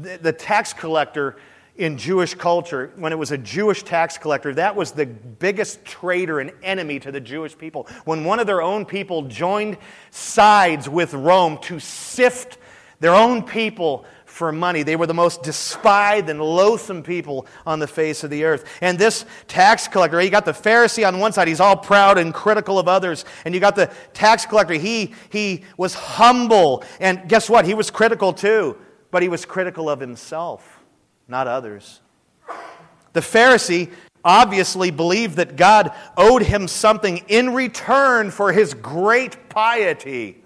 the, 0.00 0.18
the 0.18 0.32
tax 0.32 0.72
collector 0.72 1.36
in 1.76 1.98
Jewish 1.98 2.34
culture, 2.34 2.92
when 2.96 3.12
it 3.12 3.18
was 3.18 3.32
a 3.32 3.38
Jewish 3.38 3.82
tax 3.82 4.16
collector, 4.16 4.54
that 4.54 4.74
was 4.74 4.92
the 4.92 5.04
biggest 5.04 5.84
traitor 5.84 6.40
and 6.40 6.52
enemy 6.62 6.98
to 7.00 7.12
the 7.12 7.20
Jewish 7.20 7.56
people. 7.56 7.86
When 8.04 8.24
one 8.24 8.40
of 8.40 8.46
their 8.46 8.62
own 8.62 8.86
people 8.86 9.22
joined 9.22 9.76
sides 10.10 10.88
with 10.88 11.12
Rome 11.12 11.58
to 11.62 11.78
sift 11.78 12.58
their 13.00 13.14
own 13.14 13.42
people 13.42 14.06
for 14.24 14.52
money. 14.52 14.82
They 14.82 14.96
were 14.96 15.06
the 15.06 15.14
most 15.14 15.42
despised 15.42 16.28
and 16.28 16.40
loathsome 16.40 17.02
people 17.02 17.46
on 17.66 17.78
the 17.78 17.86
face 17.86 18.24
of 18.24 18.30
the 18.30 18.44
earth. 18.44 18.64
And 18.80 18.98
this 18.98 19.24
tax 19.48 19.88
collector, 19.88 20.20
you 20.20 20.30
got 20.30 20.44
the 20.44 20.52
Pharisee 20.52 21.06
on 21.06 21.18
one 21.18 21.32
side, 21.32 21.48
he's 21.48 21.60
all 21.60 21.76
proud 21.76 22.18
and 22.18 22.34
critical 22.34 22.78
of 22.78 22.88
others. 22.88 23.24
And 23.44 23.54
you 23.54 23.60
got 23.60 23.76
the 23.76 23.90
tax 24.12 24.44
collector, 24.44 24.74
he, 24.74 25.14
he 25.30 25.64
was 25.76 25.94
humble. 25.94 26.84
And 27.00 27.28
guess 27.28 27.48
what? 27.48 27.64
He 27.64 27.74
was 27.74 27.90
critical 27.90 28.32
too, 28.32 28.76
but 29.10 29.22
he 29.22 29.28
was 29.28 29.44
critical 29.44 29.88
of 29.88 30.00
himself, 30.00 30.84
not 31.28 31.46
others. 31.46 32.00
The 33.12 33.20
Pharisee 33.20 33.90
obviously 34.24 34.90
believed 34.90 35.36
that 35.36 35.56
God 35.56 35.92
owed 36.16 36.42
him 36.42 36.68
something 36.68 37.18
in 37.28 37.54
return 37.54 38.30
for 38.30 38.52
his 38.52 38.74
great 38.74 39.48
piety. 39.48 40.42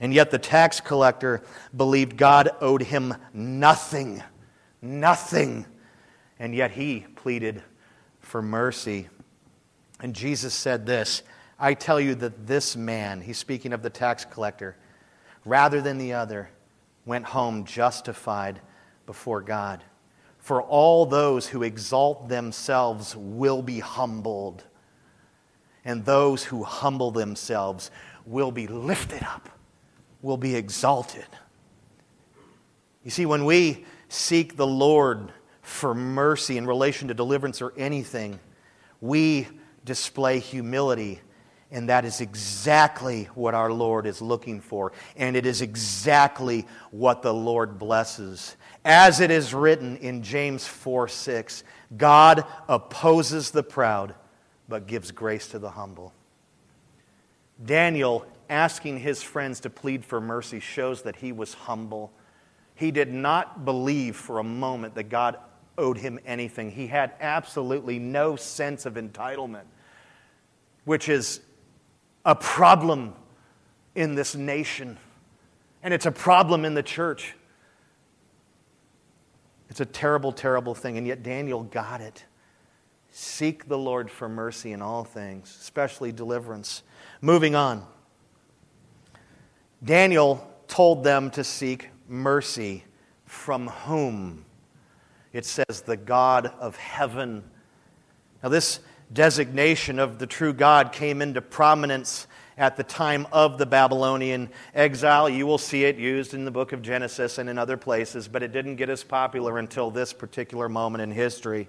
And 0.00 0.14
yet 0.14 0.30
the 0.30 0.38
tax 0.38 0.80
collector 0.80 1.42
believed 1.76 2.16
God 2.16 2.50
owed 2.60 2.82
him 2.82 3.14
nothing. 3.32 4.22
Nothing. 4.80 5.66
And 6.38 6.54
yet 6.54 6.70
he 6.70 7.00
pleaded 7.14 7.62
for 8.20 8.40
mercy. 8.40 9.08
And 10.00 10.14
Jesus 10.14 10.54
said 10.54 10.86
this 10.86 11.22
I 11.58 11.74
tell 11.74 12.00
you 12.00 12.14
that 12.16 12.46
this 12.46 12.76
man, 12.76 13.20
he's 13.20 13.38
speaking 13.38 13.72
of 13.72 13.82
the 13.82 13.90
tax 13.90 14.24
collector, 14.24 14.76
rather 15.44 15.80
than 15.80 15.98
the 15.98 16.14
other, 16.14 16.50
went 17.04 17.26
home 17.26 17.64
justified 17.64 18.60
before 19.06 19.40
God. 19.40 19.82
For 20.38 20.60
all 20.62 21.06
those 21.06 21.48
who 21.48 21.62
exalt 21.62 22.28
themselves 22.28 23.14
will 23.16 23.62
be 23.62 23.80
humbled, 23.80 24.64
and 25.84 26.04
those 26.04 26.44
who 26.44 26.64
humble 26.64 27.10
themselves 27.10 27.90
will 28.26 28.52
be 28.52 28.66
lifted 28.66 29.22
up 29.22 29.48
will 30.20 30.36
be 30.36 30.54
exalted. 30.54 31.26
You 33.04 33.10
see, 33.10 33.26
when 33.26 33.44
we 33.44 33.84
seek 34.08 34.56
the 34.56 34.66
Lord 34.66 35.32
for 35.60 35.94
mercy 35.94 36.56
in 36.56 36.66
relation 36.66 37.08
to 37.08 37.14
deliverance 37.14 37.60
or 37.60 37.72
anything, 37.76 38.38
we 39.00 39.48
display 39.84 40.38
humility. 40.38 41.20
And 41.72 41.88
that 41.88 42.04
is 42.04 42.20
exactly 42.20 43.24
what 43.34 43.54
our 43.54 43.72
Lord 43.72 44.06
is 44.06 44.20
looking 44.20 44.60
for. 44.60 44.92
And 45.16 45.34
it 45.34 45.46
is 45.46 45.62
exactly 45.62 46.66
what 46.90 47.22
the 47.22 47.32
Lord 47.32 47.78
blesses. 47.78 48.56
As 48.84 49.20
it 49.20 49.30
is 49.30 49.54
written 49.54 49.96
in 49.96 50.22
James 50.22 50.66
4 50.66 51.08
6, 51.08 51.64
God 51.96 52.44
opposes 52.68 53.52
the 53.52 53.62
proud, 53.62 54.14
but 54.68 54.86
gives 54.86 55.12
grace 55.12 55.48
to 55.48 55.58
the 55.58 55.70
humble. 55.70 56.12
Daniel 57.64 58.26
asking 58.50 58.98
his 58.98 59.22
friends 59.22 59.60
to 59.60 59.70
plead 59.70 60.04
for 60.04 60.20
mercy 60.20 60.60
shows 60.60 61.02
that 61.02 61.16
he 61.16 61.32
was 61.32 61.54
humble. 61.54 62.12
He 62.74 62.90
did 62.90 63.10
not 63.10 63.64
believe 63.64 64.14
for 64.14 64.40
a 64.40 64.44
moment 64.44 64.94
that 64.96 65.04
God 65.04 65.38
owed 65.78 65.96
him 65.96 66.18
anything. 66.26 66.70
He 66.70 66.86
had 66.86 67.12
absolutely 67.18 67.98
no 67.98 68.36
sense 68.36 68.84
of 68.84 68.94
entitlement, 68.94 69.64
which 70.84 71.08
is 71.08 71.40
a 72.24 72.34
problem 72.34 73.14
in 73.94 74.14
this 74.14 74.34
nation. 74.34 74.98
And 75.82 75.92
it's 75.92 76.06
a 76.06 76.12
problem 76.12 76.64
in 76.64 76.74
the 76.74 76.82
church. 76.82 77.34
It's 79.68 79.80
a 79.80 79.86
terrible, 79.86 80.32
terrible 80.32 80.74
thing. 80.74 80.98
And 80.98 81.06
yet 81.06 81.22
Daniel 81.22 81.62
got 81.62 82.00
it. 82.00 82.24
Seek 83.10 83.68
the 83.68 83.76
Lord 83.76 84.10
for 84.10 84.28
mercy 84.28 84.72
in 84.72 84.80
all 84.80 85.04
things, 85.04 85.56
especially 85.60 86.12
deliverance. 86.12 86.82
Moving 87.20 87.54
on. 87.54 87.86
Daniel 89.84 90.48
told 90.68 91.04
them 91.04 91.30
to 91.32 91.44
seek 91.44 91.90
mercy 92.08 92.84
from 93.26 93.68
whom? 93.68 94.44
It 95.32 95.44
says, 95.44 95.82
the 95.84 95.96
God 95.96 96.46
of 96.60 96.76
heaven. 96.76 97.42
Now, 98.42 98.48
this 98.48 98.80
designation 99.12 99.98
of 99.98 100.18
the 100.18 100.26
true 100.26 100.52
God 100.52 100.92
came 100.92 101.20
into 101.20 101.42
prominence 101.42 102.26
at 102.56 102.76
the 102.76 102.82
time 102.82 103.26
of 103.32 103.58
the 103.58 103.66
Babylonian 103.66 104.48
exile. 104.74 105.28
You 105.28 105.46
will 105.46 105.58
see 105.58 105.84
it 105.84 105.96
used 105.96 106.34
in 106.34 106.44
the 106.44 106.50
book 106.50 106.72
of 106.72 106.82
Genesis 106.82 107.38
and 107.38 107.48
in 107.48 107.58
other 107.58 107.76
places, 107.76 108.28
but 108.28 108.42
it 108.42 108.52
didn't 108.52 108.76
get 108.76 108.88
as 108.88 109.02
popular 109.04 109.58
until 109.58 109.90
this 109.90 110.12
particular 110.12 110.68
moment 110.68 111.02
in 111.02 111.10
history. 111.10 111.68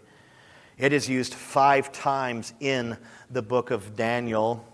It 0.78 0.92
is 0.92 1.08
used 1.08 1.34
five 1.34 1.92
times 1.92 2.54
in 2.60 2.98
the 3.30 3.42
book 3.42 3.72
of 3.72 3.96
Daniel. 3.96 4.66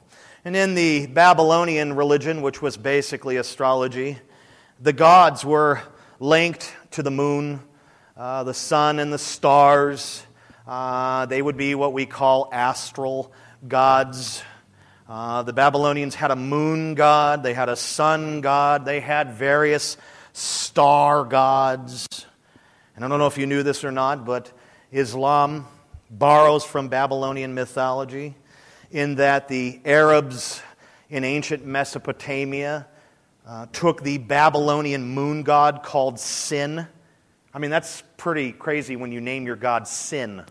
And 0.45 0.55
in 0.55 0.73
the 0.73 1.07
Babylonian 1.07 1.93
religion, 1.93 2.41
which 2.41 2.61
was 2.61 2.77
basically 2.77 3.37
astrology, 3.37 4.17
the 4.79 4.93
gods 4.93 5.43
were 5.43 5.81
linked 6.19 6.73
to 6.91 7.03
the 7.03 7.11
moon, 7.11 7.59
uh, 8.15 8.43
the 8.43 8.53
sun, 8.53 8.99
and 8.99 9.11
the 9.11 9.17
stars. 9.17 10.23
Uh, 10.69 11.25
they 11.25 11.41
would 11.41 11.57
be 11.57 11.73
what 11.73 11.93
we 11.93 12.05
call 12.05 12.47
astral 12.53 13.33
gods. 13.67 14.43
Uh, 15.07 15.41
the 15.41 15.51
Babylonians 15.51 16.13
had 16.13 16.29
a 16.29 16.35
moon 16.35 16.93
god, 16.93 17.41
they 17.41 17.55
had 17.55 17.69
a 17.69 17.75
sun 17.75 18.41
god, 18.41 18.85
they 18.85 18.99
had 18.99 19.33
various 19.33 19.97
star 20.31 21.23
gods. 21.23 22.07
And 22.95 23.03
I 23.03 23.07
don't 23.07 23.17
know 23.17 23.25
if 23.25 23.39
you 23.39 23.47
knew 23.47 23.63
this 23.63 23.83
or 23.83 23.91
not, 23.91 24.25
but 24.25 24.51
Islam 24.91 25.65
borrows 26.11 26.63
from 26.63 26.87
Babylonian 26.87 27.55
mythology 27.55 28.35
in 28.91 29.15
that 29.15 29.47
the 29.47 29.81
Arabs 29.85 30.61
in 31.09 31.23
ancient 31.23 31.65
Mesopotamia 31.65 32.85
uh, 33.47 33.65
took 33.73 34.03
the 34.03 34.19
Babylonian 34.19 35.03
moon 35.15 35.41
god 35.41 35.81
called 35.81 36.19
Sin. 36.19 36.85
I 37.55 37.57
mean, 37.57 37.71
that's 37.71 38.03
pretty 38.17 38.51
crazy 38.51 38.95
when 38.95 39.11
you 39.11 39.19
name 39.19 39.47
your 39.47 39.55
god 39.55 39.87
Sin. 39.87 40.45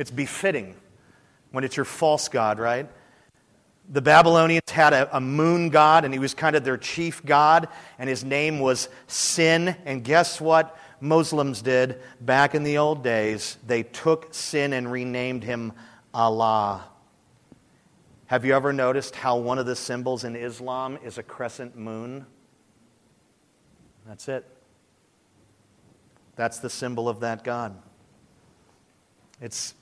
It's 0.00 0.10
befitting 0.10 0.76
when 1.50 1.62
it's 1.62 1.76
your 1.76 1.84
false 1.84 2.28
god, 2.28 2.58
right? 2.58 2.88
The 3.90 4.00
Babylonians 4.00 4.70
had 4.70 4.94
a, 4.94 5.14
a, 5.14 5.20
moon 5.20 5.68
god, 5.68 6.06
and 6.06 6.14
he 6.14 6.18
was 6.18 6.32
kind 6.32 6.56
of 6.56 6.64
their 6.64 6.78
chief 6.78 7.22
god, 7.22 7.68
and 7.98 8.08
his 8.08 8.24
name 8.24 8.60
was 8.60 8.88
Sin. 9.08 9.76
And 9.84 10.02
guess 10.02 10.40
what 10.40 10.78
Muslims 11.02 11.60
did 11.60 12.00
back 12.18 12.54
in 12.54 12.62
the 12.62 12.78
old 12.78 13.04
days? 13.04 13.58
They 13.66 13.82
took 13.82 14.32
Sin 14.32 14.72
and 14.72 14.90
renamed 14.90 15.44
him 15.44 15.74
Allah. 16.14 16.86
Have 18.24 18.46
you 18.46 18.54
ever 18.54 18.72
noticed 18.72 19.14
how 19.14 19.36
one 19.36 19.58
of 19.58 19.66
the 19.66 19.76
symbols 19.76 20.24
in 20.24 20.34
Islam 20.34 20.98
is 21.04 21.18
a 21.18 21.22
crescent 21.22 21.76
moon? 21.76 22.24
That's 24.06 24.28
it. 24.28 24.46
That's 26.36 26.58
the 26.58 26.70
symbol 26.70 27.06
of 27.06 27.20
that 27.20 27.44
God. 27.44 27.76
It's 29.42 29.74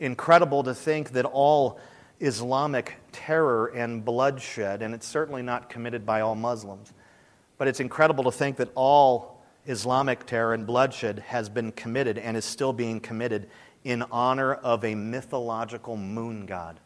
incredible 0.00 0.62
to 0.64 0.74
think 0.74 1.10
that 1.12 1.26
all 1.26 1.78
Islamic 2.18 2.96
terror 3.12 3.68
and 3.68 4.04
bloodshed, 4.04 4.82
and 4.82 4.94
it's 4.94 5.06
certainly 5.06 5.42
not 5.42 5.70
committed 5.70 6.04
by 6.04 6.20
all 6.22 6.34
Muslims, 6.34 6.92
but 7.58 7.68
it's 7.68 7.80
incredible 7.80 8.24
to 8.24 8.32
think 8.32 8.56
that 8.56 8.70
all 8.74 9.42
Islamic 9.66 10.26
terror 10.26 10.54
and 10.54 10.66
bloodshed 10.66 11.20
has 11.20 11.48
been 11.48 11.70
committed 11.72 12.18
and 12.18 12.36
is 12.36 12.44
still 12.44 12.72
being 12.72 12.98
committed 13.00 13.48
in 13.84 14.02
honor 14.10 14.54
of 14.54 14.84
a 14.84 14.94
mythological 14.94 15.96
moon 15.96 16.46
god. 16.46 16.80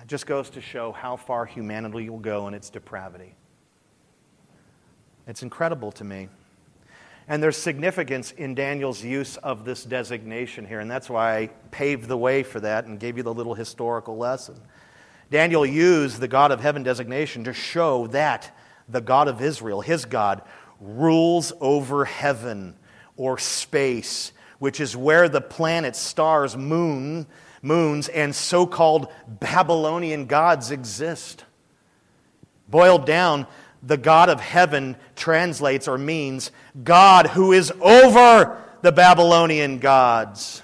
It 0.00 0.08
just 0.08 0.26
goes 0.26 0.50
to 0.50 0.60
show 0.60 0.92
how 0.92 1.16
far 1.16 1.46
humanity 1.46 2.10
will 2.10 2.18
go 2.18 2.48
in 2.48 2.54
its 2.54 2.70
depravity. 2.70 3.34
It's 5.26 5.42
incredible 5.42 5.92
to 5.92 6.04
me. 6.04 6.28
And 7.28 7.42
there's 7.42 7.56
significance 7.56 8.32
in 8.32 8.54
Daniel's 8.54 9.02
use 9.02 9.36
of 9.36 9.64
this 9.64 9.84
designation 9.84 10.66
here, 10.66 10.80
and 10.80 10.90
that's 10.90 11.08
why 11.08 11.38
I 11.38 11.46
paved 11.70 12.08
the 12.08 12.16
way 12.16 12.42
for 12.42 12.60
that 12.60 12.86
and 12.86 12.98
gave 12.98 13.16
you 13.16 13.22
the 13.22 13.32
little 13.32 13.54
historical 13.54 14.16
lesson. 14.16 14.60
Daniel 15.30 15.64
used 15.64 16.20
the 16.20 16.28
God 16.28 16.50
of 16.50 16.60
heaven 16.60 16.82
designation 16.82 17.44
to 17.44 17.52
show 17.52 18.06
that 18.08 18.54
the 18.88 19.00
God 19.00 19.28
of 19.28 19.40
Israel, 19.40 19.80
his 19.80 20.04
God, 20.04 20.42
rules 20.80 21.52
over 21.60 22.04
heaven 22.04 22.76
or 23.16 23.38
space, 23.38 24.32
which 24.58 24.80
is 24.80 24.96
where 24.96 25.28
the 25.28 25.40
planets, 25.40 25.98
stars, 25.98 26.56
moon, 26.56 27.26
moons, 27.62 28.08
and 28.08 28.34
so 28.34 28.66
called 28.66 29.12
Babylonian 29.26 30.26
gods 30.26 30.70
exist. 30.70 31.44
Boiled 32.68 33.06
down, 33.06 33.46
the 33.82 33.96
God 33.96 34.28
of 34.28 34.40
heaven 34.40 34.96
translates 35.16 35.88
or 35.88 35.98
means 35.98 36.50
God 36.84 37.26
who 37.26 37.52
is 37.52 37.72
over 37.80 38.62
the 38.82 38.92
Babylonian 38.92 39.78
gods. 39.78 40.62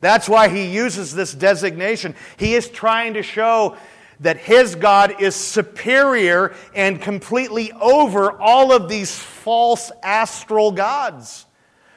That's 0.00 0.28
why 0.28 0.48
he 0.48 0.66
uses 0.66 1.14
this 1.14 1.32
designation. 1.32 2.14
He 2.36 2.54
is 2.54 2.68
trying 2.68 3.14
to 3.14 3.22
show 3.22 3.76
that 4.20 4.36
his 4.36 4.74
God 4.74 5.20
is 5.20 5.34
superior 5.34 6.54
and 6.74 7.00
completely 7.00 7.72
over 7.72 8.32
all 8.32 8.72
of 8.72 8.88
these 8.88 9.16
false 9.16 9.90
astral 10.02 10.72
gods. 10.72 11.46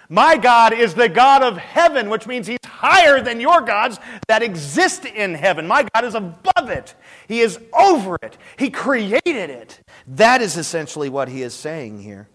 My 0.09 0.37
God 0.37 0.73
is 0.73 0.93
the 0.93 1.09
God 1.09 1.41
of 1.41 1.57
heaven, 1.57 2.09
which 2.09 2.27
means 2.27 2.47
He's 2.47 2.59
higher 2.65 3.21
than 3.21 3.39
your 3.39 3.61
gods 3.61 3.99
that 4.27 4.43
exist 4.43 5.05
in 5.05 5.33
heaven. 5.33 5.67
My 5.67 5.87
God 5.93 6.05
is 6.05 6.15
above 6.15 6.69
it, 6.69 6.93
He 7.27 7.41
is 7.41 7.59
over 7.73 8.17
it, 8.21 8.37
He 8.57 8.69
created 8.69 9.49
it. 9.49 9.79
That 10.07 10.41
is 10.41 10.57
essentially 10.57 11.09
what 11.09 11.29
He 11.29 11.41
is 11.41 11.53
saying 11.53 12.01
here. 12.01 12.27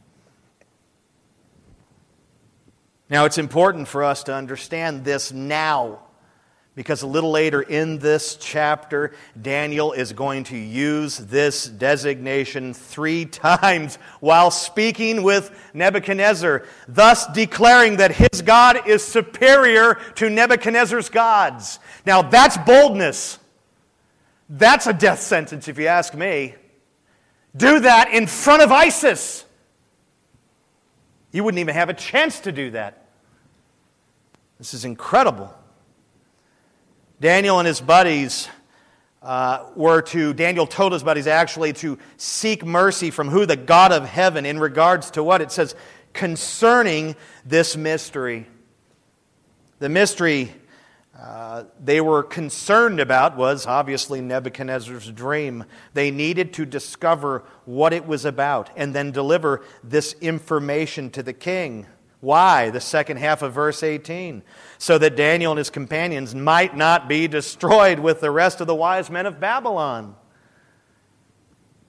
Now, 3.08 3.24
it's 3.24 3.38
important 3.38 3.88
for 3.88 4.04
us 4.04 4.22
to 4.24 4.34
understand 4.34 5.04
this 5.04 5.32
now. 5.32 5.98
Because 6.80 7.02
a 7.02 7.06
little 7.06 7.30
later 7.30 7.60
in 7.60 7.98
this 7.98 8.36
chapter, 8.36 9.12
Daniel 9.42 9.92
is 9.92 10.14
going 10.14 10.44
to 10.44 10.56
use 10.56 11.18
this 11.18 11.66
designation 11.66 12.72
three 12.72 13.26
times 13.26 13.96
while 14.20 14.50
speaking 14.50 15.22
with 15.22 15.50
Nebuchadnezzar, 15.74 16.64
thus 16.88 17.26
declaring 17.34 17.98
that 17.98 18.12
his 18.12 18.40
God 18.40 18.88
is 18.88 19.04
superior 19.04 19.96
to 20.14 20.30
Nebuchadnezzar's 20.30 21.10
gods. 21.10 21.80
Now, 22.06 22.22
that's 22.22 22.56
boldness. 22.56 23.38
That's 24.48 24.86
a 24.86 24.94
death 24.94 25.20
sentence, 25.20 25.68
if 25.68 25.78
you 25.78 25.86
ask 25.86 26.14
me. 26.14 26.54
Do 27.54 27.80
that 27.80 28.14
in 28.14 28.26
front 28.26 28.62
of 28.62 28.72
ISIS. 28.72 29.44
You 31.30 31.44
wouldn't 31.44 31.60
even 31.60 31.74
have 31.74 31.90
a 31.90 31.94
chance 31.94 32.40
to 32.40 32.52
do 32.52 32.70
that. 32.70 33.04
This 34.56 34.72
is 34.72 34.86
incredible. 34.86 35.54
Daniel 37.20 37.58
and 37.58 37.66
his 37.66 37.80
buddies 37.80 38.48
uh, 39.22 39.66
were 39.76 40.00
to, 40.00 40.32
Daniel 40.32 40.66
told 40.66 40.92
his 40.92 41.02
buddies 41.02 41.26
actually 41.26 41.74
to 41.74 41.98
seek 42.16 42.64
mercy 42.64 43.10
from 43.10 43.28
who? 43.28 43.44
The 43.44 43.56
God 43.56 43.92
of 43.92 44.04
heaven 44.06 44.46
in 44.46 44.58
regards 44.58 45.10
to 45.12 45.22
what? 45.22 45.42
It 45.42 45.52
says, 45.52 45.74
concerning 46.14 47.14
this 47.44 47.76
mystery. 47.76 48.46
The 49.78 49.88
mystery 49.88 50.54
uh, 51.20 51.64
they 51.78 52.00
were 52.00 52.22
concerned 52.22 52.98
about 52.98 53.36
was 53.36 53.66
obviously 53.66 54.22
Nebuchadnezzar's 54.22 55.10
dream. 55.12 55.64
They 55.92 56.10
needed 56.10 56.54
to 56.54 56.64
discover 56.64 57.44
what 57.66 57.92
it 57.92 58.06
was 58.06 58.24
about 58.24 58.70
and 58.74 58.94
then 58.94 59.10
deliver 59.10 59.62
this 59.84 60.14
information 60.22 61.10
to 61.10 61.22
the 61.22 61.34
king. 61.34 61.86
Why? 62.20 62.70
The 62.70 62.80
second 62.80 63.16
half 63.16 63.42
of 63.42 63.54
verse 63.54 63.82
18. 63.82 64.42
So 64.78 64.98
that 64.98 65.16
Daniel 65.16 65.52
and 65.52 65.58
his 65.58 65.70
companions 65.70 66.34
might 66.34 66.76
not 66.76 67.08
be 67.08 67.28
destroyed 67.28 67.98
with 67.98 68.20
the 68.20 68.30
rest 68.30 68.60
of 68.60 68.66
the 68.66 68.74
wise 68.74 69.10
men 69.10 69.26
of 69.26 69.40
Babylon. 69.40 70.16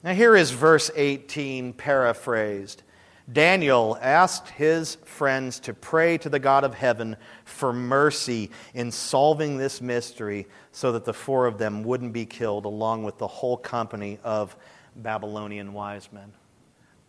Now, 0.04 0.14
here 0.14 0.36
is 0.36 0.52
verse 0.52 0.90
18 0.96 1.74
paraphrased. 1.74 2.84
Daniel 3.32 3.98
asked 4.02 4.50
his 4.50 4.96
friends 5.06 5.60
to 5.62 5.74
pray 5.74 6.18
to 6.18 6.30
the 6.30 6.40
God 6.40 6.64
of 6.64 6.74
heaven 6.74 7.16
for 7.46 7.72
mercy 7.72 8.52
in 8.74 8.92
solving 8.92 9.58
this 9.58 9.80
mystery 9.80 10.48
so 10.72 10.92
that 10.94 11.06
the 11.06 11.14
four 11.14 11.46
of 11.46 11.58
them 11.58 11.84
wouldn't 11.84 12.14
be 12.14 12.26
killed 12.26 12.66
along 12.66 13.04
with 13.04 13.18
the 13.20 13.28
whole 13.28 13.58
company 13.58 14.20
of 14.24 14.56
Babylonian 14.96 15.72
wise 15.74 16.10
men. 16.12 16.34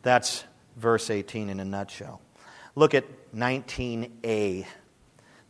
That's 0.03 0.45
verse 0.77 1.11
18 1.11 1.49
in 1.49 1.61
a 1.61 1.65
nutshell. 1.65 2.21
Look 2.75 2.95
at 2.95 3.05
19a. 3.35 4.67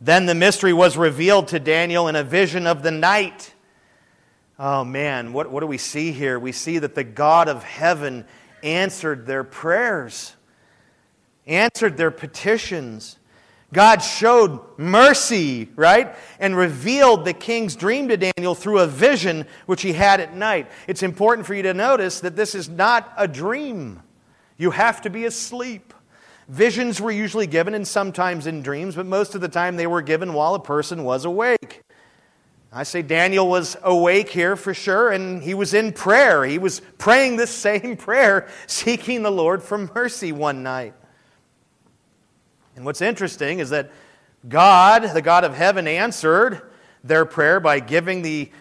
Then 0.01 0.25
the 0.25 0.35
mystery 0.35 0.73
was 0.73 0.97
revealed 0.97 1.49
to 1.49 1.59
Daniel 1.59 2.07
in 2.09 2.15
a 2.15 2.23
vision 2.23 2.67
of 2.67 2.83
the 2.83 2.91
night. 2.91 3.53
Oh 4.59 4.83
man, 4.83 5.31
what, 5.31 5.49
what 5.49 5.61
do 5.61 5.67
we 5.67 5.77
see 5.77 6.11
here? 6.11 6.37
We 6.37 6.51
see 6.51 6.79
that 6.79 6.95
the 6.95 7.03
God 7.03 7.47
of 7.47 7.63
heaven 7.63 8.25
answered 8.61 9.25
their 9.25 9.43
prayers, 9.43 10.33
answered 11.47 11.95
their 11.95 12.11
petitions. 12.11 13.17
God 13.71 13.99
showed 13.99 14.59
mercy, 14.77 15.69
right? 15.75 16.15
And 16.39 16.55
revealed 16.55 17.25
the 17.25 17.33
king's 17.33 17.75
dream 17.75 18.09
to 18.09 18.17
Daniel 18.17 18.55
through 18.55 18.79
a 18.79 18.87
vision 18.87 19.47
which 19.65 19.81
he 19.81 19.93
had 19.93 20.19
at 20.19 20.35
night. 20.35 20.69
It's 20.87 21.01
important 21.01 21.47
for 21.47 21.55
you 21.55 21.63
to 21.63 21.73
notice 21.73 22.19
that 22.19 22.35
this 22.35 22.53
is 22.53 22.69
not 22.69 23.11
a 23.17 23.27
dream. 23.27 24.03
You 24.57 24.71
have 24.71 25.01
to 25.01 25.09
be 25.09 25.25
asleep. 25.25 25.93
Visions 26.47 26.99
were 26.99 27.11
usually 27.11 27.47
given 27.47 27.73
and 27.73 27.87
sometimes 27.87 28.47
in 28.47 28.61
dreams, 28.61 28.95
but 28.95 29.05
most 29.05 29.35
of 29.35 29.41
the 29.41 29.47
time 29.47 29.75
they 29.75 29.87
were 29.87 30.01
given 30.01 30.33
while 30.33 30.55
a 30.55 30.59
person 30.59 31.03
was 31.03 31.25
awake. 31.25 31.81
I 32.71 32.83
say 32.83 33.03
Daniel 33.03 33.47
was 33.47 33.77
awake 33.83 34.29
here 34.29 34.55
for 34.55 34.73
sure, 34.73 35.11
and 35.11 35.43
he 35.43 35.53
was 35.53 35.73
in 35.73 35.93
prayer. 35.93 36.43
He 36.43 36.57
was 36.57 36.81
praying 36.97 37.35
this 37.37 37.51
same 37.55 37.95
prayer, 37.95 38.47
seeking 38.67 39.21
the 39.21 39.31
Lord 39.31 39.61
for 39.61 39.77
mercy 39.77 40.31
one 40.31 40.63
night. 40.63 40.93
And 42.75 42.83
what's 42.83 43.01
interesting 43.01 43.59
is 43.59 43.69
that 43.69 43.91
God, 44.49 45.03
the 45.13 45.21
God 45.21 45.43
of 45.43 45.53
heaven, 45.55 45.87
answered 45.87 46.63
their 47.03 47.25
prayer 47.25 47.59
by 47.59 47.79
giving 47.79 48.23
the, 48.23 48.51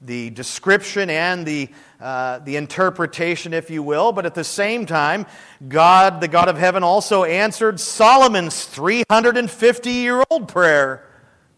the 0.00 0.30
description 0.30 1.10
and 1.10 1.44
the 1.46 1.68
uh, 2.00 2.38
the 2.38 2.56
interpretation, 2.56 3.52
if 3.52 3.70
you 3.70 3.82
will. 3.82 4.12
But 4.12 4.24
at 4.24 4.34
the 4.34 4.44
same 4.44 4.86
time, 4.86 5.26
God, 5.68 6.20
the 6.20 6.28
God 6.28 6.48
of 6.48 6.56
heaven, 6.56 6.82
also 6.82 7.24
answered 7.24 7.78
Solomon's 7.78 8.64
350 8.64 9.90
year 9.90 10.24
old 10.30 10.48
prayer. 10.48 11.06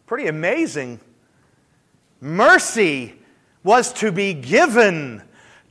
Pretty 0.06 0.26
amazing. 0.26 1.00
Mercy 2.20 3.14
was 3.62 3.92
to 3.94 4.10
be 4.10 4.34
given 4.34 5.22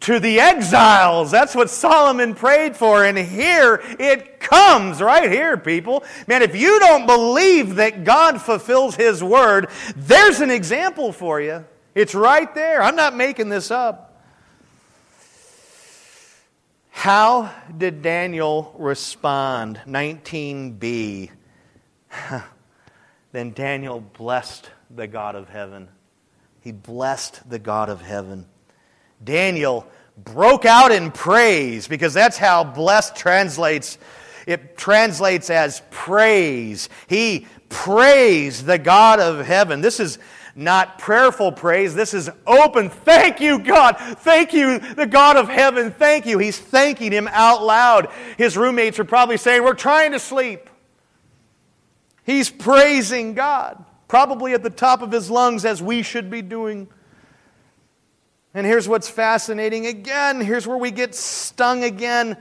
to 0.01 0.19
the 0.19 0.39
exiles. 0.39 1.31
That's 1.31 1.53
what 1.53 1.69
Solomon 1.69 2.33
prayed 2.33 2.75
for. 2.75 3.05
And 3.05 3.17
here 3.17 3.81
it 3.99 4.39
comes, 4.39 5.01
right 5.01 5.29
here, 5.29 5.57
people. 5.57 6.03
Man, 6.27 6.41
if 6.41 6.55
you 6.55 6.79
don't 6.79 7.05
believe 7.05 7.75
that 7.75 8.03
God 8.03 8.41
fulfills 8.41 8.95
His 8.95 9.23
word, 9.23 9.69
there's 9.95 10.39
an 10.39 10.49
example 10.49 11.11
for 11.11 11.39
you. 11.39 11.65
It's 11.93 12.15
right 12.15 12.53
there. 12.55 12.81
I'm 12.81 12.95
not 12.95 13.15
making 13.15 13.49
this 13.49 13.69
up. 13.69 14.23
How 16.89 17.51
did 17.77 18.01
Daniel 18.01 18.73
respond? 18.77 19.81
19b. 19.87 21.31
then 23.31 23.51
Daniel 23.51 23.99
blessed 23.99 24.69
the 24.89 25.07
God 25.07 25.35
of 25.35 25.49
heaven. 25.49 25.89
He 26.61 26.71
blessed 26.71 27.49
the 27.49 27.59
God 27.59 27.89
of 27.89 28.01
heaven. 28.01 28.45
Daniel 29.23 29.87
broke 30.17 30.65
out 30.65 30.91
in 30.91 31.11
praise 31.11 31.87
because 31.87 32.13
that's 32.13 32.37
how 32.37 32.63
blessed 32.63 33.15
translates. 33.15 33.97
It 34.47 34.77
translates 34.77 35.49
as 35.49 35.81
praise. 35.89 36.87
He 37.07 37.47
praised 37.69 38.65
the 38.65 38.77
God 38.77 39.19
of 39.19 39.45
heaven. 39.45 39.81
This 39.81 39.99
is 39.99 40.19
not 40.55 40.99
prayerful 40.99 41.51
praise. 41.51 41.95
This 41.95 42.13
is 42.13 42.29
open. 42.45 42.89
Thank 42.89 43.39
you, 43.39 43.59
God. 43.59 43.97
Thank 43.97 44.53
you, 44.53 44.79
the 44.79 45.05
God 45.05 45.37
of 45.37 45.47
heaven. 45.47 45.91
Thank 45.91 46.25
you. 46.25 46.37
He's 46.37 46.59
thanking 46.59 47.11
him 47.11 47.27
out 47.31 47.63
loud. 47.63 48.09
His 48.37 48.57
roommates 48.57 48.99
are 48.99 49.05
probably 49.05 49.37
saying, 49.37 49.63
We're 49.63 49.73
trying 49.73 50.11
to 50.11 50.19
sleep. 50.19 50.69
He's 52.23 52.49
praising 52.49 53.33
God, 53.33 53.83
probably 54.07 54.53
at 54.53 54.63
the 54.63 54.69
top 54.69 55.01
of 55.01 55.11
his 55.11 55.29
lungs, 55.31 55.65
as 55.65 55.81
we 55.81 56.03
should 56.03 56.29
be 56.29 56.41
doing. 56.41 56.87
And 58.53 58.65
here's 58.67 58.87
what's 58.87 59.09
fascinating 59.09 59.85
again. 59.85 60.41
Here's 60.41 60.67
where 60.67 60.77
we 60.77 60.91
get 60.91 61.15
stung 61.15 61.83
again. 61.83 62.37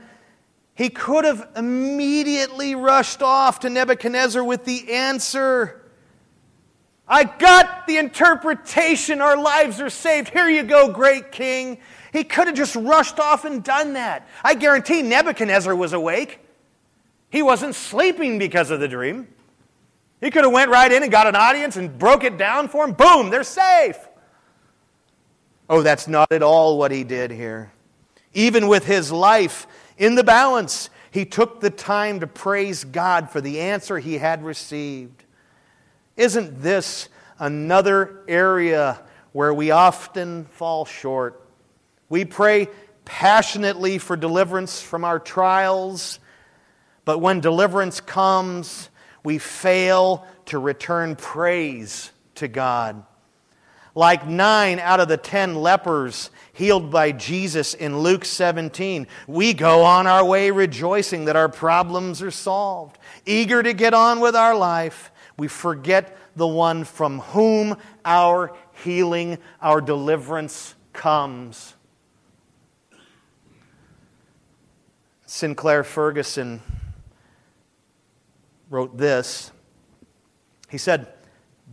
He 0.75 0.89
could 0.89 1.25
have 1.25 1.47
immediately 1.55 2.75
rushed 2.75 3.21
off 3.21 3.61
to 3.61 3.69
Nebuchadnezzar 3.69 4.43
with 4.43 4.65
the 4.65 4.93
answer. 4.93 5.80
I 7.07 7.23
got 7.23 7.87
the 7.87 7.97
interpretation. 7.97 9.21
Our 9.21 9.37
lives 9.37 9.81
are 9.81 9.89
saved. 9.89 10.29
Here 10.29 10.49
you 10.49 10.63
go, 10.63 10.91
great 10.91 11.31
king. 11.31 11.79
He 12.13 12.23
could 12.23 12.47
have 12.47 12.55
just 12.55 12.75
rushed 12.75 13.19
off 13.19 13.45
and 13.45 13.63
done 13.63 13.93
that. 13.93 14.27
I 14.43 14.53
guarantee 14.53 15.01
Nebuchadnezzar 15.01 15.75
was 15.75 15.93
awake. 15.93 16.39
He 17.29 17.41
wasn't 17.41 17.75
sleeping 17.75 18.37
because 18.37 18.71
of 18.71 18.79
the 18.79 18.87
dream. 18.87 19.27
He 20.19 20.29
could 20.29 20.43
have 20.43 20.53
went 20.53 20.69
right 20.69 20.91
in 20.91 21.01
and 21.01 21.11
got 21.11 21.27
an 21.27 21.35
audience 21.35 21.77
and 21.77 21.97
broke 21.97 22.23
it 22.23 22.37
down 22.37 22.67
for 22.67 22.85
him. 22.85 22.93
Boom, 22.93 23.29
they're 23.29 23.43
safe. 23.43 23.97
Oh, 25.69 25.81
that's 25.81 26.07
not 26.07 26.31
at 26.31 26.43
all 26.43 26.77
what 26.77 26.91
he 26.91 27.03
did 27.03 27.31
here. 27.31 27.71
Even 28.33 28.67
with 28.67 28.85
his 28.85 29.11
life 29.11 29.65
in 29.97 30.15
the 30.15 30.23
balance, 30.23 30.89
he 31.11 31.25
took 31.25 31.59
the 31.59 31.69
time 31.69 32.19
to 32.19 32.27
praise 32.27 32.83
God 32.83 33.29
for 33.29 33.41
the 33.41 33.59
answer 33.59 33.97
he 33.97 34.17
had 34.17 34.43
received. 34.43 35.23
Isn't 36.17 36.61
this 36.61 37.09
another 37.39 38.23
area 38.27 39.01
where 39.31 39.53
we 39.53 39.71
often 39.71 40.45
fall 40.45 40.85
short? 40.85 41.41
We 42.09 42.25
pray 42.25 42.67
passionately 43.05 43.97
for 43.97 44.17
deliverance 44.17 44.81
from 44.81 45.05
our 45.05 45.19
trials, 45.19 46.19
but 47.05 47.19
when 47.19 47.39
deliverance 47.39 48.01
comes, 48.01 48.89
we 49.23 49.37
fail 49.37 50.25
to 50.47 50.59
return 50.59 51.15
praise 51.15 52.11
to 52.35 52.47
God. 52.47 53.03
Like 53.93 54.27
nine 54.27 54.79
out 54.79 54.99
of 54.99 55.07
the 55.07 55.17
ten 55.17 55.55
lepers 55.55 56.29
healed 56.53 56.91
by 56.91 57.11
Jesus 57.11 57.73
in 57.73 57.99
Luke 57.99 58.23
17, 58.23 59.07
we 59.27 59.53
go 59.53 59.83
on 59.83 60.07
our 60.07 60.23
way 60.23 60.51
rejoicing 60.51 61.25
that 61.25 61.35
our 61.35 61.49
problems 61.49 62.21
are 62.21 62.31
solved, 62.31 62.97
eager 63.25 63.61
to 63.61 63.73
get 63.73 63.93
on 63.93 64.19
with 64.21 64.35
our 64.35 64.55
life. 64.55 65.11
We 65.41 65.47
forget 65.47 66.15
the 66.35 66.45
one 66.45 66.83
from 66.83 67.17
whom 67.17 67.75
our 68.05 68.55
healing, 68.83 69.39
our 69.59 69.81
deliverance 69.81 70.75
comes. 70.93 71.73
Sinclair 75.25 75.83
Ferguson 75.83 76.61
wrote 78.69 78.95
this. 78.95 79.51
He 80.69 80.77
said, 80.77 81.11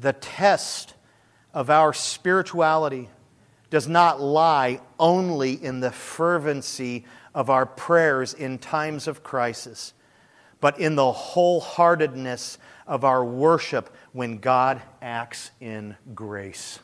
The 0.01 0.14
test 0.14 0.95
of 1.53 1.69
our 1.69 1.93
spirituality 1.93 3.11
does 3.69 3.87
not 3.87 4.19
lie 4.19 4.81
only 4.99 5.53
in 5.62 5.81
the 5.81 5.93
fervency 5.93 7.05
of 7.35 7.51
our 7.51 7.66
prayers 7.66 8.33
in 8.33 8.57
times 8.57 9.07
of 9.07 9.23
crisis, 9.23 9.93
but 10.61 10.78
in 10.78 10.96
the 10.96 11.12
wholeheartedness 11.12 12.59
of 12.86 13.04
our 13.04 13.24
worship 13.24 13.94
when 14.12 14.38
God 14.38 14.80
acts 15.00 15.50
in 15.61 15.96
grace. 16.14 16.80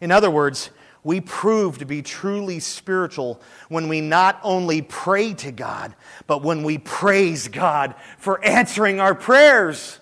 In 0.00 0.10
other 0.10 0.30
words, 0.30 0.70
we 1.02 1.20
prove 1.20 1.78
to 1.78 1.84
be 1.84 2.00
truly 2.00 2.60
spiritual 2.60 3.40
when 3.68 3.88
we 3.88 4.00
not 4.00 4.40
only 4.42 4.80
pray 4.80 5.34
to 5.34 5.52
God, 5.52 5.94
but 6.26 6.42
when 6.42 6.62
we 6.62 6.78
praise 6.78 7.48
God 7.48 7.94
for 8.18 8.42
answering 8.42 9.00
our 9.00 9.14
prayers. 9.14 10.00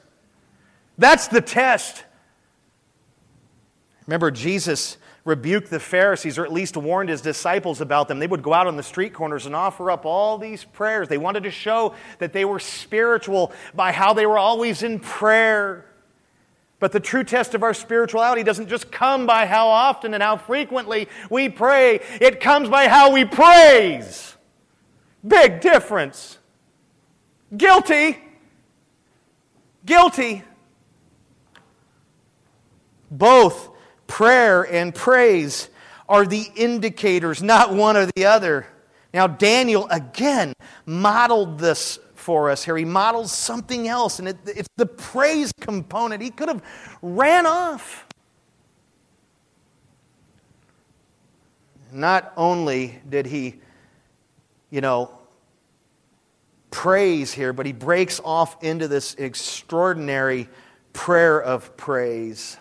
That's 0.98 1.26
the 1.26 1.40
test. 1.40 2.04
Remember, 4.06 4.30
Jesus 4.30 4.96
rebuked 5.24 5.70
the 5.70 5.80
Pharisees, 5.80 6.38
or 6.38 6.44
at 6.44 6.52
least 6.52 6.76
warned 6.76 7.08
his 7.08 7.20
disciples 7.20 7.80
about 7.80 8.08
them. 8.08 8.18
They 8.18 8.26
would 8.26 8.42
go 8.42 8.52
out 8.52 8.66
on 8.66 8.76
the 8.76 8.82
street 8.82 9.12
corners 9.12 9.46
and 9.46 9.54
offer 9.54 9.90
up 9.90 10.04
all 10.04 10.36
these 10.36 10.64
prayers. 10.64 11.08
They 11.08 11.18
wanted 11.18 11.44
to 11.44 11.50
show 11.50 11.94
that 12.18 12.32
they 12.32 12.44
were 12.44 12.58
spiritual 12.58 13.52
by 13.74 13.92
how 13.92 14.14
they 14.14 14.26
were 14.26 14.38
always 14.38 14.82
in 14.82 14.98
prayer. 14.98 15.86
But 16.80 16.90
the 16.90 16.98
true 16.98 17.22
test 17.22 17.54
of 17.54 17.62
our 17.62 17.74
spirituality 17.74 18.42
doesn't 18.42 18.68
just 18.68 18.90
come 18.90 19.24
by 19.24 19.46
how 19.46 19.68
often 19.68 20.14
and 20.14 20.22
how 20.22 20.36
frequently 20.36 21.08
we 21.30 21.48
pray, 21.48 22.00
it 22.20 22.40
comes 22.40 22.68
by 22.68 22.88
how 22.88 23.12
we 23.12 23.24
praise. 23.24 24.36
Big 25.24 25.60
difference. 25.60 26.38
Guilty. 27.56 28.18
Guilty. 29.86 30.42
Both 33.12 33.71
prayer 34.12 34.62
and 34.70 34.94
praise 34.94 35.70
are 36.06 36.26
the 36.26 36.46
indicators, 36.54 37.42
not 37.42 37.72
one 37.72 37.96
or 37.96 38.04
the 38.14 38.26
other. 38.26 38.66
Now, 39.14 39.26
Daniel 39.26 39.88
again 39.90 40.52
modeled 40.84 41.58
this 41.58 41.98
for 42.14 42.50
us 42.50 42.62
here. 42.62 42.76
He 42.76 42.84
models 42.84 43.32
something 43.32 43.88
else, 43.88 44.18
and 44.18 44.28
it, 44.28 44.36
it's 44.44 44.68
the 44.76 44.84
praise 44.84 45.50
component. 45.58 46.20
He 46.20 46.28
could 46.28 46.50
have 46.50 46.62
ran 47.00 47.46
off. 47.46 48.06
Not 51.90 52.34
only 52.36 53.00
did 53.08 53.24
he, 53.24 53.60
you 54.68 54.82
know, 54.82 55.10
praise 56.70 57.32
here, 57.32 57.54
but 57.54 57.64
he 57.64 57.72
breaks 57.72 58.20
off 58.22 58.62
into 58.62 58.88
this 58.88 59.14
extraordinary 59.14 60.50
prayer 60.92 61.40
of 61.40 61.78
praise. 61.78 62.58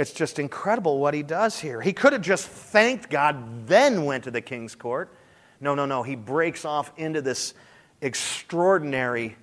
It's 0.00 0.12
just 0.12 0.38
incredible 0.38 0.98
what 0.98 1.12
he 1.12 1.22
does 1.22 1.60
here. 1.60 1.82
He 1.82 1.92
could 1.92 2.14
have 2.14 2.22
just 2.22 2.48
thanked 2.48 3.10
God, 3.10 3.66
then 3.66 4.06
went 4.06 4.24
to 4.24 4.30
the 4.30 4.40
king's 4.40 4.74
court. 4.74 5.12
No, 5.60 5.74
no, 5.74 5.84
no. 5.84 6.02
He 6.02 6.16
breaks 6.16 6.64
off 6.64 6.90
into 6.96 7.20
this 7.20 7.52
extraordinary 8.00 9.36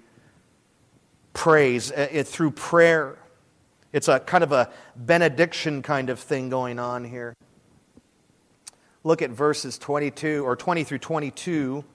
praise 1.33 1.91
uh, 1.91 2.23
through 2.25 2.49
prayer. 2.49 3.19
It's 3.93 4.07
a 4.07 4.19
kind 4.19 4.43
of 4.43 4.51
a 4.51 4.71
benediction 4.95 5.83
kind 5.83 6.09
of 6.09 6.19
thing 6.19 6.49
going 6.49 6.79
on 6.79 7.03
here. 7.03 7.35
Look 9.03 9.21
at 9.21 9.29
verses 9.29 9.77
22 9.77 10.43
or 10.43 10.55
20 10.55 10.83
through 10.83 10.97
22. 10.97 11.85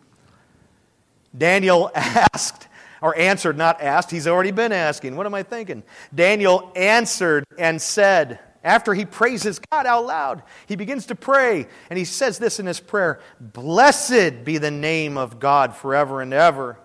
Daniel 1.36 1.90
asked, 1.96 2.68
or 3.00 3.18
answered, 3.18 3.58
not 3.58 3.82
asked, 3.82 4.12
he's 4.12 4.28
already 4.28 4.52
been 4.52 4.70
asking. 4.70 5.16
What 5.16 5.26
am 5.26 5.34
I 5.34 5.42
thinking? 5.42 5.82
Daniel 6.14 6.70
answered 6.76 7.42
and 7.58 7.82
said, 7.82 8.38
after 8.64 8.94
he 8.94 9.04
praises 9.04 9.58
God 9.58 9.86
out 9.86 10.06
loud, 10.06 10.42
he 10.66 10.76
begins 10.76 11.06
to 11.06 11.14
pray, 11.14 11.66
and 11.90 11.98
he 11.98 12.04
says 12.04 12.38
this 12.38 12.60
in 12.60 12.66
his 12.66 12.80
prayer 12.80 13.20
Blessed 13.40 14.44
be 14.44 14.58
the 14.58 14.70
name 14.70 15.16
of 15.16 15.40
God 15.40 15.74
forever 15.74 16.20
and 16.20 16.32
ever, 16.32 16.78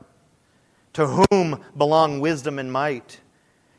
to 0.93 1.07
whom 1.07 1.63
belong 1.75 2.19
wisdom 2.19 2.57
and 2.57 2.71
might. 2.71 3.19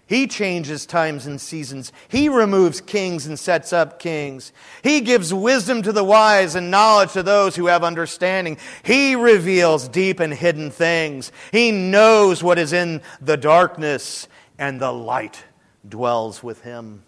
He 0.09 0.27
changes 0.27 0.87
times 0.87 1.27
and 1.27 1.39
seasons. 1.39 1.93
He 2.09 2.31
removes 2.31 2.81
kings 2.81 3.27
and 3.27 3.39
sets 3.39 3.75
up 3.75 3.99
kings. 3.99 4.55
He 4.83 5.03
gives 5.03 5.35
wisdom 5.35 5.83
to 5.83 5.93
the 5.93 6.03
wise 6.03 6.55
and 6.55 6.71
knowledge 6.71 7.13
to 7.13 7.23
those 7.23 7.57
who 7.57 7.67
have 7.67 7.85
understanding. 7.85 8.57
He 8.83 9.17
reveals 9.17 9.87
deep 9.87 10.19
and 10.19 10.33
hidden 10.33 10.71
things. 10.71 11.31
He 11.53 11.73
knows 11.73 12.43
what 12.43 12.59
is 12.59 12.73
in 12.73 13.03
the 13.21 13.37
darkness, 13.37 14.29
and 14.59 14.81
the 14.81 14.93
light 14.93 15.45
dwells 15.87 16.43
with 16.43 16.63
him. 16.63 17.03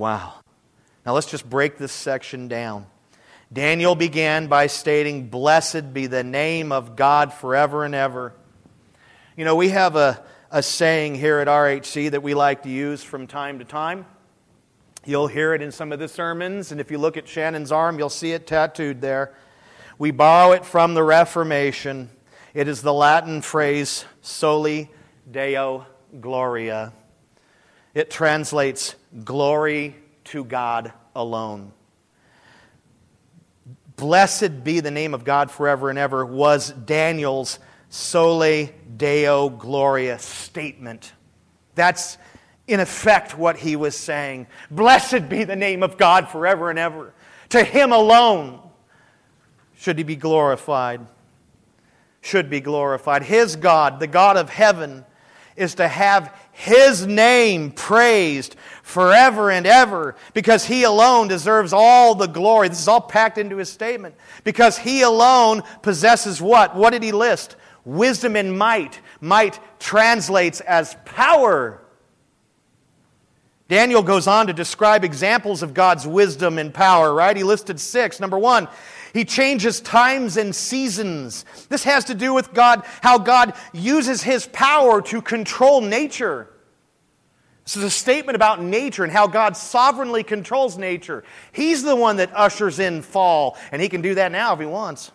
Wow. 0.00 0.32
Now 1.04 1.12
let's 1.12 1.30
just 1.30 1.48
break 1.48 1.76
this 1.76 1.92
section 1.92 2.48
down. 2.48 2.86
Daniel 3.52 3.94
began 3.94 4.46
by 4.46 4.66
stating, 4.66 5.28
Blessed 5.28 5.92
be 5.92 6.06
the 6.06 6.24
name 6.24 6.72
of 6.72 6.96
God 6.96 7.34
forever 7.34 7.84
and 7.84 7.94
ever. 7.94 8.32
You 9.36 9.44
know, 9.44 9.56
we 9.56 9.68
have 9.68 9.96
a, 9.96 10.24
a 10.50 10.62
saying 10.62 11.16
here 11.16 11.38
at 11.40 11.48
RHC 11.48 12.12
that 12.12 12.22
we 12.22 12.32
like 12.32 12.62
to 12.62 12.70
use 12.70 13.02
from 13.02 13.26
time 13.26 13.58
to 13.58 13.66
time. 13.66 14.06
You'll 15.04 15.26
hear 15.26 15.52
it 15.52 15.60
in 15.60 15.70
some 15.70 15.92
of 15.92 15.98
the 15.98 16.08
sermons, 16.08 16.72
and 16.72 16.80
if 16.80 16.90
you 16.90 16.96
look 16.96 17.18
at 17.18 17.28
Shannon's 17.28 17.70
arm, 17.70 17.98
you'll 17.98 18.08
see 18.08 18.32
it 18.32 18.46
tattooed 18.46 19.02
there. 19.02 19.34
We 19.98 20.12
borrow 20.12 20.52
it 20.52 20.64
from 20.64 20.94
the 20.94 21.02
Reformation. 21.02 22.08
It 22.54 22.68
is 22.68 22.80
the 22.80 22.94
Latin 22.94 23.42
phrase 23.42 24.06
soli 24.22 24.90
deo 25.30 25.84
gloria. 26.22 26.94
It 27.92 28.10
translates 28.10 28.94
glory 29.24 29.96
to 30.24 30.44
God 30.44 30.92
alone. 31.14 31.72
Blessed 33.96 34.64
be 34.64 34.80
the 34.80 34.90
name 34.90 35.12
of 35.12 35.24
God 35.24 35.50
forever 35.50 35.90
and 35.90 35.98
ever 35.98 36.24
was 36.24 36.70
Daniel's 36.70 37.58
soli 37.90 38.72
deo 38.96 39.48
gloria 39.50 40.18
statement. 40.18 41.12
That's 41.74 42.16
in 42.66 42.80
effect 42.80 43.36
what 43.36 43.56
he 43.56 43.76
was 43.76 43.96
saying. 43.96 44.46
Blessed 44.70 45.28
be 45.28 45.44
the 45.44 45.56
name 45.56 45.82
of 45.82 45.98
God 45.98 46.28
forever 46.28 46.70
and 46.70 46.78
ever. 46.78 47.12
To 47.50 47.64
him 47.64 47.92
alone 47.92 48.60
should 49.76 49.98
he 49.98 50.04
be 50.04 50.16
glorified. 50.16 51.06
Should 52.22 52.48
be 52.48 52.60
glorified. 52.60 53.22
His 53.22 53.56
God, 53.56 53.98
the 53.98 54.06
God 54.06 54.36
of 54.36 54.50
heaven, 54.50 55.04
is 55.56 55.74
to 55.76 55.88
have 55.88 56.34
his 56.52 57.06
name 57.06 57.72
praised 57.72 58.56
forever 58.90 59.50
and 59.50 59.66
ever 59.66 60.16
because 60.34 60.66
He 60.66 60.82
alone 60.82 61.28
deserves 61.28 61.72
all 61.72 62.14
the 62.14 62.26
glory. 62.26 62.68
This 62.68 62.80
is 62.80 62.88
all 62.88 63.00
packed 63.00 63.38
into 63.38 63.56
His 63.56 63.70
statement. 63.70 64.14
Because 64.44 64.76
He 64.76 65.02
alone 65.02 65.62
possesses 65.82 66.42
what? 66.42 66.76
What 66.76 66.90
did 66.90 67.02
He 67.02 67.12
list? 67.12 67.56
Wisdom 67.84 68.36
and 68.36 68.58
might. 68.58 69.00
Might 69.20 69.58
translates 69.78 70.60
as 70.60 70.96
power. 71.04 71.80
Daniel 73.68 74.02
goes 74.02 74.26
on 74.26 74.48
to 74.48 74.52
describe 74.52 75.04
examples 75.04 75.62
of 75.62 75.74
God's 75.74 76.04
wisdom 76.04 76.58
and 76.58 76.74
power, 76.74 77.14
right? 77.14 77.36
He 77.36 77.44
listed 77.44 77.78
six. 77.78 78.18
Number 78.18 78.36
one, 78.36 78.66
he 79.12 79.24
changes 79.24 79.80
times 79.80 80.36
and 80.36 80.54
seasons. 80.54 81.44
This 81.68 81.84
has 81.84 82.04
to 82.06 82.14
do 82.14 82.34
with 82.34 82.52
God, 82.52 82.84
how 83.00 83.18
God 83.18 83.54
uses 83.72 84.22
his 84.22 84.46
power 84.46 85.00
to 85.02 85.22
control 85.22 85.80
nature. 85.80 86.48
Is 87.76 87.84
a 87.84 87.90
statement 87.90 88.36
about 88.36 88.60
nature 88.60 89.04
and 89.04 89.12
how 89.12 89.26
God 89.26 89.56
sovereignly 89.56 90.24
controls 90.24 90.76
nature. 90.76 91.22
He's 91.52 91.82
the 91.82 91.94
one 91.94 92.16
that 92.16 92.34
ushers 92.34 92.80
in 92.80 93.02
fall, 93.02 93.56
and 93.70 93.80
he 93.80 93.88
can 93.88 94.02
do 94.02 94.14
that 94.16 94.32
now 94.32 94.54
if 94.54 94.60
he 94.60 94.66
wants. 94.66 95.12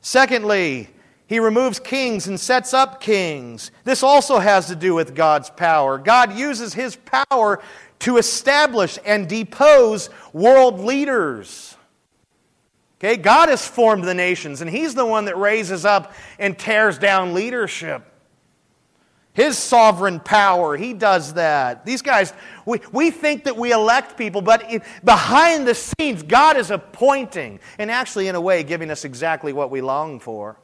Secondly, 0.00 0.88
he 1.28 1.38
removes 1.38 1.78
kings 1.78 2.26
and 2.26 2.38
sets 2.38 2.74
up 2.74 3.00
kings. 3.00 3.70
This 3.84 4.02
also 4.02 4.38
has 4.38 4.66
to 4.66 4.76
do 4.76 4.94
with 4.94 5.14
God's 5.14 5.50
power. 5.50 5.98
God 5.98 6.36
uses 6.36 6.74
his 6.74 6.96
power 6.96 7.62
to 8.00 8.16
establish 8.16 8.98
and 9.04 9.28
depose 9.28 10.10
world 10.32 10.80
leaders. 10.80 11.76
Okay, 12.98 13.16
God 13.16 13.50
has 13.50 13.66
formed 13.66 14.04
the 14.04 14.14
nations, 14.14 14.62
and 14.62 14.70
He's 14.70 14.94
the 14.94 15.04
one 15.04 15.26
that 15.26 15.36
raises 15.36 15.84
up 15.84 16.14
and 16.38 16.58
tears 16.58 16.98
down 16.98 17.34
leadership. 17.34 18.02
His 19.36 19.58
sovereign 19.58 20.18
power, 20.18 20.78
He 20.78 20.94
does 20.94 21.34
that. 21.34 21.84
These 21.84 22.00
guys, 22.00 22.32
we, 22.64 22.80
we 22.90 23.10
think 23.10 23.44
that 23.44 23.54
we 23.54 23.70
elect 23.70 24.16
people, 24.16 24.40
but 24.40 24.72
it, 24.72 24.82
behind 25.04 25.68
the 25.68 25.74
scenes, 25.74 26.22
God 26.22 26.56
is 26.56 26.70
appointing 26.70 27.60
and 27.78 27.90
actually, 27.90 28.28
in 28.28 28.34
a 28.34 28.40
way, 28.40 28.62
giving 28.62 28.90
us 28.90 29.04
exactly 29.04 29.52
what 29.52 29.70
we 29.70 29.82
long 29.82 30.20
for. 30.20 30.56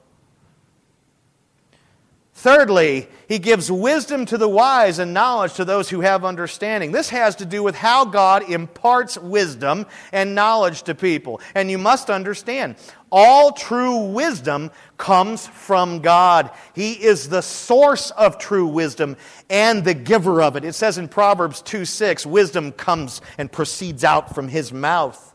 Thirdly, 2.34 3.08
he 3.28 3.38
gives 3.38 3.70
wisdom 3.70 4.24
to 4.26 4.38
the 4.38 4.48
wise 4.48 4.98
and 4.98 5.12
knowledge 5.12 5.52
to 5.54 5.66
those 5.66 5.90
who 5.90 6.00
have 6.00 6.24
understanding. 6.24 6.90
This 6.90 7.10
has 7.10 7.36
to 7.36 7.44
do 7.44 7.62
with 7.62 7.74
how 7.74 8.06
God 8.06 8.50
imparts 8.50 9.18
wisdom 9.18 9.86
and 10.12 10.34
knowledge 10.34 10.84
to 10.84 10.94
people. 10.94 11.42
And 11.54 11.70
you 11.70 11.76
must 11.76 12.08
understand, 12.08 12.76
all 13.12 13.52
true 13.52 14.06
wisdom 14.06 14.70
comes 15.02 15.48
from 15.48 15.98
God. 15.98 16.52
He 16.76 16.92
is 16.92 17.28
the 17.28 17.42
source 17.42 18.12
of 18.12 18.38
true 18.38 18.68
wisdom 18.68 19.16
and 19.50 19.84
the 19.84 19.94
giver 19.94 20.40
of 20.40 20.54
it. 20.54 20.64
It 20.64 20.74
says 20.74 20.96
in 20.96 21.08
Proverbs 21.08 21.60
2 21.60 21.84
6, 21.84 22.24
wisdom 22.24 22.70
comes 22.70 23.20
and 23.36 23.50
proceeds 23.50 24.04
out 24.04 24.32
from 24.32 24.46
his 24.46 24.72
mouth. 24.72 25.34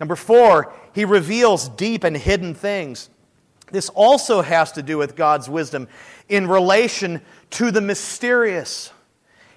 Number 0.00 0.16
four, 0.16 0.72
he 0.94 1.04
reveals 1.04 1.68
deep 1.68 2.04
and 2.04 2.16
hidden 2.16 2.54
things. 2.54 3.10
This 3.70 3.90
also 3.90 4.40
has 4.40 4.72
to 4.72 4.82
do 4.82 4.96
with 4.96 5.14
God's 5.14 5.50
wisdom 5.50 5.86
in 6.26 6.46
relation 6.46 7.20
to 7.50 7.70
the 7.70 7.82
mysterious. 7.82 8.92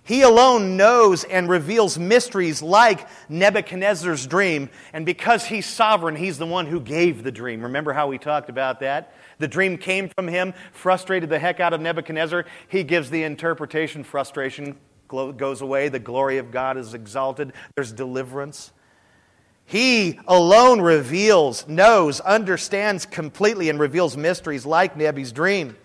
He 0.08 0.22
alone 0.22 0.78
knows 0.78 1.26
and 1.26 1.50
reveals 1.50 2.00
mysteries 2.00 2.62
like 2.62 3.10
Nebuchadnezzar's 3.28 4.26
dream. 4.26 4.70
And 4.94 5.06
because 5.06 5.44
he's 5.44 5.66
sovereign, 5.66 6.16
he's 6.16 6.38
the 6.38 6.46
one 6.46 6.66
who 6.66 6.80
gave 6.80 7.24
the 7.24 7.32
dream. 7.32 7.62
Remember 7.64 7.92
how 7.92 8.08
we 8.08 8.18
talked 8.18 8.48
about 8.50 8.80
that? 8.80 9.14
The 9.40 9.50
dream 9.50 9.78
came 9.78 10.08
from 10.08 10.30
him, 10.30 10.54
frustrated 10.72 11.30
the 11.30 11.38
heck 11.38 11.60
out 11.60 11.74
of 11.74 11.82
Nebuchadnezzar. 11.82 12.46
He 12.70 12.86
gives 12.86 13.10
the 13.10 13.24
interpretation, 13.24 14.06
frustration 14.06 14.78
goes 15.10 15.60
away, 15.60 15.90
the 15.90 16.00
glory 16.00 16.38
of 16.38 16.52
God 16.52 16.78
is 16.78 16.94
exalted, 16.94 17.52
there's 17.76 17.92
deliverance. 17.92 18.72
He 19.66 20.22
alone 20.26 20.80
reveals, 20.80 21.68
knows, 21.68 22.22
understands 22.22 23.06
completely, 23.06 23.70
and 23.70 23.78
reveals 23.78 24.16
mysteries 24.16 24.66
like 24.66 24.96
Nebi's 24.96 25.34
dream. 25.34 25.76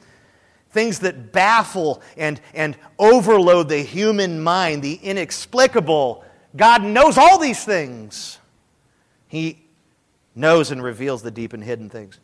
Things 0.72 1.00
that 1.00 1.32
baffle 1.32 2.02
and, 2.16 2.40
and 2.54 2.76
overload 2.98 3.68
the 3.68 3.78
human 3.78 4.40
mind, 4.40 4.82
the 4.82 4.94
inexplicable. 4.94 6.24
God 6.56 6.82
knows 6.82 7.18
all 7.18 7.38
these 7.38 7.64
things. 7.64 8.38
He 9.28 9.58
knows 10.34 10.70
and 10.70 10.82
reveals 10.82 11.22
the 11.22 11.30
deep 11.30 11.52
and 11.52 11.62
hidden 11.62 11.88
things. 11.88 12.18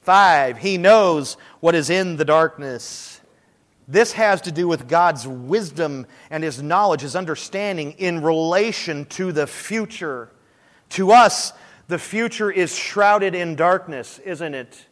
Five, 0.00 0.58
he 0.58 0.78
knows 0.78 1.36
what 1.60 1.74
is 1.74 1.90
in 1.90 2.16
the 2.16 2.24
darkness. 2.24 3.20
This 3.86 4.12
has 4.12 4.40
to 4.42 4.52
do 4.52 4.68
with 4.68 4.88
God's 4.88 5.26
wisdom 5.26 6.06
and 6.30 6.44
his 6.44 6.62
knowledge, 6.62 7.00
his 7.00 7.16
understanding 7.16 7.92
in 7.92 8.22
relation 8.22 9.06
to 9.06 9.32
the 9.32 9.46
future. 9.46 10.30
To 10.90 11.12
us, 11.12 11.52
the 11.88 11.98
future 11.98 12.50
is 12.50 12.74
shrouded 12.76 13.34
in 13.34 13.56
darkness, 13.56 14.18
isn't 14.20 14.54
it? 14.54 14.86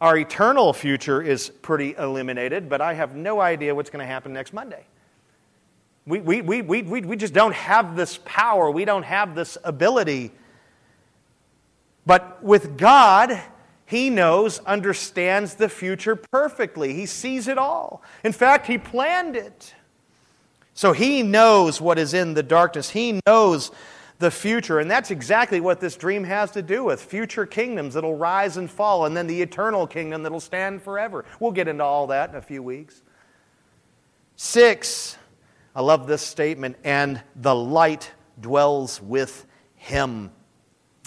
Our 0.00 0.16
eternal 0.16 0.72
future 0.72 1.20
is 1.20 1.50
pretty 1.50 1.94
eliminated, 1.96 2.68
but 2.68 2.80
I 2.80 2.94
have 2.94 3.16
no 3.16 3.40
idea 3.40 3.74
what's 3.74 3.90
going 3.90 4.04
to 4.04 4.06
happen 4.06 4.32
next 4.32 4.52
Monday. 4.52 4.84
We, 6.06 6.20
we, 6.20 6.40
we, 6.40 6.62
we, 6.62 6.82
we 6.82 7.16
just 7.16 7.34
don't 7.34 7.54
have 7.54 7.96
this 7.96 8.18
power, 8.24 8.70
we 8.70 8.84
don't 8.84 9.02
have 9.02 9.34
this 9.34 9.58
ability. 9.64 10.30
But 12.06 12.42
with 12.42 12.78
God, 12.78 13.38
He 13.84 14.08
knows, 14.08 14.60
understands 14.60 15.56
the 15.56 15.68
future 15.68 16.16
perfectly. 16.16 16.94
He 16.94 17.04
sees 17.04 17.48
it 17.48 17.58
all. 17.58 18.02
In 18.24 18.32
fact, 18.32 18.66
He 18.66 18.78
planned 18.78 19.36
it. 19.36 19.74
So 20.74 20.92
He 20.92 21.22
knows 21.24 21.80
what 21.80 21.98
is 21.98 22.14
in 22.14 22.34
the 22.34 22.42
darkness. 22.42 22.90
He 22.90 23.20
knows 23.26 23.72
the 24.18 24.30
future. 24.30 24.80
And 24.80 24.90
that's 24.90 25.10
exactly 25.10 25.60
what 25.60 25.80
this 25.80 25.96
dream 25.96 26.24
has 26.24 26.50
to 26.52 26.62
do 26.62 26.84
with 26.84 27.02
future 27.02 27.46
kingdoms 27.46 27.94
that'll 27.94 28.16
rise 28.16 28.56
and 28.56 28.70
fall, 28.70 29.06
and 29.06 29.16
then 29.16 29.26
the 29.26 29.40
eternal 29.40 29.86
kingdom 29.86 30.22
that'll 30.22 30.40
stand 30.40 30.82
forever. 30.82 31.24
We'll 31.40 31.52
get 31.52 31.68
into 31.68 31.84
all 31.84 32.08
that 32.08 32.30
in 32.30 32.36
a 32.36 32.42
few 32.42 32.62
weeks. 32.62 33.02
Six, 34.36 35.16
I 35.74 35.82
love 35.82 36.06
this 36.06 36.22
statement, 36.22 36.76
and 36.84 37.22
the 37.36 37.54
light 37.54 38.10
dwells 38.40 39.00
with 39.00 39.46
him. 39.76 40.30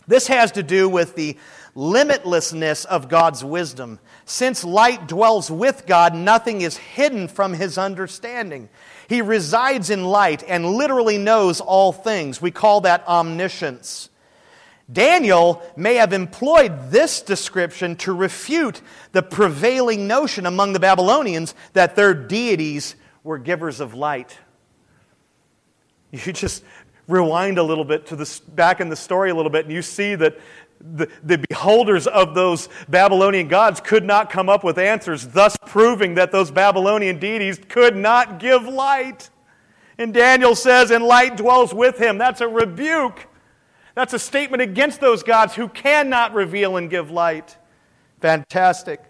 This 0.07 0.27
has 0.27 0.51
to 0.53 0.63
do 0.63 0.89
with 0.89 1.15
the 1.15 1.37
limitlessness 1.75 2.85
of 2.85 3.07
God's 3.07 3.43
wisdom. 3.45 3.99
Since 4.25 4.63
light 4.63 5.07
dwells 5.07 5.49
with 5.49 5.85
God, 5.85 6.15
nothing 6.15 6.61
is 6.61 6.75
hidden 6.75 7.27
from 7.27 7.53
his 7.53 7.77
understanding. 7.77 8.69
He 9.11 9.21
resides 9.21 9.89
in 9.89 10.05
light 10.05 10.41
and 10.47 10.65
literally 10.65 11.17
knows 11.17 11.59
all 11.59 11.91
things. 11.91 12.41
We 12.41 12.49
call 12.49 12.79
that 12.81 13.05
omniscience. 13.05 14.09
Daniel 14.89 15.61
may 15.75 15.95
have 15.95 16.13
employed 16.13 16.91
this 16.91 17.21
description 17.21 17.97
to 17.97 18.13
refute 18.13 18.81
the 19.11 19.21
prevailing 19.21 20.07
notion 20.07 20.45
among 20.45 20.71
the 20.71 20.79
Babylonians 20.79 21.55
that 21.73 21.97
their 21.97 22.13
deities 22.13 22.95
were 23.21 23.37
givers 23.37 23.81
of 23.81 23.93
light. 23.93 24.37
You 26.11 26.31
just 26.31 26.63
rewind 27.05 27.57
a 27.57 27.63
little 27.63 27.83
bit 27.83 28.05
to 28.05 28.15
the 28.15 28.39
back 28.47 28.79
in 28.79 28.87
the 28.87 28.95
story 28.95 29.29
a 29.29 29.35
little 29.35 29.51
bit, 29.51 29.65
and 29.65 29.73
you 29.73 29.81
see 29.81 30.15
that 30.15 30.39
the, 30.81 31.09
the 31.23 31.37
beholders 31.49 32.07
of 32.07 32.35
those 32.35 32.69
Babylonian 32.89 33.47
gods 33.47 33.79
could 33.79 34.03
not 34.03 34.29
come 34.29 34.49
up 34.49 34.63
with 34.63 34.77
answers, 34.77 35.27
thus 35.27 35.57
proving 35.65 36.15
that 36.15 36.31
those 36.31 36.51
Babylonian 36.51 37.19
deities 37.19 37.59
could 37.69 37.95
not 37.95 38.39
give 38.39 38.63
light. 38.63 39.29
And 39.97 40.13
Daniel 40.13 40.55
says, 40.55 40.91
and 40.91 41.03
light 41.03 41.37
dwells 41.37 41.73
with 41.73 41.97
him. 41.97 42.17
That's 42.17 42.41
a 42.41 42.47
rebuke. 42.47 43.27
That's 43.93 44.13
a 44.13 44.19
statement 44.19 44.61
against 44.61 44.99
those 44.99 45.21
gods 45.21 45.53
who 45.53 45.67
cannot 45.67 46.33
reveal 46.33 46.77
and 46.77 46.89
give 46.89 47.11
light. 47.11 47.57
Fantastic. 48.21 49.01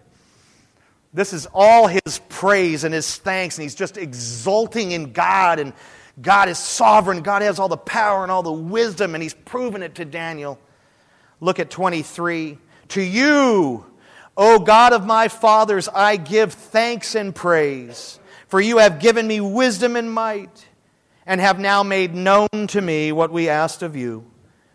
This 1.13 1.33
is 1.33 1.47
all 1.53 1.87
his 1.87 2.19
praise 2.29 2.83
and 2.83 2.93
his 2.93 3.17
thanks, 3.17 3.57
and 3.57 3.63
he's 3.63 3.75
just 3.75 3.97
exulting 3.97 4.91
in 4.91 5.11
God. 5.13 5.59
And 5.59 5.73
God 6.21 6.49
is 6.49 6.57
sovereign. 6.57 7.21
God 7.21 7.41
has 7.41 7.59
all 7.59 7.67
the 7.69 7.77
power 7.77 8.23
and 8.23 8.31
all 8.31 8.43
the 8.43 8.51
wisdom, 8.51 9.13
and 9.13 9.21
he's 9.21 9.33
proven 9.33 9.83
it 9.83 9.95
to 9.95 10.05
Daniel. 10.05 10.57
Look 11.41 11.59
at 11.59 11.69
23. 11.69 12.57
To 12.89 13.01
you, 13.01 13.85
O 14.37 14.59
God 14.59 14.93
of 14.93 15.05
my 15.05 15.27
fathers, 15.27 15.89
I 15.89 16.15
give 16.15 16.53
thanks 16.53 17.15
and 17.15 17.35
praise, 17.35 18.19
for 18.47 18.61
you 18.61 18.77
have 18.77 18.99
given 18.99 19.27
me 19.27 19.41
wisdom 19.41 19.95
and 19.95 20.11
might, 20.11 20.67
and 21.25 21.41
have 21.41 21.59
now 21.59 21.83
made 21.83 22.13
known 22.13 22.67
to 22.67 22.79
me 22.79 23.11
what 23.11 23.31
we 23.31 23.49
asked 23.49 23.81
of 23.81 23.95
you, 23.95 24.25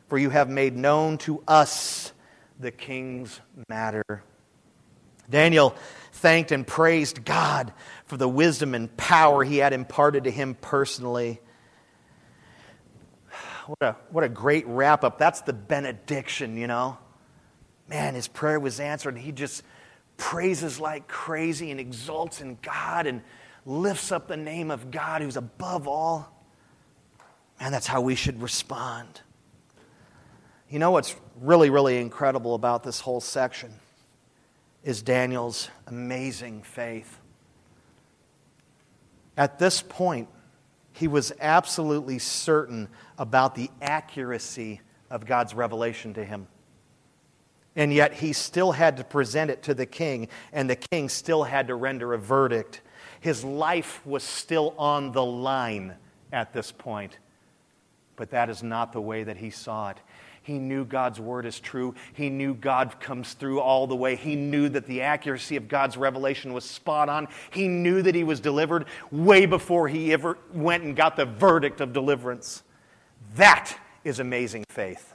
for 0.08 0.18
you 0.18 0.28
have 0.30 0.50
made 0.50 0.76
known 0.76 1.18
to 1.18 1.42
us 1.46 2.12
the 2.58 2.70
king's 2.70 3.40
matter. 3.68 4.22
Daniel 5.30 5.74
thanked 6.12 6.52
and 6.52 6.66
praised 6.66 7.24
God 7.24 7.72
for 8.06 8.16
the 8.16 8.28
wisdom 8.28 8.74
and 8.74 8.94
power 8.96 9.44
he 9.44 9.58
had 9.58 9.72
imparted 9.72 10.24
to 10.24 10.30
him 10.30 10.54
personally. 10.60 11.40
What 13.66 13.78
a, 13.80 13.96
what 14.10 14.22
a 14.22 14.28
great 14.28 14.66
wrap 14.66 15.02
up. 15.02 15.18
That's 15.18 15.40
the 15.40 15.52
benediction, 15.52 16.56
you 16.56 16.68
know. 16.68 16.98
Man, 17.88 18.14
his 18.14 18.28
prayer 18.28 18.58
was 18.60 18.80
answered, 18.80 19.18
he 19.18 19.32
just 19.32 19.62
praises 20.16 20.80
like 20.80 21.08
crazy 21.08 21.70
and 21.70 21.78
exalts 21.78 22.40
in 22.40 22.58
God 22.62 23.06
and 23.06 23.22
lifts 23.64 24.12
up 24.12 24.28
the 24.28 24.36
name 24.36 24.70
of 24.70 24.90
God 24.90 25.22
who's 25.22 25.36
above 25.36 25.86
all. 25.86 26.32
Man, 27.60 27.72
that's 27.72 27.86
how 27.86 28.00
we 28.00 28.14
should 28.14 28.40
respond. 28.40 29.20
You 30.68 30.78
know 30.78 30.90
what's 30.90 31.14
really, 31.40 31.70
really 31.70 31.98
incredible 31.98 32.54
about 32.54 32.82
this 32.82 33.00
whole 33.00 33.20
section 33.20 33.72
is 34.84 35.02
Daniel's 35.02 35.68
amazing 35.86 36.62
faith. 36.62 37.18
At 39.36 39.58
this 39.58 39.82
point, 39.82 40.28
he 40.92 41.08
was 41.08 41.32
absolutely 41.40 42.18
certain 42.18 42.88
about 43.18 43.54
the 43.54 43.70
accuracy 43.80 44.80
of 45.10 45.26
God's 45.26 45.54
revelation 45.54 46.14
to 46.14 46.24
him. 46.24 46.48
And 47.74 47.92
yet 47.92 48.14
he 48.14 48.32
still 48.32 48.72
had 48.72 48.96
to 48.96 49.04
present 49.04 49.50
it 49.50 49.62
to 49.64 49.74
the 49.74 49.86
king, 49.86 50.28
and 50.52 50.68
the 50.68 50.76
king 50.76 51.08
still 51.08 51.44
had 51.44 51.68
to 51.68 51.74
render 51.74 52.14
a 52.14 52.18
verdict. 52.18 52.80
His 53.20 53.44
life 53.44 54.04
was 54.06 54.22
still 54.22 54.74
on 54.78 55.12
the 55.12 55.24
line 55.24 55.94
at 56.32 56.52
this 56.52 56.72
point. 56.72 57.18
But 58.16 58.30
that 58.30 58.48
is 58.48 58.62
not 58.62 58.92
the 58.92 59.00
way 59.00 59.24
that 59.24 59.36
he 59.36 59.50
saw 59.50 59.90
it. 59.90 59.98
He 60.42 60.58
knew 60.58 60.84
God's 60.84 61.18
word 61.18 61.44
is 61.44 61.58
true. 61.58 61.94
He 62.14 62.30
knew 62.30 62.54
God 62.54 63.00
comes 63.00 63.34
through 63.34 63.60
all 63.60 63.88
the 63.88 63.96
way. 63.96 64.14
He 64.14 64.36
knew 64.36 64.68
that 64.68 64.86
the 64.86 65.02
accuracy 65.02 65.56
of 65.56 65.66
God's 65.66 65.96
revelation 65.96 66.52
was 66.52 66.64
spot 66.64 67.08
on. 67.08 67.26
He 67.50 67.66
knew 67.66 68.00
that 68.00 68.14
he 68.14 68.22
was 68.22 68.38
delivered 68.38 68.86
way 69.10 69.44
before 69.46 69.88
he 69.88 70.12
ever 70.12 70.38
went 70.54 70.84
and 70.84 70.94
got 70.94 71.16
the 71.16 71.26
verdict 71.26 71.80
of 71.80 71.92
deliverance. 71.92 72.62
That 73.34 73.76
is 74.04 74.20
amazing 74.20 74.64
faith. 74.68 75.14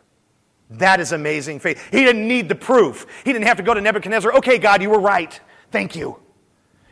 That 0.70 1.00
is 1.00 1.12
amazing 1.12 1.60
faith. 1.60 1.82
He 1.92 2.04
didn't 2.04 2.28
need 2.28 2.48
the 2.48 2.56
proof. 2.56 3.06
He 3.26 3.34
didn't 3.34 3.48
have 3.48 3.58
to 3.58 3.64
go 3.64 3.74
to 3.74 3.82
Nebuchadnezzar, 3.82 4.34
okay, 4.36 4.58
God, 4.58 4.82
you 4.82 4.90
were 4.90 5.00
right. 5.00 5.40
Thank 5.72 5.96
you. 5.96 6.20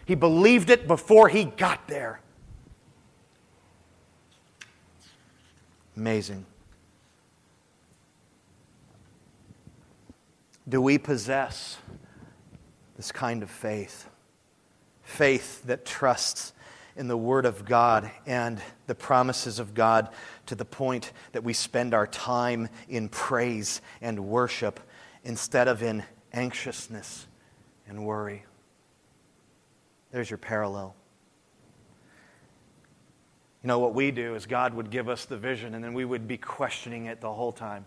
He 0.06 0.16
believed 0.16 0.70
it 0.70 0.88
before 0.88 1.30
he 1.30 1.46
got 1.46 1.88
there. 1.88 2.20
Amazing. 5.96 6.46
Do 10.68 10.82
we 10.82 10.98
possess 10.98 11.78
this 12.96 13.12
kind 13.12 13.44
of 13.44 13.50
faith? 13.50 14.08
Faith 15.04 15.64
that 15.64 15.86
trusts 15.86 16.54
in 16.96 17.08
the 17.08 17.18
Word 17.18 17.46
of 17.46 17.66
God 17.66 18.10
and 18.26 18.62
the 18.88 18.96
promises 18.96 19.60
of 19.60 19.74
God 19.74 20.10
to 20.48 20.56
the 20.56 20.66
point 20.66 21.12
that 21.32 21.44
we 21.44 21.54
spend 21.54 21.94
our 21.94 22.08
time 22.08 22.70
in 22.88 23.10
praise 23.10 23.82
and 24.02 24.20
worship 24.28 24.80
instead 25.24 25.68
of 25.68 25.84
in 25.84 26.04
anxiousness 26.34 27.28
and 27.88 28.06
worry. 28.06 28.44
There's 30.12 30.30
your 30.30 30.38
parallel. 30.38 30.96
You 33.64 33.68
know, 33.68 33.80
what 33.80 33.94
we 33.94 34.12
do 34.12 34.36
is 34.36 34.46
God 34.46 34.74
would 34.74 34.90
give 34.90 35.10
us 35.10 35.26
the 35.26 35.38
vision, 35.38 35.76
and 35.76 35.84
then 35.84 35.94
we 35.94 36.06
would 36.06 36.28
be 36.28 36.38
questioning 36.38 37.08
it 37.08 37.20
the 37.20 37.32
whole 37.32 37.52
time. 37.52 37.86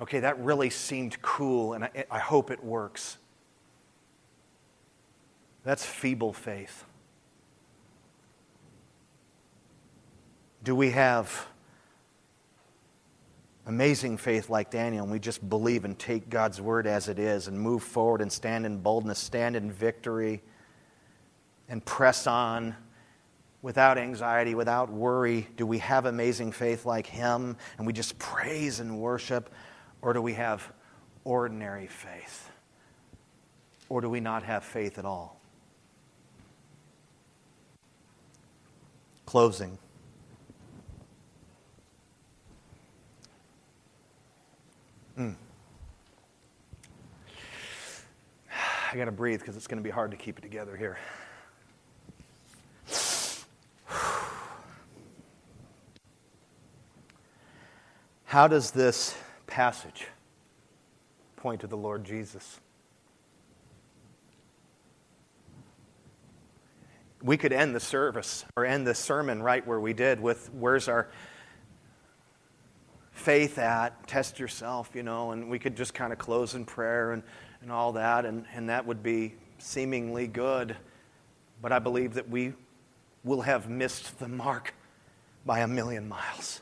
Okay, 0.00 0.20
that 0.20 0.38
really 0.40 0.70
seemed 0.70 1.20
cool, 1.20 1.74
and 1.74 1.84
I, 1.84 2.04
I 2.10 2.18
hope 2.18 2.50
it 2.50 2.64
works. 2.64 3.18
That's 5.64 5.84
feeble 5.84 6.32
faith. 6.32 6.84
Do 10.64 10.76
we 10.76 10.90
have 10.90 11.48
amazing 13.66 14.16
faith 14.16 14.48
like 14.48 14.70
Daniel 14.70 15.02
and 15.02 15.12
we 15.12 15.18
just 15.18 15.48
believe 15.48 15.84
and 15.84 15.98
take 15.98 16.28
God's 16.30 16.60
word 16.60 16.86
as 16.86 17.08
it 17.08 17.18
is 17.18 17.48
and 17.48 17.58
move 17.58 17.82
forward 17.82 18.20
and 18.20 18.30
stand 18.30 18.64
in 18.66 18.78
boldness, 18.78 19.18
stand 19.18 19.56
in 19.56 19.70
victory, 19.70 20.42
and 21.68 21.84
press 21.84 22.26
on 22.26 22.76
without 23.60 23.98
anxiety, 23.98 24.54
without 24.54 24.90
worry? 24.90 25.48
Do 25.56 25.66
we 25.66 25.78
have 25.78 26.06
amazing 26.06 26.52
faith 26.52 26.86
like 26.86 27.06
him 27.06 27.56
and 27.78 27.86
we 27.86 27.92
just 27.92 28.18
praise 28.18 28.78
and 28.78 28.98
worship? 28.98 29.52
Or 30.00 30.12
do 30.12 30.22
we 30.22 30.34
have 30.34 30.72
ordinary 31.24 31.86
faith? 31.86 32.50
Or 33.88 34.00
do 34.00 34.08
we 34.08 34.20
not 34.20 34.42
have 34.44 34.64
faith 34.64 34.98
at 34.98 35.04
all? 35.04 35.40
Closing. 39.26 39.78
Mm. 45.18 45.34
I 48.92 48.96
got 48.96 49.06
to 49.06 49.12
breathe 49.12 49.40
because 49.40 49.56
it's 49.56 49.66
going 49.66 49.82
to 49.82 49.84
be 49.84 49.90
hard 49.90 50.10
to 50.12 50.16
keep 50.16 50.38
it 50.38 50.42
together 50.42 50.76
here. 50.76 50.98
How 58.24 58.48
does 58.48 58.70
this 58.70 59.14
passage 59.46 60.06
point 61.36 61.60
to 61.60 61.66
the 61.66 61.76
Lord 61.76 62.04
Jesus? 62.04 62.60
We 67.22 67.36
could 67.36 67.52
end 67.52 67.74
the 67.74 67.80
service 67.80 68.44
or 68.56 68.64
end 68.64 68.86
the 68.86 68.94
sermon 68.94 69.42
right 69.42 69.66
where 69.66 69.78
we 69.78 69.92
did 69.92 70.20
with 70.20 70.50
where's 70.52 70.88
our 70.88 71.08
faith 73.12 73.58
at, 73.58 74.06
test 74.06 74.38
yourself, 74.38 74.90
you 74.94 75.02
know, 75.02 75.30
and 75.32 75.48
we 75.48 75.58
could 75.58 75.76
just 75.76 75.94
kind 75.94 76.12
of 76.12 76.18
close 76.18 76.54
in 76.54 76.64
prayer 76.64 77.12
and, 77.12 77.22
and 77.60 77.70
all 77.70 77.92
that, 77.92 78.24
and, 78.24 78.44
and 78.54 78.68
that 78.68 78.84
would 78.84 79.02
be 79.02 79.34
seemingly 79.58 80.26
good. 80.26 80.76
But 81.60 81.72
I 81.72 81.78
believe 81.78 82.14
that 82.14 82.28
we 82.28 82.54
will 83.24 83.42
have 83.42 83.68
missed 83.68 84.18
the 84.18 84.28
mark 84.28 84.74
by 85.46 85.60
a 85.60 85.68
million 85.68 86.08
miles. 86.08 86.60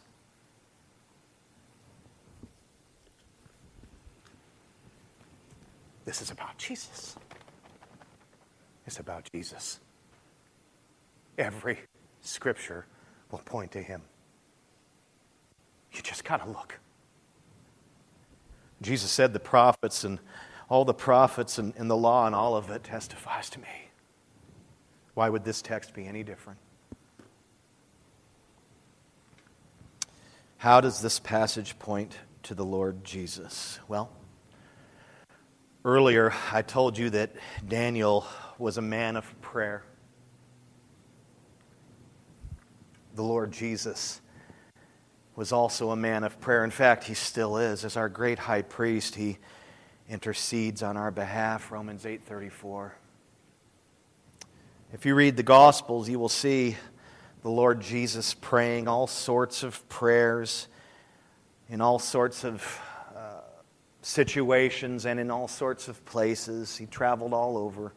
This 6.05 6.21
is 6.21 6.31
about 6.31 6.59
Jesus. 6.59 7.17
It's 8.87 8.99
about 8.99 9.31
Jesus. 9.33 9.79
Every 11.39 11.79
scripture 12.21 12.85
will 13.31 13.39
point 13.39 13.71
to 13.73 13.83
him. 13.83 14.03
You 15.93 16.03
just 16.03 16.25
got 16.25 16.45
to 16.45 16.51
look. 16.51 16.79
Jesus 18.83 19.11
said 19.11 19.33
the 19.33 19.41
prophets 19.41 20.05
and 20.05 20.19
all 20.69 20.85
the 20.85 20.95
prophets 20.95 21.59
and, 21.59 21.75
and 21.77 21.91
the 21.91 21.97
law 21.97 22.27
and 22.27 22.35
all 22.35 22.57
of 22.57 22.71
it 22.71 22.85
testifies 22.85 23.51
to 23.51 23.61
me. 23.61 23.91
Why 25.15 25.29
would 25.29 25.45
this 25.45 25.61
text 25.61 25.93
be 25.93 26.07
any 26.07 26.23
different? 26.23 26.59
How 30.59 30.81
does 30.81 31.01
this 31.01 31.19
passage 31.19 31.79
point 31.79 32.17
to 32.45 32.55
the 32.55 32.65
Lord 32.65 33.05
Jesus? 33.05 33.81
Well, 33.89 34.11
earlier 35.85 36.33
I 36.53 36.63
told 36.63 36.97
you 36.97 37.11
that 37.11 37.33
Daniel 37.67 38.27
was 38.59 38.79
a 38.79 38.83
man 38.83 39.17
of 39.17 39.41
prayer. 39.41 39.83
The 43.15 43.23
Lord 43.23 43.53
Jesus 43.53 44.21
was 45.41 45.53
also 45.53 45.91
a 45.91 45.97
man 45.97 46.23
of 46.23 46.39
prayer. 46.39 46.65
In 46.65 46.71
fact, 46.71 47.05
he 47.05 47.15
still 47.15 47.57
is. 47.57 47.83
As 47.87 47.97
our 47.97 48.11
great 48.11 48.39
high 48.39 48.61
priest, 48.61 49.15
he 49.15 49.39
intercedes 50.07 50.83
on 50.83 50.99
our 50.99 51.11
behalf, 51.11 51.73
Romans 51.73 52.05
8:34. 52.05 52.93
If 54.93 55.07
you 55.07 55.15
read 55.15 55.39
the 55.39 55.43
Gospels, 55.43 56.11
you 56.11 56.19
will 56.19 56.29
see 56.29 56.77
the 57.41 57.49
Lord 57.49 57.81
Jesus 57.81 58.35
praying 58.35 58.87
all 58.87 59.07
sorts 59.07 59.63
of 59.63 59.89
prayers 59.89 60.69
in 61.71 61.81
all 61.81 61.99
sorts 61.99 62.45
of 62.45 62.79
uh, 63.17 63.41
situations 64.03 65.07
and 65.07 65.19
in 65.19 65.31
all 65.31 65.49
sorts 65.49 65.89
of 65.89 66.05
places. 66.05 66.77
He 66.77 66.85
traveled 66.85 67.33
all 67.33 67.57
over 67.57 67.95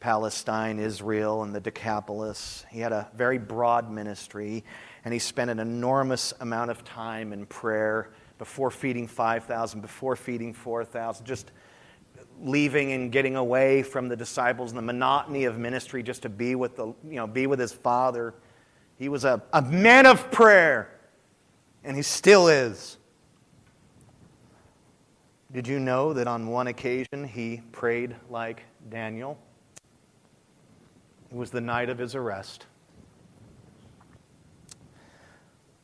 Palestine, 0.00 0.78
Israel, 0.78 1.42
and 1.42 1.54
the 1.54 1.60
Decapolis. 1.60 2.64
He 2.70 2.80
had 2.80 2.92
a 2.92 3.10
very 3.12 3.36
broad 3.36 3.90
ministry 3.90 4.64
and 5.04 5.14
he 5.14 5.20
spent 5.20 5.50
an 5.50 5.58
enormous 5.58 6.32
amount 6.40 6.70
of 6.70 6.84
time 6.84 7.32
in 7.32 7.46
prayer 7.46 8.10
before 8.38 8.70
feeding 8.70 9.06
5,000, 9.06 9.80
before 9.80 10.16
feeding 10.16 10.52
4,000, 10.52 11.26
just 11.26 11.50
leaving 12.42 12.92
and 12.92 13.12
getting 13.12 13.36
away 13.36 13.82
from 13.82 14.08
the 14.08 14.16
disciples 14.16 14.70
and 14.70 14.78
the 14.78 14.82
monotony 14.82 15.44
of 15.44 15.58
ministry 15.58 16.02
just 16.02 16.22
to 16.22 16.28
be 16.28 16.54
with, 16.54 16.76
the, 16.76 16.86
you 16.86 17.16
know, 17.16 17.26
be 17.26 17.46
with 17.46 17.58
his 17.58 17.72
father. 17.72 18.34
He 18.98 19.08
was 19.08 19.24
a, 19.24 19.42
a 19.52 19.62
man 19.62 20.06
of 20.06 20.30
prayer, 20.30 20.90
and 21.84 21.96
he 21.96 22.02
still 22.02 22.48
is. 22.48 22.96
Did 25.52 25.66
you 25.66 25.80
know 25.80 26.12
that 26.12 26.26
on 26.28 26.46
one 26.46 26.68
occasion 26.68 27.24
he 27.24 27.62
prayed 27.72 28.14
like 28.28 28.62
Daniel? 28.88 29.36
It 31.30 31.36
was 31.36 31.50
the 31.50 31.60
night 31.60 31.88
of 31.90 31.98
his 31.98 32.14
arrest. 32.14 32.66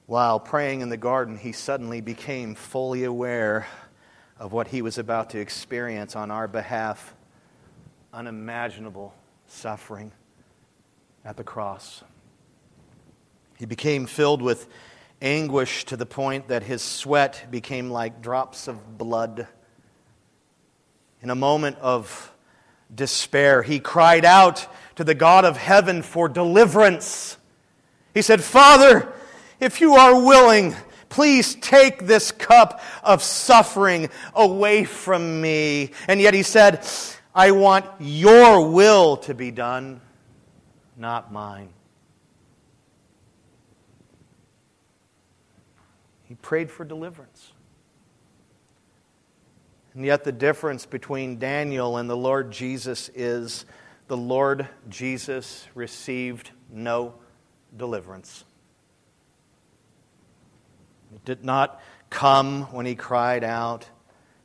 While 0.07 0.39
praying 0.39 0.83
in 0.83 0.89
the 0.89 0.97
garden, 0.97 1.37
he 1.37 1.51
suddenly 1.51 2.01
became 2.01 2.55
fully 2.55 3.03
aware 3.03 3.67
of 4.39 4.53
what 4.53 4.69
he 4.69 4.81
was 4.81 4.99
about 4.99 5.31
to 5.31 5.41
experience 5.41 6.15
on 6.15 6.31
our 6.31 6.47
behalf 6.47 7.13
unimaginable 8.13 9.13
suffering 9.49 10.13
at 11.25 11.37
the 11.37 11.43
cross. 11.43 12.05
He 13.59 13.67
became 13.67 14.07
filled 14.07 14.43
with 14.43 14.69
anguish 15.21 15.85
to 15.87 15.97
the 15.97 16.07
point 16.07 16.49
that 16.49 16.63
his 16.63 16.83
sweat 16.83 17.51
became 17.51 17.91
like 17.91 18.23
drops 18.23 18.69
of 18.69 18.97
blood. 18.97 19.49
In 21.21 21.31
a 21.31 21.35
moment 21.35 21.79
of 21.81 22.33
despair, 22.95 23.65
he 23.65 23.81
cried 23.81 24.25
out 24.25 24.69
to 24.95 25.03
the 25.03 25.17
God 25.17 25.45
of 25.45 25.57
heaven 25.57 26.03
for 26.03 26.29
deliverance. 26.29 27.39
He 28.15 28.23
said, 28.23 28.45
Father, 28.45 29.13
if 29.61 29.81
you 29.81 29.95
are 29.95 30.25
willing, 30.25 30.75
please 31.09 31.55
take 31.57 32.07
this 32.07 32.33
cup 32.33 32.81
of 33.03 33.23
suffering 33.23 34.11
away 34.35 34.85
from 34.85 35.41
me. 35.41 35.91
And 36.09 36.21
yet 36.21 36.35
he 36.35 36.43
said, 36.43 36.87
I 37.35 37.51
want 37.51 37.87
your 38.01 38.71
will 38.71 39.19
to 39.19 39.35
be 39.35 39.51
done, 39.51 40.01
not 40.97 41.33
mine. 41.33 41.69
He 46.25 46.35
prayed 46.35 46.71
for 46.71 46.85
deliverance. 46.85 47.53
And 49.95 50.05
yet, 50.05 50.25
the 50.25 50.33
difference 50.33 50.85
between 50.85 51.39
Daniel 51.39 51.97
and 51.97 52.11
the 52.11 52.17
Lord 52.17 52.51
Jesus 52.51 53.11
is 53.15 53.65
the 54.09 54.17
Lord 54.17 54.69
Jesus 54.91 55.67
received 55.75 56.51
no 56.71 57.15
deliverance. 57.75 58.45
It 61.17 61.25
did 61.25 61.45
not 61.45 61.81
come 62.11 62.73
when 62.73 62.87
he 62.87 62.95
cried 62.95 63.43
out 63.43 63.89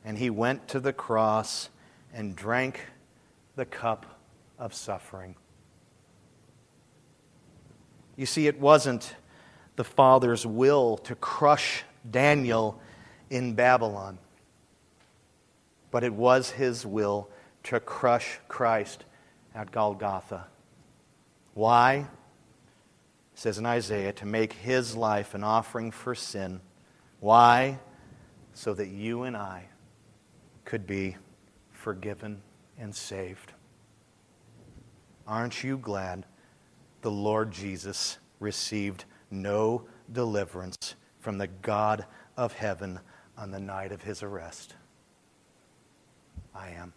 and 0.04 0.18
he 0.18 0.30
went 0.30 0.68
to 0.68 0.80
the 0.80 0.92
cross 0.92 1.68
and 2.12 2.34
drank 2.34 2.80
the 3.56 3.66
cup 3.66 4.06
of 4.58 4.74
suffering. 4.74 5.36
You 8.16 8.26
see, 8.26 8.46
it 8.46 8.58
wasn't 8.58 9.14
the 9.76 9.84
Father's 9.84 10.46
will 10.46 10.96
to 10.98 11.14
crush 11.14 11.84
Daniel 12.10 12.80
in 13.30 13.54
Babylon, 13.54 14.18
but 15.90 16.04
it 16.04 16.12
was 16.12 16.50
his 16.50 16.84
will 16.84 17.28
to 17.64 17.80
crush 17.80 18.38
Christ 18.48 19.04
at 19.54 19.70
Golgotha. 19.70 20.46
Why? 21.54 22.06
It 23.32 23.38
says 23.38 23.58
in 23.58 23.66
Isaiah, 23.66 24.12
to 24.14 24.26
make 24.26 24.52
his 24.52 24.96
life 24.96 25.34
an 25.34 25.42
offering 25.44 25.90
for 25.90 26.14
sin. 26.14 26.60
Why? 27.20 27.78
So 28.54 28.74
that 28.74 28.88
you 28.88 29.22
and 29.22 29.36
I 29.36 29.64
could 30.64 30.86
be 30.86 31.16
forgiven 31.70 32.42
and 32.78 32.94
saved. 32.94 33.52
Aren't 35.26 35.64
you 35.64 35.78
glad 35.78 36.26
the 37.00 37.10
Lord 37.10 37.50
Jesus 37.50 38.18
received 38.40 39.04
no 39.30 39.84
deliverance 40.12 40.76
from 41.20 41.38
the 41.38 41.46
God 41.46 42.04
of 42.36 42.52
heaven 42.52 43.00
on 43.38 43.50
the 43.50 43.60
night 43.60 43.92
of 43.92 44.02
his 44.02 44.22
arrest? 44.22 44.74
I 46.54 46.70
am. 46.70 46.92